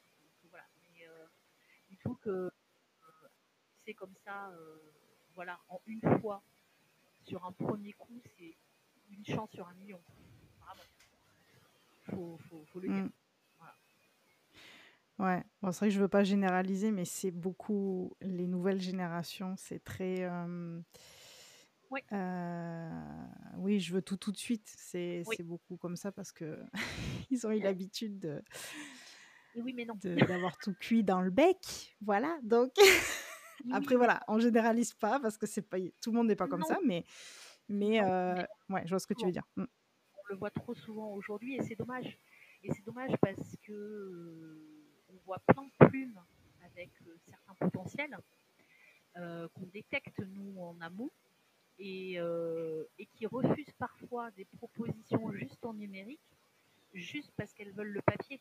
Voilà. 0.49 0.67
Mais 0.93 1.07
il 1.91 1.97
faut 1.99 2.15
que 2.15 2.51
c'est 3.85 3.95
comme 3.95 4.15
ça, 4.25 4.53
voilà, 5.35 5.61
en 5.69 5.81
une 5.87 6.01
fois, 6.21 6.43
sur 7.25 7.45
un 7.45 7.53
premier 7.53 7.93
coup, 7.93 8.21
c'est 8.39 8.57
une 9.11 9.25
chance 9.25 9.51
sur 9.51 9.69
un 9.69 9.75
million. 9.75 10.01
Vraiment. 10.61 10.83
Faut, 12.03 12.39
faut, 12.49 12.65
faut 12.73 12.81
le 12.81 12.89
dire. 12.89 13.05
Mm. 13.05 13.13
Ouais, 15.21 15.43
bon, 15.61 15.71
c'est 15.71 15.81
vrai 15.81 15.89
que 15.89 15.95
je 15.95 16.01
veux 16.01 16.09
pas 16.09 16.25
généraliser, 16.25 16.91
mais 16.91 17.05
c'est 17.05 17.31
beaucoup 17.31 18.17
les 18.23 18.47
nouvelles 18.47 18.81
générations, 18.81 19.55
c'est 19.57 19.85
très, 19.85 20.27
Oui. 21.91 22.01
oui, 23.59 23.81
je 23.81 23.93
veux 23.93 24.03
tout, 24.03 24.17
tout 24.17 24.33
de 24.33 24.37
suite. 24.37 24.73
C'est 24.77 25.23
Oui. 25.27 25.37
c'est 25.37 25.43
beaucoup 25.43 25.77
comme 25.77 25.97
ça 25.97 26.13
parce 26.13 26.33
que 26.33 26.59
ils 27.31 27.47
ont 27.47 27.51
eu 27.51 27.61
l'habitude 27.61 28.19
de 28.19 28.43
Et 29.55 29.61
oui, 29.63 29.73
mais 29.75 29.85
non. 29.85 29.95
de 29.95 30.15
d'avoir 30.27 30.57
tout 30.59 30.75
cuit 30.75 31.05
dans 31.05 31.21
le 31.21 31.31
bec, 31.31 31.97
voilà, 32.01 32.39
donc 32.43 32.73
après 33.71 33.97
voilà, 33.97 34.21
on 34.29 34.39
généralise 34.39 34.95
pas 34.95 35.21
parce 35.21 35.37
que 35.37 35.47
c'est 35.47 35.63
pas 35.63 35.79
tout 36.01 36.11
le 36.11 36.17
monde 36.17 36.29
n'est 36.29 36.37
pas 36.37 36.49
comme 36.49 36.61
non, 36.61 36.67
ça, 36.67 36.79
mais 36.87 37.05
mais 37.69 38.01
non, 38.01 38.45
ouais, 38.71 38.83
je 38.85 38.91
vois 38.91 38.99
ce 39.01 39.07
que 39.07 39.15
tu 39.15 39.27
veux 39.27 39.33
souvent. 39.33 39.33
dire. 39.33 39.45
Mmh. 39.57 39.65
On 40.15 40.23
le 40.31 40.37
voit 40.37 40.51
trop 40.51 40.75
souvent 40.75 41.13
aujourd'hui 41.15 41.57
et 41.57 41.63
c'est 41.63 41.77
dommage. 41.77 42.19
Et 42.63 42.73
c'est 42.73 42.85
dommage 42.85 43.13
parce 43.23 43.57
que 43.67 44.80
voit 45.31 45.39
plein 45.47 45.63
de 45.63 45.87
plumes 45.87 46.21
avec 46.65 46.91
euh, 47.07 47.17
certains 47.29 47.55
potentiels 47.55 48.19
euh, 49.17 49.47
qu'on 49.55 49.67
détecte 49.67 50.19
nous 50.19 50.61
en 50.61 50.81
amont 50.81 51.11
et, 51.79 52.19
euh, 52.19 52.83
et 52.99 53.07
qui 53.07 53.27
refusent 53.27 53.73
parfois 53.79 54.33
des 54.33 54.45
propositions 54.45 55.31
juste 55.31 55.65
en 55.65 55.73
numérique, 55.73 56.19
juste 56.95 57.31
parce 57.37 57.53
qu'elles 57.53 57.71
veulent 57.71 57.93
le 57.93 58.03
papier. 58.03 58.41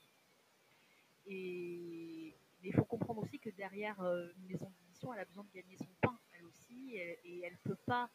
Et 1.28 2.34
il 2.64 2.74
faut 2.74 2.86
comprendre 2.86 3.22
aussi 3.22 3.38
que 3.38 3.52
derrière 3.52 4.02
une 4.02 4.48
maison 4.48 4.72
d'édition, 4.82 5.14
elle 5.14 5.20
a 5.20 5.26
besoin 5.26 5.44
de 5.44 5.62
gagner 5.62 5.78
son 5.78 5.94
pain, 6.02 6.18
elle 6.34 6.46
aussi, 6.46 6.96
et, 6.96 7.44
elle 7.44 7.54
ne 7.54 7.70
peut 7.70 7.80
pas, 7.86 8.10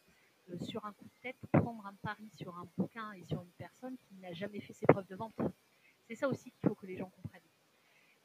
sur 0.59 0.85
un 0.85 0.91
coup 0.91 1.05
de 1.05 1.21
tête, 1.21 1.37
prendre 1.53 1.85
un 1.85 1.95
pari 2.03 2.29
sur 2.35 2.53
un 2.57 2.67
bouquin 2.77 3.13
et 3.13 3.23
sur 3.23 3.41
une 3.41 3.53
personne 3.57 3.95
qui 3.97 4.15
n'a 4.15 4.33
jamais 4.33 4.59
fait 4.59 4.73
ses 4.73 4.85
preuves 4.85 5.07
de 5.07 5.15
vente. 5.15 5.39
C'est 6.09 6.15
ça 6.15 6.27
aussi 6.27 6.51
qu'il 6.51 6.67
faut 6.67 6.75
que 6.75 6.85
les 6.85 6.97
gens 6.97 7.09
comprennent. 7.09 7.41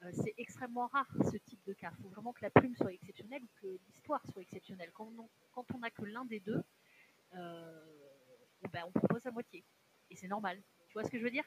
Euh, 0.03 0.11
c'est 0.13 0.33
extrêmement 0.39 0.87
rare 0.87 1.11
ce 1.31 1.37
type 1.37 1.63
de 1.67 1.75
cas. 1.75 1.93
Il 1.99 2.03
faut 2.03 2.09
vraiment 2.09 2.33
que 2.33 2.43
la 2.43 2.51
plume 2.51 2.75
soit 2.75 2.93
exceptionnelle 2.93 3.43
ou 3.45 3.49
que 3.61 3.79
l'histoire 3.87 4.25
soit 4.33 4.41
exceptionnelle. 4.43 4.91
Quand 4.93 5.13
on 5.19 5.29
quand 5.53 5.67
on 5.75 5.79
n'a 5.79 5.91
que 5.91 6.05
l'un 6.05 6.25
des 6.25 6.41
deux, 6.41 6.63
euh, 7.35 8.09
ben, 8.73 8.85
on 8.87 8.93
propose 8.93 9.27
à 9.27 9.31
moitié. 9.31 9.63
Et 10.11 10.17
c'est 10.17 10.29
normal. 10.29 10.63
Tu 10.89 10.95
vois 10.95 11.05
ce 11.05 11.11
que 11.11 11.19
je 11.19 11.25
veux 11.25 11.31
dire? 11.31 11.45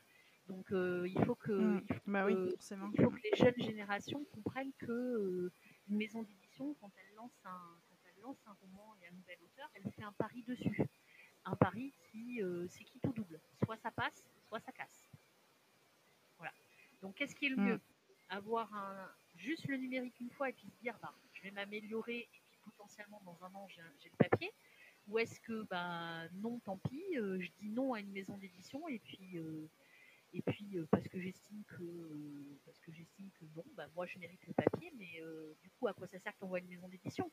Donc 0.48 0.72
euh, 0.72 1.08
il 1.08 1.24
faut 1.26 1.36
que, 1.36 1.52
Mmh. 1.52 1.82
il 1.90 1.96
faut 1.96 2.12
Bah 2.12 2.26
que- 2.32 2.56
il 2.94 3.02
faut 3.02 3.10
que 3.10 3.22
les 3.24 3.36
jeunes 3.38 3.58
générations 3.58 4.24
comprennent 4.26 4.74
que 4.78 4.92
euh, 4.92 5.52
une 5.88 5.98
maison 5.98 6.22
d'édition, 6.22 6.76
quand 6.76 6.92
elle 6.98 7.16
lance 7.16 7.40
un, 7.46 7.80
quand 7.90 7.98
elle 8.06 8.22
lance 8.22 8.38
un 8.46 8.54
roman 8.54 8.94
et 9.02 9.08
un 9.08 9.12
nouvel 9.12 9.38
auteur, 9.42 9.70
elle 9.74 9.90
fait 9.94 10.04
un 10.04 10.12
pari 10.14 10.44
dessus. 10.44 10.78
Un 11.46 11.56
pari 11.56 11.94
qui, 12.12 12.42
c'est 12.70 12.84
qui 12.86 13.00
tout 13.00 13.12
double. 13.14 13.40
Soit 13.66 13.78
ça 13.78 13.92
passe, 13.92 14.26
soit 14.48 14.60
ça 14.62 14.72
casse. 14.72 15.10
Voilà. 16.38 16.54
Donc 17.02 17.16
qu'est-ce 17.16 17.36
qui 17.36 17.48
est 17.48 17.50
le 17.50 17.58
Mm. 17.58 17.66
mieux? 17.66 17.82
Avoir 18.34 18.70
juste 19.36 19.68
le 19.68 19.78
numérique 19.78 20.20
une 20.20 20.30
fois 20.32 20.50
et 20.50 20.54
puis 20.54 20.68
se 20.68 20.80
dire, 20.82 20.98
bah, 21.02 21.14
je 21.34 21.44
vais 21.44 21.52
m'améliorer 21.52 22.20
et 22.20 22.30
puis 22.50 22.58
potentiellement 22.64 23.22
dans 23.26 23.44
un 23.44 23.54
an 23.54 23.68
j'ai 23.68 24.10
le 24.10 24.18
papier 24.18 24.52
Ou 25.08 25.20
est-ce 25.20 25.40
que, 25.42 25.64
bah 25.64 26.28
non, 26.34 26.60
tant 26.60 26.78
pis, 26.78 27.04
euh, 27.18 27.40
je 27.40 27.52
dis 27.60 27.70
non 27.70 27.94
à 27.94 28.00
une 28.00 28.12
maison 28.12 28.38
d'édition 28.38 28.88
et 28.88 29.00
puis, 29.00 29.38
euh, 29.38 29.70
et 30.34 30.42
puis 30.42 30.78
euh, 30.78 30.88
parce 30.90 31.08
que 31.08 31.20
j'estime 31.20 31.64
que, 31.66 32.58
parce 32.66 32.80
que 32.80 32.92
j'estime 32.92 33.30
que 33.40 33.46
non, 33.56 33.66
bah 33.76 33.88
moi 33.96 34.06
je 34.08 34.18
mérite 34.18 34.46
le 34.48 34.54
papier, 34.54 34.92
mais 34.98 35.22
du 35.62 35.70
coup 35.72 35.88
à 35.88 35.94
quoi 35.94 36.08
ça 36.08 36.20
sert 36.20 36.34
que 36.34 36.40
tu 36.40 36.46
envoies 36.46 36.60
une 36.60 36.70
maison 36.70 36.88
d'édition? 36.88 37.32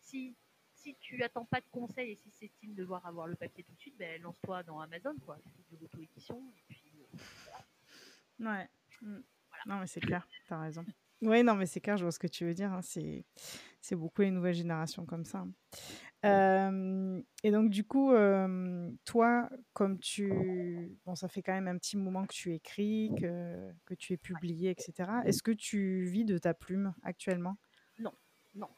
Si 0.00 0.34
si 0.72 0.94
tu 1.00 1.22
attends 1.24 1.44
pas 1.44 1.60
de 1.60 1.68
conseils 1.72 2.12
et 2.12 2.16
si 2.16 2.30
tu 2.30 2.44
estimes 2.44 2.74
devoir 2.74 3.04
avoir 3.04 3.26
le 3.26 3.34
papier 3.34 3.64
tout 3.64 3.74
de 3.74 3.80
suite, 3.80 3.96
ben 3.98 4.22
lance-toi 4.22 4.62
dans 4.62 4.78
Amazon 4.80 5.16
quoi, 5.26 5.36
de 5.72 5.76
l'auto-édition 5.76 6.40
et 6.56 6.62
puis 6.68 6.92
euh, 7.00 8.44
Ouais. 8.44 8.68
Mmh. 9.02 9.20
Non, 9.66 9.80
mais 9.80 9.86
c'est 9.86 10.00
clair, 10.00 10.26
tu 10.46 10.52
as 10.54 10.60
raison. 10.60 10.84
Oui, 11.22 11.42
non, 11.42 11.54
mais 11.56 11.66
c'est 11.66 11.80
clair, 11.80 11.96
je 11.96 12.04
vois 12.04 12.12
ce 12.12 12.18
que 12.18 12.28
tu 12.28 12.44
veux 12.44 12.54
dire. 12.54 12.72
hein, 12.72 12.82
C'est 12.82 13.24
c'est 13.80 13.96
beaucoup 13.96 14.22
les 14.22 14.30
nouvelles 14.30 14.54
générations 14.54 15.04
comme 15.06 15.24
ça. 15.24 15.44
Euh, 16.24 17.20
et 17.44 17.50
donc, 17.50 17.70
du 17.70 17.84
coup, 17.84 18.12
euh, 18.12 18.90
toi, 19.04 19.48
comme 19.72 19.98
tu... 20.00 20.96
Bon, 21.06 21.14
ça 21.14 21.28
fait 21.28 21.42
quand 21.42 21.52
même 21.52 21.68
un 21.68 21.78
petit 21.78 21.96
moment 21.96 22.24
que 22.26 22.34
tu 22.34 22.52
écris, 22.54 23.10
que, 23.20 23.70
que 23.84 23.94
tu 23.94 24.12
es 24.12 24.16
publié, 24.16 24.70
etc. 24.70 25.10
Est-ce 25.24 25.42
que 25.42 25.52
tu 25.52 26.04
vis 26.06 26.24
de 26.24 26.38
ta 26.38 26.54
plume 26.54 26.92
actuellement? 27.02 27.56
Non, 27.98 28.12
non, 28.54 28.68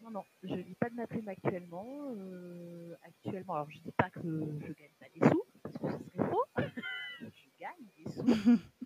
non, 0.00 0.10
non, 0.10 0.24
je 0.42 0.54
lis 0.54 0.74
pas 0.74 0.90
de 0.90 0.94
ma 0.96 1.06
plume 1.06 1.28
actuellement. 1.28 1.86
euh, 2.16 2.94
actuellement, 3.02 3.54
alors 3.54 3.70
je 3.70 3.78
dis 3.78 3.92
pas 3.92 4.10
que 4.10 4.20
je 4.20 4.72
gagne 4.72 4.90
pas 4.98 5.06
des 5.14 5.28
sous, 5.28 5.44
parce 5.62 5.78
que 5.78 5.90
ce 5.90 6.10
serait 6.10 6.28
faux. 6.28 6.44
je 7.20 7.48
gagne 7.60 7.86
des 7.96 8.10
sous, 8.10 8.58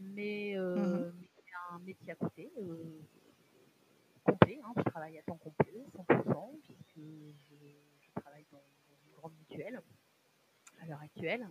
mais 0.00 0.56
euh, 0.56 1.12
mais 1.18 1.28
c'est 1.36 1.74
un 1.74 1.78
métier 1.80 2.12
à 2.12 2.14
côté, 2.14 2.52
euh, 2.58 3.00
complet. 4.24 4.60
hein, 4.64 4.72
je 4.76 4.82
travaille 4.82 5.18
à 5.18 5.22
temps 5.22 5.36
complet, 5.36 5.84
100%, 5.94 6.60
puisque 6.62 6.96
je, 6.96 7.54
je 8.00 8.20
travaille 8.20 8.46
dans, 8.50 8.58
une 8.58 9.12
grande 9.16 9.32
mutuelle 9.38 9.80
à 10.80 10.86
l'heure 10.86 11.00
actuelle. 11.00 11.48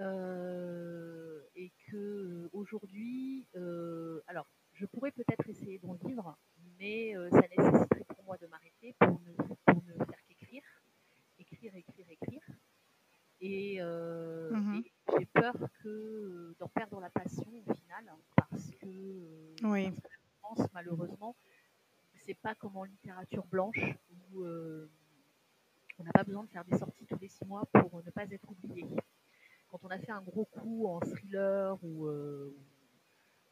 Euh, 0.00 1.42
et 1.54 1.70
que 1.86 1.96
euh, 1.96 2.50
aujourd'hui, 2.54 3.46
euh, 3.56 4.22
alors 4.26 4.48
je 4.72 4.86
pourrais 4.86 5.12
peut-être 5.12 5.48
essayer 5.48 5.78
d'en 5.78 5.92
vivre, 5.94 6.36
mais 6.78 7.14
euh, 7.14 7.28
ça 7.30 7.42
nécessiterait 7.42 8.04
pour 8.08 8.24
moi 8.24 8.38
de 8.38 8.46
m'arrêter 8.46 8.94
pour 8.98 9.20
ne, 9.20 9.32
pour 9.34 9.84
ne 9.84 10.04
faire 10.06 10.24
qu'écrire, 10.26 10.62
écrire, 11.38 11.76
écrire, 11.76 12.06
écrire. 12.10 12.42
Et, 13.44 13.78
euh, 13.80 14.52
Mhm. 14.52 14.84
et 14.84 14.92
j'ai 15.18 15.26
peur 15.26 15.54
que 15.82 15.88
euh, 15.88 16.56
d'en 16.60 16.68
perdre 16.68 17.00
la 17.00 17.10
passion 17.10 17.44
au 17.66 17.74
final, 17.74 18.04
parce 18.36 18.70
que, 18.80 18.86
euh, 18.86 19.56
Oui. 19.64 19.84
parce 19.90 19.96
que 19.96 20.08
la 20.08 20.38
France, 20.40 20.68
malheureusement, 20.72 21.34
c'est 22.14 22.34
pas 22.34 22.54
comme 22.54 22.76
en 22.76 22.84
littérature 22.84 23.44
blanche 23.46 23.80
où 24.32 24.42
euh, 24.44 24.88
on 25.98 26.04
n'a 26.04 26.12
pas 26.12 26.22
besoin 26.22 26.44
de 26.44 26.50
faire 26.50 26.64
des 26.64 26.78
sorties 26.78 27.04
tous 27.06 27.18
les 27.18 27.26
six 27.28 27.44
mois 27.44 27.66
pour 27.66 28.00
ne 28.04 28.10
pas 28.12 28.24
être 28.30 28.48
oublié. 28.48 28.86
Quand 29.68 29.80
on 29.82 29.88
a 29.88 29.98
fait 29.98 30.12
un 30.12 30.22
gros 30.22 30.44
coup 30.44 30.86
en 30.86 31.00
thriller 31.00 31.76
ou, 31.82 32.06
euh, 32.06 32.54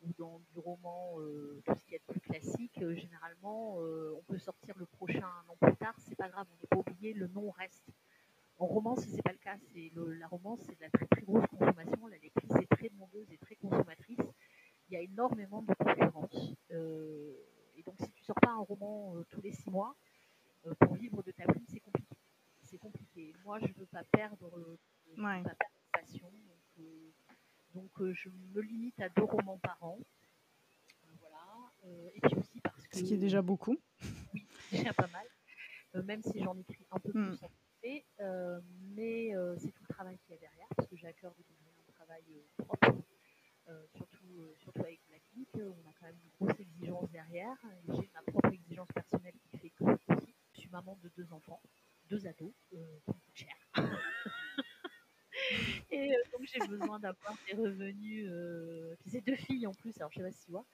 ou 0.05 0.12
dans 0.18 0.38
du 0.53 0.59
roman, 0.61 1.18
euh, 1.18 1.61
tout 1.66 1.74
ce 1.74 1.84
qui 1.84 1.97
est 1.97 2.03
plus 2.07 2.20
classique, 2.20 2.78
généralement, 2.95 3.76
on 3.78 4.22
peut 4.28 4.38
sortir 4.38 4.76
le 4.78 4.86
prochain 4.86 5.26
un 5.26 5.49
an 5.51 5.57
plus 5.61 5.76
tard, 5.76 5.95
c'est 5.99 6.14
pas 6.14 6.28
grave, 6.28 6.47
on 6.53 6.57
n'est 6.61 6.68
pas 6.68 6.76
oublié, 6.76 7.12
le 7.12 7.26
nom 7.26 7.51
reste. 7.51 7.91
En 8.61 8.67
romance, 8.67 9.01
c'est 9.07 9.23
pas 9.23 9.33
le 9.33 9.39
cas. 9.39 9.57
C'est 9.73 9.91
la 10.19 10.29
romance, 10.29 10.61
c'est 10.67 10.77
de 10.77 10.83
la 10.83 10.91
très 10.91 11.07
très 11.07 11.23
grosse 11.23 11.47
consommation. 11.47 12.07
La 12.09 12.19
lectrice 12.19 12.51
est 12.61 12.67
très 12.77 12.91
demandeuse 12.91 13.27
et 13.33 13.39
très 13.39 13.57
consommatrice. 13.57 14.19
Il 14.89 14.95
y 14.95 14.97
a 14.97 15.01
énormément 15.01 15.63
de 15.63 15.73
concurrence. 15.75 16.55
Euh, 16.71 17.33
et 17.77 17.83
donc, 17.83 17.95
si 17.99 18.11
tu 18.13 18.23
sors 18.23 18.37
pas 18.37 18.51
un 18.51 18.59
roman 18.61 19.17
euh, 19.17 19.25
tous 19.31 19.41
les 19.41 19.53
six 19.53 19.71
mois, 19.71 19.97
euh, 20.67 20.75
pour 20.75 20.95
vivre 20.97 21.23
de 21.23 21.31
ta 21.33 21.45
plume, 21.45 21.65
c'est 21.69 21.81
compliqué. 21.81 22.15
C'est 22.61 22.77
compliqué. 22.79 23.33
Moi, 23.45 23.59
je 23.61 23.73
veux 23.79 23.87
pas 23.87 24.05
perdre, 24.13 24.51
je 25.07 25.11
veux 25.11 25.23
pas 25.23 25.43
perdre 25.43 25.51
de 25.51 25.91
passion. 25.99 26.31
Donc, 26.31 26.85
donc 27.75 28.13
je 28.13 28.29
me 28.29 28.61
limite 28.61 29.01
à 29.01 29.09
deux 29.09 29.25
romans 29.25 29.59
par 29.59 29.79
an. 29.83 29.99
Voilà. 31.19 31.73
Et 32.15 32.21
puis 32.21 32.37
aussi 32.37 32.61
parce 32.61 32.87
que 32.87 32.99
Ce 32.99 33.03
qui 33.05 33.15
est 33.15 33.19
déjà 33.19 33.41
beaucoup. 33.41 33.79
oui, 34.35 34.47
déjà 34.71 34.93
pas 34.93 35.07
mal, 35.09 35.27
euh, 35.95 36.03
même 36.03 36.23
si 36.23 36.43
j'en 36.43 36.57
écris 36.59 36.85
un 36.91 36.99
peu 36.99 37.11
Mm. 37.15 37.29
plus 37.37 37.43
en 37.45 37.51
euh, 38.20 38.61
mais 38.95 39.35
euh, 39.35 39.57
c'est 39.59 39.72
tout 39.72 39.83
le 39.89 39.95
travail 39.95 40.18
qu'il 40.18 40.35
y 40.35 40.39
a 40.39 40.41
derrière, 40.41 40.68
parce 40.76 40.89
que 40.89 40.97
j'ai 40.97 41.07
à 41.07 41.12
cœur 41.12 41.35
de 41.35 41.43
livrer 41.49 41.70
un 41.89 41.93
travail 41.93 42.24
euh, 42.31 42.64
propre, 42.64 43.03
surtout, 43.95 44.55
surtout 44.59 44.81
avec 44.83 45.01
Blackink, 45.09 45.49
euh, 45.57 45.70
on 45.70 45.89
a 45.89 45.93
quand 45.99 46.07
même 46.07 46.18
une 46.24 46.31
grosse 46.39 46.59
exigence 46.59 47.11
derrière, 47.11 47.57
j'ai 47.89 48.11
ma 48.12 48.22
propre 48.22 48.53
exigence 48.53 48.89
personnelle 48.93 49.35
qui 49.45 49.59
fait 49.59 49.70
que 49.70 49.85
aussi, 49.85 50.35
je 50.55 50.61
suis 50.61 50.70
maman 50.70 50.99
de 51.03 51.09
deux 51.16 51.33
enfants, 51.33 51.62
deux 52.09 52.26
ados, 52.26 52.53
qui 52.68 52.76
me 52.76 53.01
coûtent 53.07 53.22
cher. 53.33 53.55
Et 55.91 56.14
donc 56.33 56.43
j'ai 56.43 56.66
besoin 56.66 56.99
d'avoir 56.99 57.37
des 57.47 57.55
revenus, 57.57 58.28
puis 59.01 59.11
c'est 59.11 59.20
deux 59.20 59.37
filles 59.37 59.66
en 59.66 59.74
plus, 59.74 59.97
alors 59.99 60.11
je 60.12 60.18
sais 60.18 60.24
pas 60.24 60.33
si 60.33 60.45
tu 60.45 60.51
vois, 60.51 60.66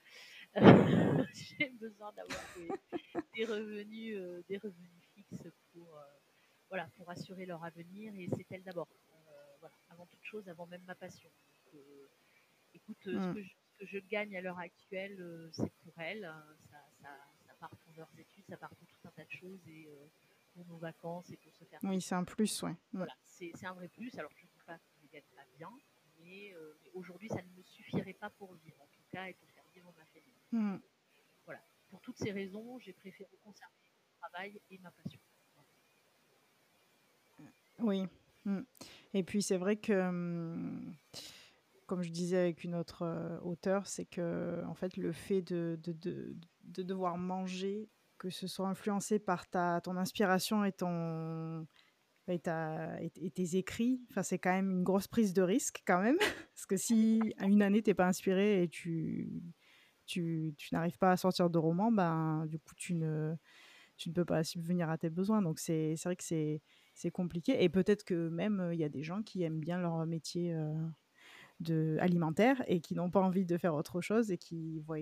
j'ai 1.33 1.69
besoin 1.69 2.11
d'avoir 2.13 2.43
des, 3.35 3.45
revenus, 3.45 4.45
des 4.47 4.57
revenus 4.57 4.91
fixes 5.13 5.47
pour, 5.71 5.99
voilà, 6.69 6.87
pour 6.95 7.09
assurer 7.09 7.45
leur 7.45 7.63
avenir 7.63 8.13
et 8.15 8.27
c'est 8.35 8.45
elle 8.51 8.63
d'abord. 8.63 8.87
Euh, 9.11 9.55
voilà, 9.59 9.75
avant 9.89 10.05
toute 10.05 10.23
chose, 10.23 10.47
avant 10.49 10.65
même 10.67 10.83
ma 10.85 10.95
passion. 10.95 11.29
Donc, 11.29 11.75
euh, 11.75 12.07
écoute, 12.73 13.07
euh, 13.07 13.19
ce, 13.19 13.27
Mm. 13.29 13.33
que 13.35 13.41
je, 13.41 13.49
ce 13.49 13.77
que 13.79 13.85
je 13.85 13.99
gagne 13.99 14.35
à 14.37 14.41
l'heure 14.41 14.59
actuelle, 14.59 15.49
c'est 15.53 15.71
pour 15.83 15.93
elle. 15.99 16.25
euh, 16.25 16.55
Ça, 16.69 16.77
ça, 17.01 17.09
ça 17.45 17.53
part 17.59 17.69
pour 17.69 17.93
leurs 17.95 18.11
études, 18.19 18.45
ça 18.49 18.57
part 18.57 18.73
pour 18.75 18.87
tout 18.87 18.97
un 19.07 19.11
tas 19.11 19.25
de 19.25 19.31
choses 19.31 19.67
et 19.67 19.89
pour 20.53 20.65
nos 20.65 20.77
vacances 20.77 21.29
et 21.31 21.37
pour 21.37 21.53
se 21.55 21.63
faire 21.65 21.79
Oui, 21.83 22.01
c'est 22.01 22.15
un 22.15 22.23
plus, 22.23 22.63
ouais. 22.63 22.71
Mm. 22.71 22.97
voilà, 22.97 23.13
c'est 23.23 23.65
un 23.65 23.73
vrai 23.73 23.87
plus. 23.87 24.13
Alors, 24.17 24.31
je 24.35 24.43
ne 24.43 24.47
dis 24.49 24.61
pas 24.65 24.77
que 24.77 24.83
je 24.99 25.03
ne 25.03 25.11
gagne 25.11 25.29
pas 25.35 25.45
bien, 25.57 25.71
mais, 26.19 26.53
euh, 26.53 26.77
mais 26.83 26.91
aujourd'hui, 26.93 27.29
ça 27.29 27.41
ne 27.41 27.49
me 27.57 27.63
suffirait 27.63 28.13
pas 28.13 28.29
pour 28.31 28.53
vivre, 28.55 28.81
en 28.81 28.87
tout 28.87 29.03
cas, 29.11 29.27
et 29.27 29.33
pour 29.33 29.49
faire 29.51 29.63
vivre 29.73 29.93
ma 29.97 30.05
famille. 30.05 30.33
Mm. 30.51 30.79
Pour 31.89 32.01
toutes 32.01 32.17
ces 32.17 32.31
raisons, 32.33 32.77
j'ai 32.79 32.91
préféré 32.91 33.29
conserver 33.45 33.73
mon 33.89 34.17
travail 34.19 34.59
et 34.69 34.77
ma 34.79 34.91
passion. 34.91 35.21
Oui. 37.79 38.05
Mm. 38.45 38.61
Et 39.13 39.23
puis 39.23 39.41
c'est 39.41 39.57
vrai 39.57 39.75
que 39.75 39.93
hum, 39.93 40.95
comme 41.85 42.03
je 42.03 42.09
disais 42.09 42.37
avec 42.37 42.63
une 42.63 42.75
autre 42.75 43.03
euh, 43.03 43.39
auteure, 43.41 43.87
c'est 43.87 44.05
que 44.05 44.63
en 44.67 44.73
fait 44.73 44.97
le 44.97 45.11
fait 45.11 45.41
de, 45.41 45.79
de, 45.83 45.93
de, 45.93 46.35
de, 46.63 46.83
devoir 46.83 47.17
manger, 47.17 47.89
que 48.17 48.29
ce 48.29 48.47
soit 48.47 48.67
influencé 48.67 49.19
par 49.19 49.49
ta, 49.49 49.81
ton 49.81 49.97
inspiration 49.97 50.63
et 50.65 50.71
ton 50.71 51.65
et, 52.29 52.39
ta, 52.39 53.01
et, 53.01 53.31
tes 53.31 53.55
écrits, 53.55 54.01
enfin 54.11 54.21
c'est 54.21 54.37
quand 54.37 54.51
même 54.51 54.69
une 54.69 54.83
grosse 54.83 55.07
prise 55.07 55.33
de 55.33 55.41
risque 55.41 55.81
quand 55.87 56.01
même, 56.01 56.17
parce 56.53 56.65
que 56.65 56.75
si 56.75 57.21
à 57.37 57.45
une 57.45 57.61
année 57.61 57.81
t'es 57.81 57.93
pas 57.93 58.07
inspiré 58.07 58.63
et 58.63 58.67
tu 58.67 59.41
tu, 60.05 60.53
tu 60.57 60.73
n'arrives 60.73 60.97
pas 60.97 61.11
à 61.11 61.17
sortir 61.17 61.49
de 61.49 61.57
roman, 61.57 61.91
ben 61.91 62.45
du 62.47 62.59
coup 62.59 62.75
tu 62.75 62.95
ne 62.95 63.35
tu 63.97 64.09
ne 64.09 64.13
peux 64.13 64.25
pas 64.25 64.43
subvenir 64.43 64.89
à 64.89 64.97
tes 64.97 65.09
besoins. 65.09 65.41
Donc 65.41 65.59
c'est 65.59 65.95
vrai 66.03 66.15
que 66.15 66.23
c'est 66.23 66.61
c'est 66.93 67.11
compliqué. 67.11 67.63
Et 67.63 67.69
peut-être 67.69 68.03
que 68.03 68.29
même 68.29 68.69
il 68.73 68.79
y 68.79 68.83
a 68.83 68.89
des 68.89 69.03
gens 69.03 69.21
qui 69.23 69.43
aiment 69.43 69.59
bien 69.59 69.79
leur 69.79 70.05
métier 70.05 70.55
de 71.59 71.97
alimentaire 71.99 72.63
et 72.67 72.81
qui 72.81 72.95
n'ont 72.95 73.09
pas 73.09 73.21
envie 73.21 73.45
de 73.45 73.57
faire 73.57 73.73
autre 73.73 74.01
chose 74.01 74.31
et 74.31 74.37
qui 74.37 74.79
voient 74.79 74.97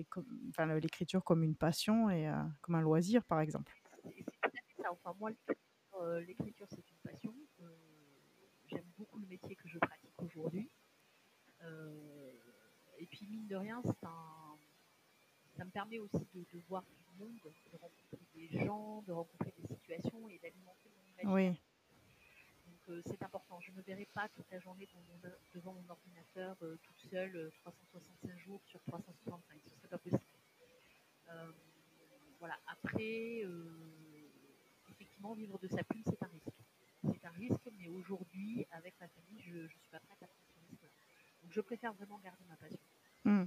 enfin, 0.48 0.66
l'écriture 0.78 1.22
comme 1.22 1.42
une 1.42 1.56
passion 1.56 2.10
et 2.10 2.30
comme 2.62 2.74
un 2.74 2.80
loisir, 2.80 3.24
par 3.24 3.40
exemple. 3.40 3.72
C'est. 4.02 4.24
Enfin, 4.88 5.14
moi, 5.18 5.30
l'écriture, 6.26 6.66
c'est 6.70 6.88
une 6.90 6.98
passion. 7.02 7.34
J'aime 8.66 8.86
beaucoup 8.96 9.18
le 9.18 9.26
métier 9.26 9.56
que 9.56 9.68
je 9.68 9.78
pratique 9.78 10.22
aujourd'hui. 10.22 10.70
et 12.98 13.06
puis, 13.06 13.26
mine 13.26 13.46
de 13.46 13.56
rien, 13.56 13.82
un... 14.02 14.45
ça 15.56 15.64
me 15.64 15.70
permet 15.70 15.98
aussi 15.98 16.26
de, 16.34 16.44
de, 16.52 16.60
voir 16.68 16.82
du 16.82 17.24
monde, 17.24 17.36
de 17.42 17.76
rencontrer 17.78 18.18
des 18.34 18.48
gens, 18.48 19.02
de 19.02 19.12
rencontrer 19.12 19.52
des 19.58 19.66
situations 19.66 20.28
et 20.28 20.38
d'alimenter 20.38 20.90
mon 20.96 21.12
imaginaire. 21.12 21.34
Oui 21.34 21.58
euh, 22.88 23.02
c'est 23.04 23.22
important. 23.22 23.60
Je 23.60 23.72
ne 23.72 23.76
me 23.76 23.82
verrai 23.82 24.06
pas 24.14 24.28
toute 24.28 24.50
la 24.50 24.60
journée 24.60 24.88
devant 25.54 25.72
mon 25.72 25.88
ordinateur 25.88 26.56
euh, 26.62 26.76
toute 26.82 26.98
seule 27.10 27.50
365 27.62 28.30
euh, 28.30 28.38
jours 28.38 28.60
sur 28.66 28.80
365. 28.84 29.60
Ce 29.64 29.74
serait 29.74 29.88
pas 29.88 29.98
possible. 29.98 30.22
voilà. 32.38 32.56
Après, 32.66 33.42
effectivement, 34.90 35.34
vivre 35.34 35.58
de 35.58 35.68
sa 35.68 35.82
plume, 35.82 36.02
c'est 36.06 36.22
un 36.22 36.28
risque. 36.28 36.62
C'est 37.02 37.24
un 37.24 37.30
risque, 37.30 37.68
mais 37.78 37.88
aujourd'hui, 37.88 38.66
avec 38.70 38.94
ma 39.00 39.08
famille, 39.08 39.40
je 39.40 39.58
ne 39.58 39.68
suis 39.68 39.90
pas 39.90 40.00
prête 40.00 40.22
à 40.22 40.26
prendre 40.26 40.46
ce 40.54 40.70
risque-là. 40.70 40.88
Donc, 41.42 41.52
je 41.52 41.60
préfère 41.60 41.92
vraiment 41.94 42.18
garder 42.18 42.44
ma 42.48 42.56
passion. 42.56 42.78
Hmm. 43.24 43.46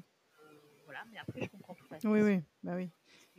Voilà, 0.90 1.06
mais 1.12 1.18
après, 1.20 1.42
je 1.42 1.50
comprends 1.50 1.76
tout 1.76 1.86
à 1.92 2.00
fait. 2.00 2.08
Oui, 2.08 2.22
oui, 2.22 2.42
bah 2.64 2.76
oui. 2.76 2.90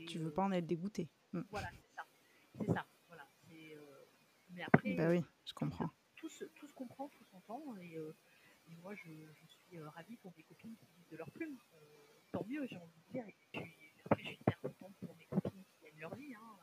tu 0.06 0.18
veux 0.18 0.32
pas 0.32 0.44
en 0.44 0.52
être 0.52 0.66
dégoûté. 0.66 1.08
Hmm. 1.32 1.42
Voilà, 1.50 1.68
c'est 1.72 1.94
ça. 1.96 2.06
C'est 2.58 2.72
ça. 2.72 2.86
Voilà. 3.08 3.28
Mais 4.50 4.62
après, 4.62 4.94
bah 4.94 5.10
oui, 5.10 5.24
je 5.44 5.52
comprends 5.52 5.90
tout 6.60 6.66
se 6.68 6.74
comprend, 6.74 7.08
tout 7.08 7.24
s'entend. 7.24 7.76
Et, 7.76 7.96
euh, 7.96 8.14
et, 8.68 8.76
moi, 8.76 8.94
je, 8.94 9.10
je 9.34 9.46
suis 9.46 9.78
euh, 9.78 9.88
ravie 9.90 10.16
pour 10.18 10.32
mes 10.36 10.42
copines 10.42 10.76
qui 10.76 10.86
vivent 10.96 11.08
de 11.10 11.16
leur 11.16 11.30
plume. 11.30 11.58
Euh, 11.74 11.78
tant 12.32 12.44
mieux, 12.46 12.66
j'ai 12.66 12.76
envie 12.76 13.00
de 13.06 13.12
dire. 13.12 13.28
Et 13.28 13.36
puis, 13.40 13.50
après, 14.04 14.22
je 14.22 14.28
suis 14.28 14.38
hyper 14.40 14.60
contente 14.60 14.94
pour 15.00 15.16
mes 15.16 15.26
copines 15.26 15.64
qui 15.64 15.82
gagnent 15.82 16.00
leur 16.00 16.14
vie 16.14 16.34
hein, 16.34 16.58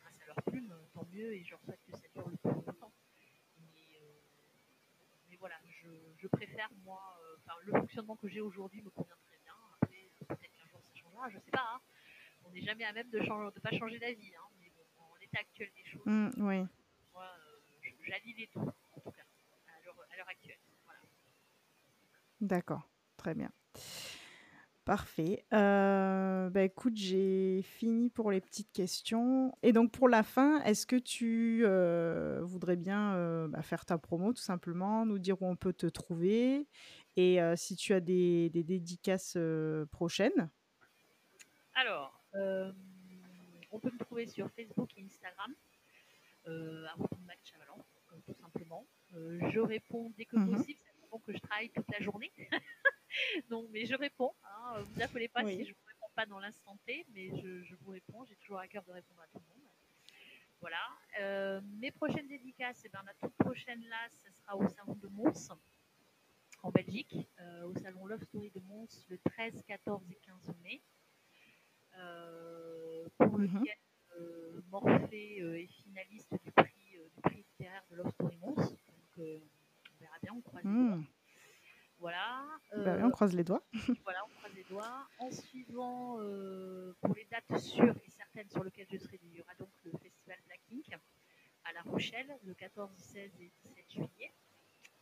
grâce 0.00 0.20
à 0.20 0.26
leur 0.26 0.42
plume. 0.42 0.74
Tant 0.92 1.06
mieux, 1.12 1.32
et 1.34 1.44
je 1.44 1.50
leur 1.52 1.62
souhaite 1.62 1.80
que 1.84 1.92
ça 1.92 2.08
dure 2.14 2.28
le 2.28 2.36
plus 2.36 2.50
longtemps. 2.50 2.92
Mais, 3.58 4.00
mais 5.28 5.36
voilà, 5.36 5.56
je, 5.66 5.88
je, 6.16 6.28
préfère, 6.28 6.70
moi, 6.84 7.00
le 7.64 7.72
fonctionnement 7.72 8.16
que 8.16 8.28
j'ai 8.28 8.40
aujourd'hui 8.40 8.82
me 8.82 8.90
convient 8.90 9.16
très 9.26 9.38
bien. 9.38 9.54
Après, 9.80 10.10
peut-être 10.26 10.58
ça 11.18 11.24
changera, 11.24 11.30
je 11.30 11.38
sais 11.38 11.50
pas. 11.50 11.64
Hein. 11.74 11.80
On 12.44 12.50
n'est 12.50 12.62
jamais 12.62 12.84
à 12.84 12.92
même 12.92 13.10
de 13.10 13.18
ne 13.18 13.60
pas 13.60 13.76
changer 13.76 13.98
d'avis. 13.98 14.32
Hein, 14.34 14.48
mais 14.60 14.70
bon, 14.70 15.02
en 15.02 15.16
l'état 15.16 15.40
actuel 15.40 15.70
des 15.74 15.90
choses, 15.90 16.06
mmh, 16.06 16.30
oui. 16.38 16.66
moi, 17.12 17.26
j'allie 18.06 18.34
les 18.34 18.50
deux. 18.54 18.60
D'accord, 22.40 22.88
très 23.16 23.34
bien. 23.34 23.50
Parfait. 24.84 25.44
Euh, 25.52 26.48
bah 26.48 26.62
écoute, 26.62 26.96
j'ai 26.96 27.60
fini 27.62 28.08
pour 28.08 28.30
les 28.30 28.40
petites 28.40 28.72
questions. 28.72 29.52
Et 29.62 29.72
donc 29.72 29.92
pour 29.92 30.08
la 30.08 30.22
fin, 30.22 30.62
est-ce 30.62 30.86
que 30.86 30.96
tu 30.96 31.62
euh, 31.64 32.40
voudrais 32.42 32.76
bien 32.76 33.14
euh, 33.16 33.48
bah, 33.48 33.62
faire 33.62 33.84
ta 33.84 33.98
promo 33.98 34.32
tout 34.32 34.40
simplement, 34.40 35.04
nous 35.04 35.18
dire 35.18 35.42
où 35.42 35.46
on 35.46 35.56
peut 35.56 35.74
te 35.74 35.86
trouver 35.86 36.68
et 37.16 37.38
si 37.56 37.74
tu 37.74 37.92
as 37.92 38.00
des, 38.00 38.48
des 38.50 38.62
dédicaces 38.62 39.36
prochaines? 39.90 40.48
Alors, 41.78 42.20
on 43.70 43.78
peut 43.78 43.90
me 43.90 43.98
trouver 43.98 44.26
sur 44.26 44.50
Facebook 44.50 44.90
et 44.96 45.04
Instagram, 45.04 45.54
à 46.46 46.96
Match 47.26 47.40
Chavalant, 47.44 47.84
tout 48.26 48.34
simplement. 48.34 48.86
je 49.12 49.60
réponds 49.60 50.12
dès 50.16 50.24
que 50.24 50.36
mmh 50.36 50.56
possible 50.56 50.80
que 51.24 51.32
je 51.32 51.38
travaille 51.38 51.70
toute 51.70 51.90
la 51.90 52.00
journée. 52.00 52.32
Donc, 53.50 53.66
mais 53.70 53.86
je 53.86 53.94
réponds. 53.94 54.32
Hein. 54.44 54.82
Vous 54.82 54.98
n'appelez 54.98 55.28
pas 55.28 55.44
si 55.44 55.64
je 55.64 55.70
ne 55.70 55.74
vous 55.74 55.86
réponds 55.86 56.10
pas 56.14 56.26
dans 56.26 56.38
l'instant 56.38 56.76
T, 56.86 57.06
mais 57.14 57.28
je, 57.40 57.74
vous 57.76 57.90
réponds. 57.90 58.24
J'ai 58.24 58.36
toujours 58.36 58.58
à 58.58 58.68
cœur 58.68 58.84
de 58.84 58.92
répondre 58.92 59.20
à 59.22 59.26
tout 59.28 59.38
le 59.38 59.54
monde. 59.54 59.68
Voilà. 60.60 60.80
Euh, 61.20 61.60
mes 61.78 61.90
prochaines 61.90 62.26
dédicaces, 62.26 62.82
eh 62.84 62.88
ben, 62.88 63.02
la 63.06 63.14
toute 63.14 63.34
prochaine 63.36 63.82
là, 63.88 64.08
ce 64.10 64.30
sera 64.32 64.56
au 64.56 64.66
salon 64.68 64.94
de 64.94 65.08
Mons, 65.08 65.50
en 66.62 66.70
Belgique, 66.70 67.14
euh, 67.40 67.62
au 67.64 67.74
salon 67.76 68.06
Love 68.06 68.24
Story 68.24 68.50
de 68.50 68.60
Mons, 68.60 69.06
le 69.08 69.18
13, 69.18 69.62
14 69.66 70.10
et 70.10 70.16
15 70.16 70.54
mai, 70.62 70.82
euh, 70.82 70.97
pour 73.18 73.38
mhm. 73.38 73.60
lequel 73.60 73.76
Morphée 74.70 75.38
est 75.62 75.66
finaliste 75.66 76.34
du 76.42 76.52
prix, 76.52 76.98
du 77.14 77.20
prix 77.22 77.36
littéraire 77.36 77.84
de 77.90 77.96
Love 77.96 78.10
Story 78.10 78.36
Mons. 78.36 78.54
Donc, 78.56 79.28
on 80.38 80.40
croise 80.42 80.64
les 80.64 80.72
doigts. 80.72 80.96
Hmm. 80.96 81.04
Voilà. 81.98 82.46
Bah 82.76 82.98
on 83.02 83.10
croise 83.10 83.34
les 83.34 83.44
doigts. 83.44 83.62
voilà, 84.04 84.24
on 84.24 84.38
croise 84.38 84.54
les 84.54 84.64
doigts. 84.64 85.08
En 85.18 85.30
suivant, 85.30 86.20
euh, 86.20 86.94
pour 87.00 87.14
les 87.14 87.24
dates 87.24 87.60
sûres 87.60 87.96
et 88.06 88.10
certaines 88.10 88.48
sur 88.50 88.62
lesquelles 88.62 88.86
je 88.90 88.98
serai, 88.98 89.18
il 89.22 89.34
y 89.34 89.40
aura 89.40 89.54
donc 89.58 89.70
le 89.84 89.90
festival 89.98 90.38
Black 90.46 90.60
Ink 90.72 91.00
à 91.64 91.72
La 91.72 91.82
Rochelle, 91.82 92.38
le 92.44 92.54
14, 92.54 92.96
16 92.96 93.32
et 93.40 93.52
17 93.64 93.90
juillet. 93.90 94.32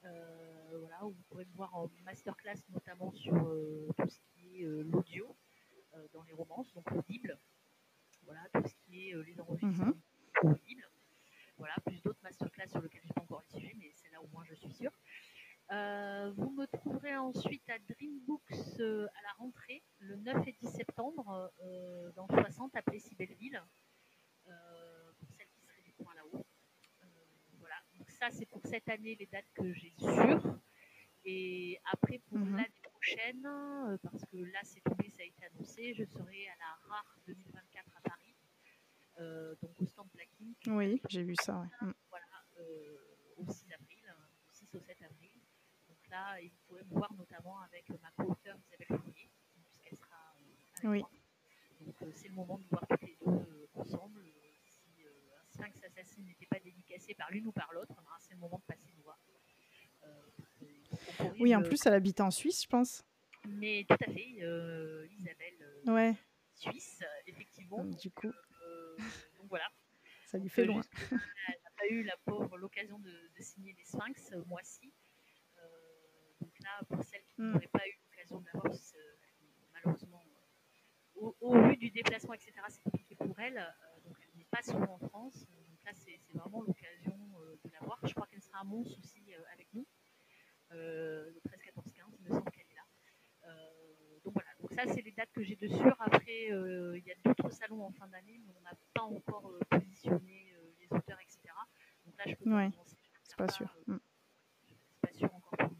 Euh, 0.04 0.78
voilà, 0.80 1.04
où 1.04 1.10
vous 1.10 1.22
pourrez 1.28 1.44
me 1.44 1.54
voir 1.54 1.74
en 1.74 1.90
masterclass, 2.04 2.62
notamment 2.70 3.10
sur 3.12 3.34
euh, 3.34 3.88
tout 3.98 4.08
ce 4.08 4.20
qui 4.32 4.62
est 4.62 4.64
l'audio 4.64 5.36
dans 6.12 6.22
les 6.24 6.32
romances, 6.32 6.72
donc 6.74 6.90
l'audible. 6.90 7.38
Voilà, 8.22 8.40
tout 8.52 8.66
ce 8.66 8.74
qui 8.84 9.08
est 9.08 9.14
les 9.24 9.40
enregistrements 9.40 9.92
mm 9.92 10.02
audibles. 10.42 10.86
Voilà, 11.56 11.74
plus 11.86 12.02
d'autres 12.02 12.20
masterclass 12.22 12.68
sur 12.68 12.82
lesquelles 12.82 13.00
je 13.02 13.08
n'ai 13.08 13.14
pas 13.14 13.22
encore 13.22 13.42
le 13.48 13.58
sujet, 13.58 13.72
mais 13.78 13.90
c'est 13.94 14.10
là 14.10 14.20
au 14.20 14.28
moins 14.28 14.44
je 14.44 14.54
suis 14.54 14.70
sûre. 14.70 14.92
Euh, 15.72 16.32
vous 16.36 16.50
me 16.52 16.66
trouverez 16.66 17.16
ensuite 17.16 17.68
à 17.68 17.78
Dreambooks 17.78 18.80
euh, 18.80 19.06
à 19.06 19.22
la 19.22 19.32
rentrée, 19.38 19.82
le 19.98 20.16
9 20.16 20.46
et 20.46 20.52
10 20.60 20.66
septembre, 20.68 21.50
euh, 21.64 22.12
dans 22.12 22.28
60 22.28 22.76
à 22.76 22.82
Plessis-Belleville, 22.82 23.60
pour 24.44 25.28
celles 25.36 25.48
qui 25.48 25.60
seraient 25.62 25.82
du 25.82 25.92
coin 25.94 26.14
là-haut. 26.14 26.44
voilà, 27.58 27.74
donc 27.98 28.08
ça 28.10 28.30
c'est 28.30 28.46
les 29.14 29.26
dates 29.26 29.52
que 29.54 29.72
j'ai 29.72 29.92
sûres. 29.98 30.58
Et 31.24 31.78
après 31.92 32.18
pour 32.28 32.38
mhm. 32.38 32.56
l'année 32.56 32.82
prochaine, 32.82 33.42
parce 34.02 34.24
que 34.26 34.36
là 34.36 34.60
c'est 34.62 34.80
tombé, 34.80 35.08
ça 35.10 35.22
a 35.22 35.24
été 35.24 35.44
annoncé, 35.46 35.94
je 35.94 36.04
serai 36.04 36.48
à 36.48 36.56
la 36.58 36.88
RAR 36.88 37.18
2024 37.26 37.96
à 37.96 38.00
Paris, 38.08 38.34
donc 39.60 39.80
au 39.80 39.86
stand 39.86 40.08
Blacking. 40.14 40.54
Oui, 40.68 41.00
j'ai 41.08 41.24
vu 41.24 41.34
ça. 41.42 41.60
Ouais. 41.82 41.92
Voilà, 42.10 42.26
au 43.36 43.50
6 43.50 43.72
avril, 43.72 44.14
au 44.48 44.52
6 44.52 44.74
au 44.76 44.80
7 44.80 45.02
avril 45.02 45.26
là, 46.10 46.40
et 46.40 46.48
vous 46.48 46.56
pourrez 46.66 46.84
me 46.84 46.94
voir 46.94 47.12
notamment 47.14 47.60
avec 47.60 47.88
ma 48.00 48.10
co-auteure 48.16 48.56
Isabelle 48.66 48.98
Fourier, 49.00 49.30
puisqu'elle 49.64 49.98
sera 49.98 50.34
euh, 50.36 50.78
avec 50.78 50.90
oui. 50.90 50.98
moi. 51.00 51.10
Donc 51.80 52.02
euh, 52.02 52.10
c'est 52.14 52.28
le 52.28 52.34
moment 52.34 52.58
de 52.58 52.64
voir 52.64 52.86
toutes 52.88 53.02
les 53.02 53.16
deux 53.20 53.32
euh, 53.32 53.66
ensemble. 53.74 54.24
Si 54.66 55.04
un 55.04 55.44
Sphinx 55.48 55.84
Assassin 55.84 56.22
n'était 56.22 56.46
pas 56.46 56.58
dédicacé 56.60 57.14
par 57.14 57.30
l'une 57.30 57.46
ou 57.46 57.52
par 57.52 57.72
l'autre, 57.72 57.94
ben, 57.94 58.16
c'est 58.18 58.34
le 58.34 58.40
moment 58.40 58.58
de 58.58 58.64
passer 58.64 58.88
nous 58.96 59.02
voir. 59.02 59.18
Oui, 61.46 61.56
en 61.56 61.62
plus, 61.62 61.84
elle 61.86 61.94
habite 61.94 62.20
en 62.20 62.30
Suisse, 62.30 62.62
je 62.62 62.68
pense. 62.68 63.04
Mais 63.48 63.84
tout 63.88 63.94
à 63.94 64.12
fait, 64.12 64.26
Isabelle, 65.12 65.82
ouais. 65.86 66.14
Suisse, 66.54 67.02
effectivement. 67.26 67.84
du 67.84 68.10
coup. 68.10 68.32
donc 69.38 69.48
voilà. 69.48 69.68
Ça 70.26 70.38
lui 70.38 70.48
fait 70.48 70.64
loin. 70.64 70.82
elle 71.12 71.16
n'a 71.62 71.70
pas 71.76 71.86
eu 71.88 72.02
la 72.02 72.16
pauvre 72.24 72.58
l'occasion 72.58 72.98
de, 72.98 73.30
de, 73.36 73.42
signer 73.42 73.76
les 73.78 73.84
Sphinx, 73.84 74.32
moi-ci 74.46 74.92
pour 76.88 77.02
celles 77.04 77.24
qui 77.24 77.40
hmm. 77.40 77.52
n'auraient 77.52 77.68
pas 77.68 77.86
eu 77.86 77.92
l'occasion 78.10 78.40
de 78.40 78.46
l'avoir, 78.46 78.72
malheureusement, 79.72 80.22
au, 81.14 81.68
vu 81.68 81.76
du 81.76 81.90
déplacement, 81.90 82.34
etc., 82.34 82.52
c'est 82.68 82.82
compliqué 82.82 83.16
pour 83.16 83.38
elle. 83.40 83.58
Euh, 83.58 84.00
donc, 84.04 84.16
elle 84.20 84.38
n'est 84.38 84.44
pas 84.44 84.62
souvent 84.62 84.98
en 85.00 85.08
France. 85.08 85.46
Donc 85.48 85.84
là, 85.84 85.92
c'est 85.94 86.20
vraiment 86.34 86.62
l'occasion 86.62 87.18
euh, 87.40 87.58
de 87.64 87.70
l'avoir. 87.72 87.98
Je 88.04 88.12
crois 88.12 88.26
qu'elle 88.26 88.42
sera 88.42 88.60
à 88.60 88.64
Mons 88.64 88.82
aussi 88.82 89.22
euh, 89.32 89.42
avec 89.52 89.68
nous, 89.72 89.86
le 90.70 91.40
13, 91.44 91.60
14, 91.62 91.92
15. 91.94 92.06
Il 92.18 92.24
me 92.24 92.30
semble 92.30 92.50
qu'elle 92.50 92.66
est 92.70 92.74
là. 92.74 93.56
donc 94.24 94.34
voilà. 94.34 94.50
Donc 94.60 94.65
ça, 94.76 94.92
c'est 94.92 95.02
les 95.02 95.12
dates 95.12 95.32
que 95.32 95.42
j'ai 95.42 95.56
de 95.56 95.66
sûr. 95.68 95.96
Après, 95.98 96.48
il 96.48 97.02
y 97.04 97.10
a 97.10 97.14
d'autres 97.24 97.50
salons 97.50 97.82
en 97.84 97.92
fin 97.92 98.06
d'année, 98.08 98.40
mais 98.46 98.52
on 98.58 98.62
n'a 98.62 98.76
pas 98.94 99.02
encore 99.02 99.52
positionné 99.70 100.54
les 100.78 100.86
auteurs, 100.90 101.18
etc. 101.20 101.54
Donc 102.04 102.16
là, 102.18 102.24
je 102.26 102.34
peux 102.34 102.54
ouais, 102.54 102.70
c'est 103.22 103.36
pas 103.36 103.48
sûr. 103.48 103.74
Hmm. 103.86 103.98
pas 105.00 105.12
sûr 105.12 105.34
encore. 105.34 105.70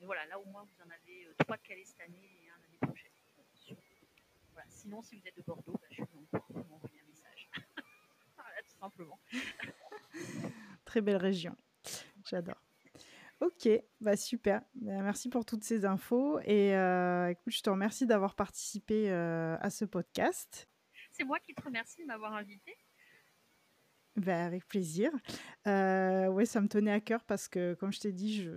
Mais 0.00 0.06
voilà, 0.06 0.26
là 0.26 0.38
au 0.38 0.44
moins 0.44 0.64
vous 0.64 0.82
en 0.82 0.90
avez 0.90 1.26
trois 1.38 1.56
calés 1.58 1.84
cette 1.84 2.00
année 2.00 2.30
et 2.42 2.48
un 2.50 2.58
l'année 2.60 2.78
prochaine. 2.80 3.12
Voilà. 4.52 4.68
Sinon, 4.70 5.02
si 5.02 5.16
vous 5.16 5.26
êtes 5.26 5.36
de 5.36 5.42
Bordeaux, 5.42 5.72
bah, 5.72 5.86
je 5.90 5.94
suis 5.94 6.02
en 6.02 6.06
vous 6.48 6.64
m'envoyer 6.68 7.00
un 7.00 7.08
message. 7.08 7.50
voilà, 8.36 8.62
tout 8.62 8.78
simplement. 8.78 9.20
Très 10.84 11.00
belle 11.00 11.16
région. 11.16 11.54
J'adore. 12.24 12.62
Ok, 13.40 13.68
bah 14.00 14.16
super. 14.16 14.62
Bah, 14.86 15.02
merci 15.02 15.28
pour 15.28 15.44
toutes 15.44 15.64
ces 15.64 15.84
infos. 15.84 16.38
Et 16.44 16.68
écoute, 16.68 17.52
je 17.52 17.60
te 17.60 17.68
remercie 17.68 18.06
d'avoir 18.06 18.36
participé 18.36 19.10
à 19.10 19.68
ce 19.68 19.84
podcast. 19.84 20.68
C'est 21.10 21.24
moi 21.24 21.40
qui 21.40 21.54
te 21.54 21.62
remercie 21.62 22.02
de 22.02 22.06
m'avoir 22.06 22.34
invité. 22.34 22.72
Bah, 24.14 24.44
avec 24.44 24.64
plaisir. 24.68 25.10
Euh, 25.66 26.28
ouais, 26.28 26.46
ça 26.46 26.60
me 26.60 26.68
tenait 26.68 26.92
à 26.92 27.00
cœur 27.00 27.24
parce 27.24 27.48
que, 27.48 27.74
comme 27.74 27.92
je 27.92 27.98
t'ai 27.98 28.12
dit, 28.12 28.48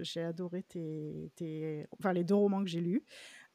j'ai 0.00 0.22
adoré 0.22 0.64
tes, 0.64 1.30
tes, 1.36 1.86
enfin, 2.00 2.12
les 2.12 2.24
deux 2.24 2.34
romans 2.34 2.64
que 2.64 2.68
j'ai 2.68 2.80
lus. 2.80 3.04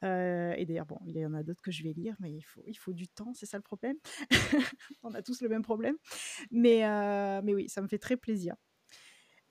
et 0.02 0.64
d'ailleurs, 0.66 0.86
bon, 0.86 1.00
il 1.04 1.18
y 1.18 1.26
en 1.26 1.34
a 1.34 1.42
d'autres 1.42 1.60
que 1.60 1.70
je 1.70 1.82
vais 1.82 1.92
lire, 1.92 2.16
mais 2.18 2.32
il 2.32 2.42
faut, 2.42 2.62
il 2.66 2.78
faut 2.78 2.94
du 2.94 3.08
temps, 3.08 3.34
c'est 3.34 3.44
ça 3.44 3.58
le 3.58 3.62
problème? 3.62 3.98
On 5.02 5.12
a 5.12 5.20
tous 5.20 5.42
le 5.42 5.50
même 5.50 5.62
problème. 5.62 5.96
Mais, 6.50 6.80
mais 7.42 7.52
oui, 7.52 7.68
ça 7.68 7.82
me 7.82 7.88
fait 7.88 7.98
très 7.98 8.16
plaisir. 8.16 8.56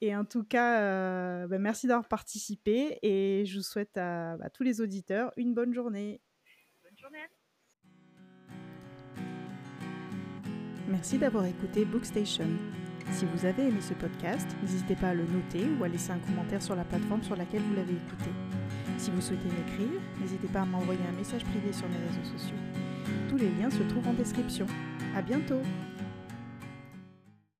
Et 0.01 0.15
en 0.15 0.25
tout 0.25 0.43
cas, 0.43 1.47
bah, 1.47 1.59
merci 1.59 1.87
d'avoir 1.87 2.07
participé 2.07 2.97
et 3.03 3.45
je 3.45 3.57
vous 3.57 3.63
souhaite 3.63 3.97
à, 3.97 4.33
à 4.33 4.49
tous 4.49 4.63
les 4.63 4.81
auditeurs 4.81 5.31
une 5.37 5.53
bonne 5.53 5.73
journée. 5.73 6.21
Bonne 6.83 6.97
journée. 6.97 7.19
Merci 10.87 11.17
d'avoir 11.17 11.45
écouté 11.45 11.85
Bookstation. 11.85 12.47
Si 13.11 13.25
vous 13.25 13.45
avez 13.45 13.67
aimé 13.67 13.81
ce 13.81 13.93
podcast, 13.93 14.47
n'hésitez 14.61 14.95
pas 14.95 15.09
à 15.09 15.13
le 15.13 15.25
noter 15.25 15.65
ou 15.79 15.83
à 15.83 15.87
laisser 15.87 16.11
un 16.11 16.19
commentaire 16.19 16.61
sur 16.61 16.75
la 16.75 16.83
plateforme 16.83 17.23
sur 17.23 17.35
laquelle 17.35 17.61
vous 17.61 17.75
l'avez 17.75 17.93
écouté. 17.93 18.29
Si 18.97 19.11
vous 19.11 19.21
souhaitez 19.21 19.49
m'écrire, 19.49 20.01
n'hésitez 20.19 20.47
pas 20.47 20.61
à 20.61 20.65
m'envoyer 20.65 21.01
un 21.09 21.17
message 21.17 21.43
privé 21.45 21.71
sur 21.73 21.87
mes 21.87 21.97
réseaux 22.07 22.37
sociaux. 22.37 22.57
Tous 23.29 23.37
les 23.37 23.49
liens 23.49 23.69
se 23.69 23.83
trouvent 23.83 24.07
en 24.07 24.13
description. 24.13 24.65
À 25.15 25.21
bientôt! 25.21 25.61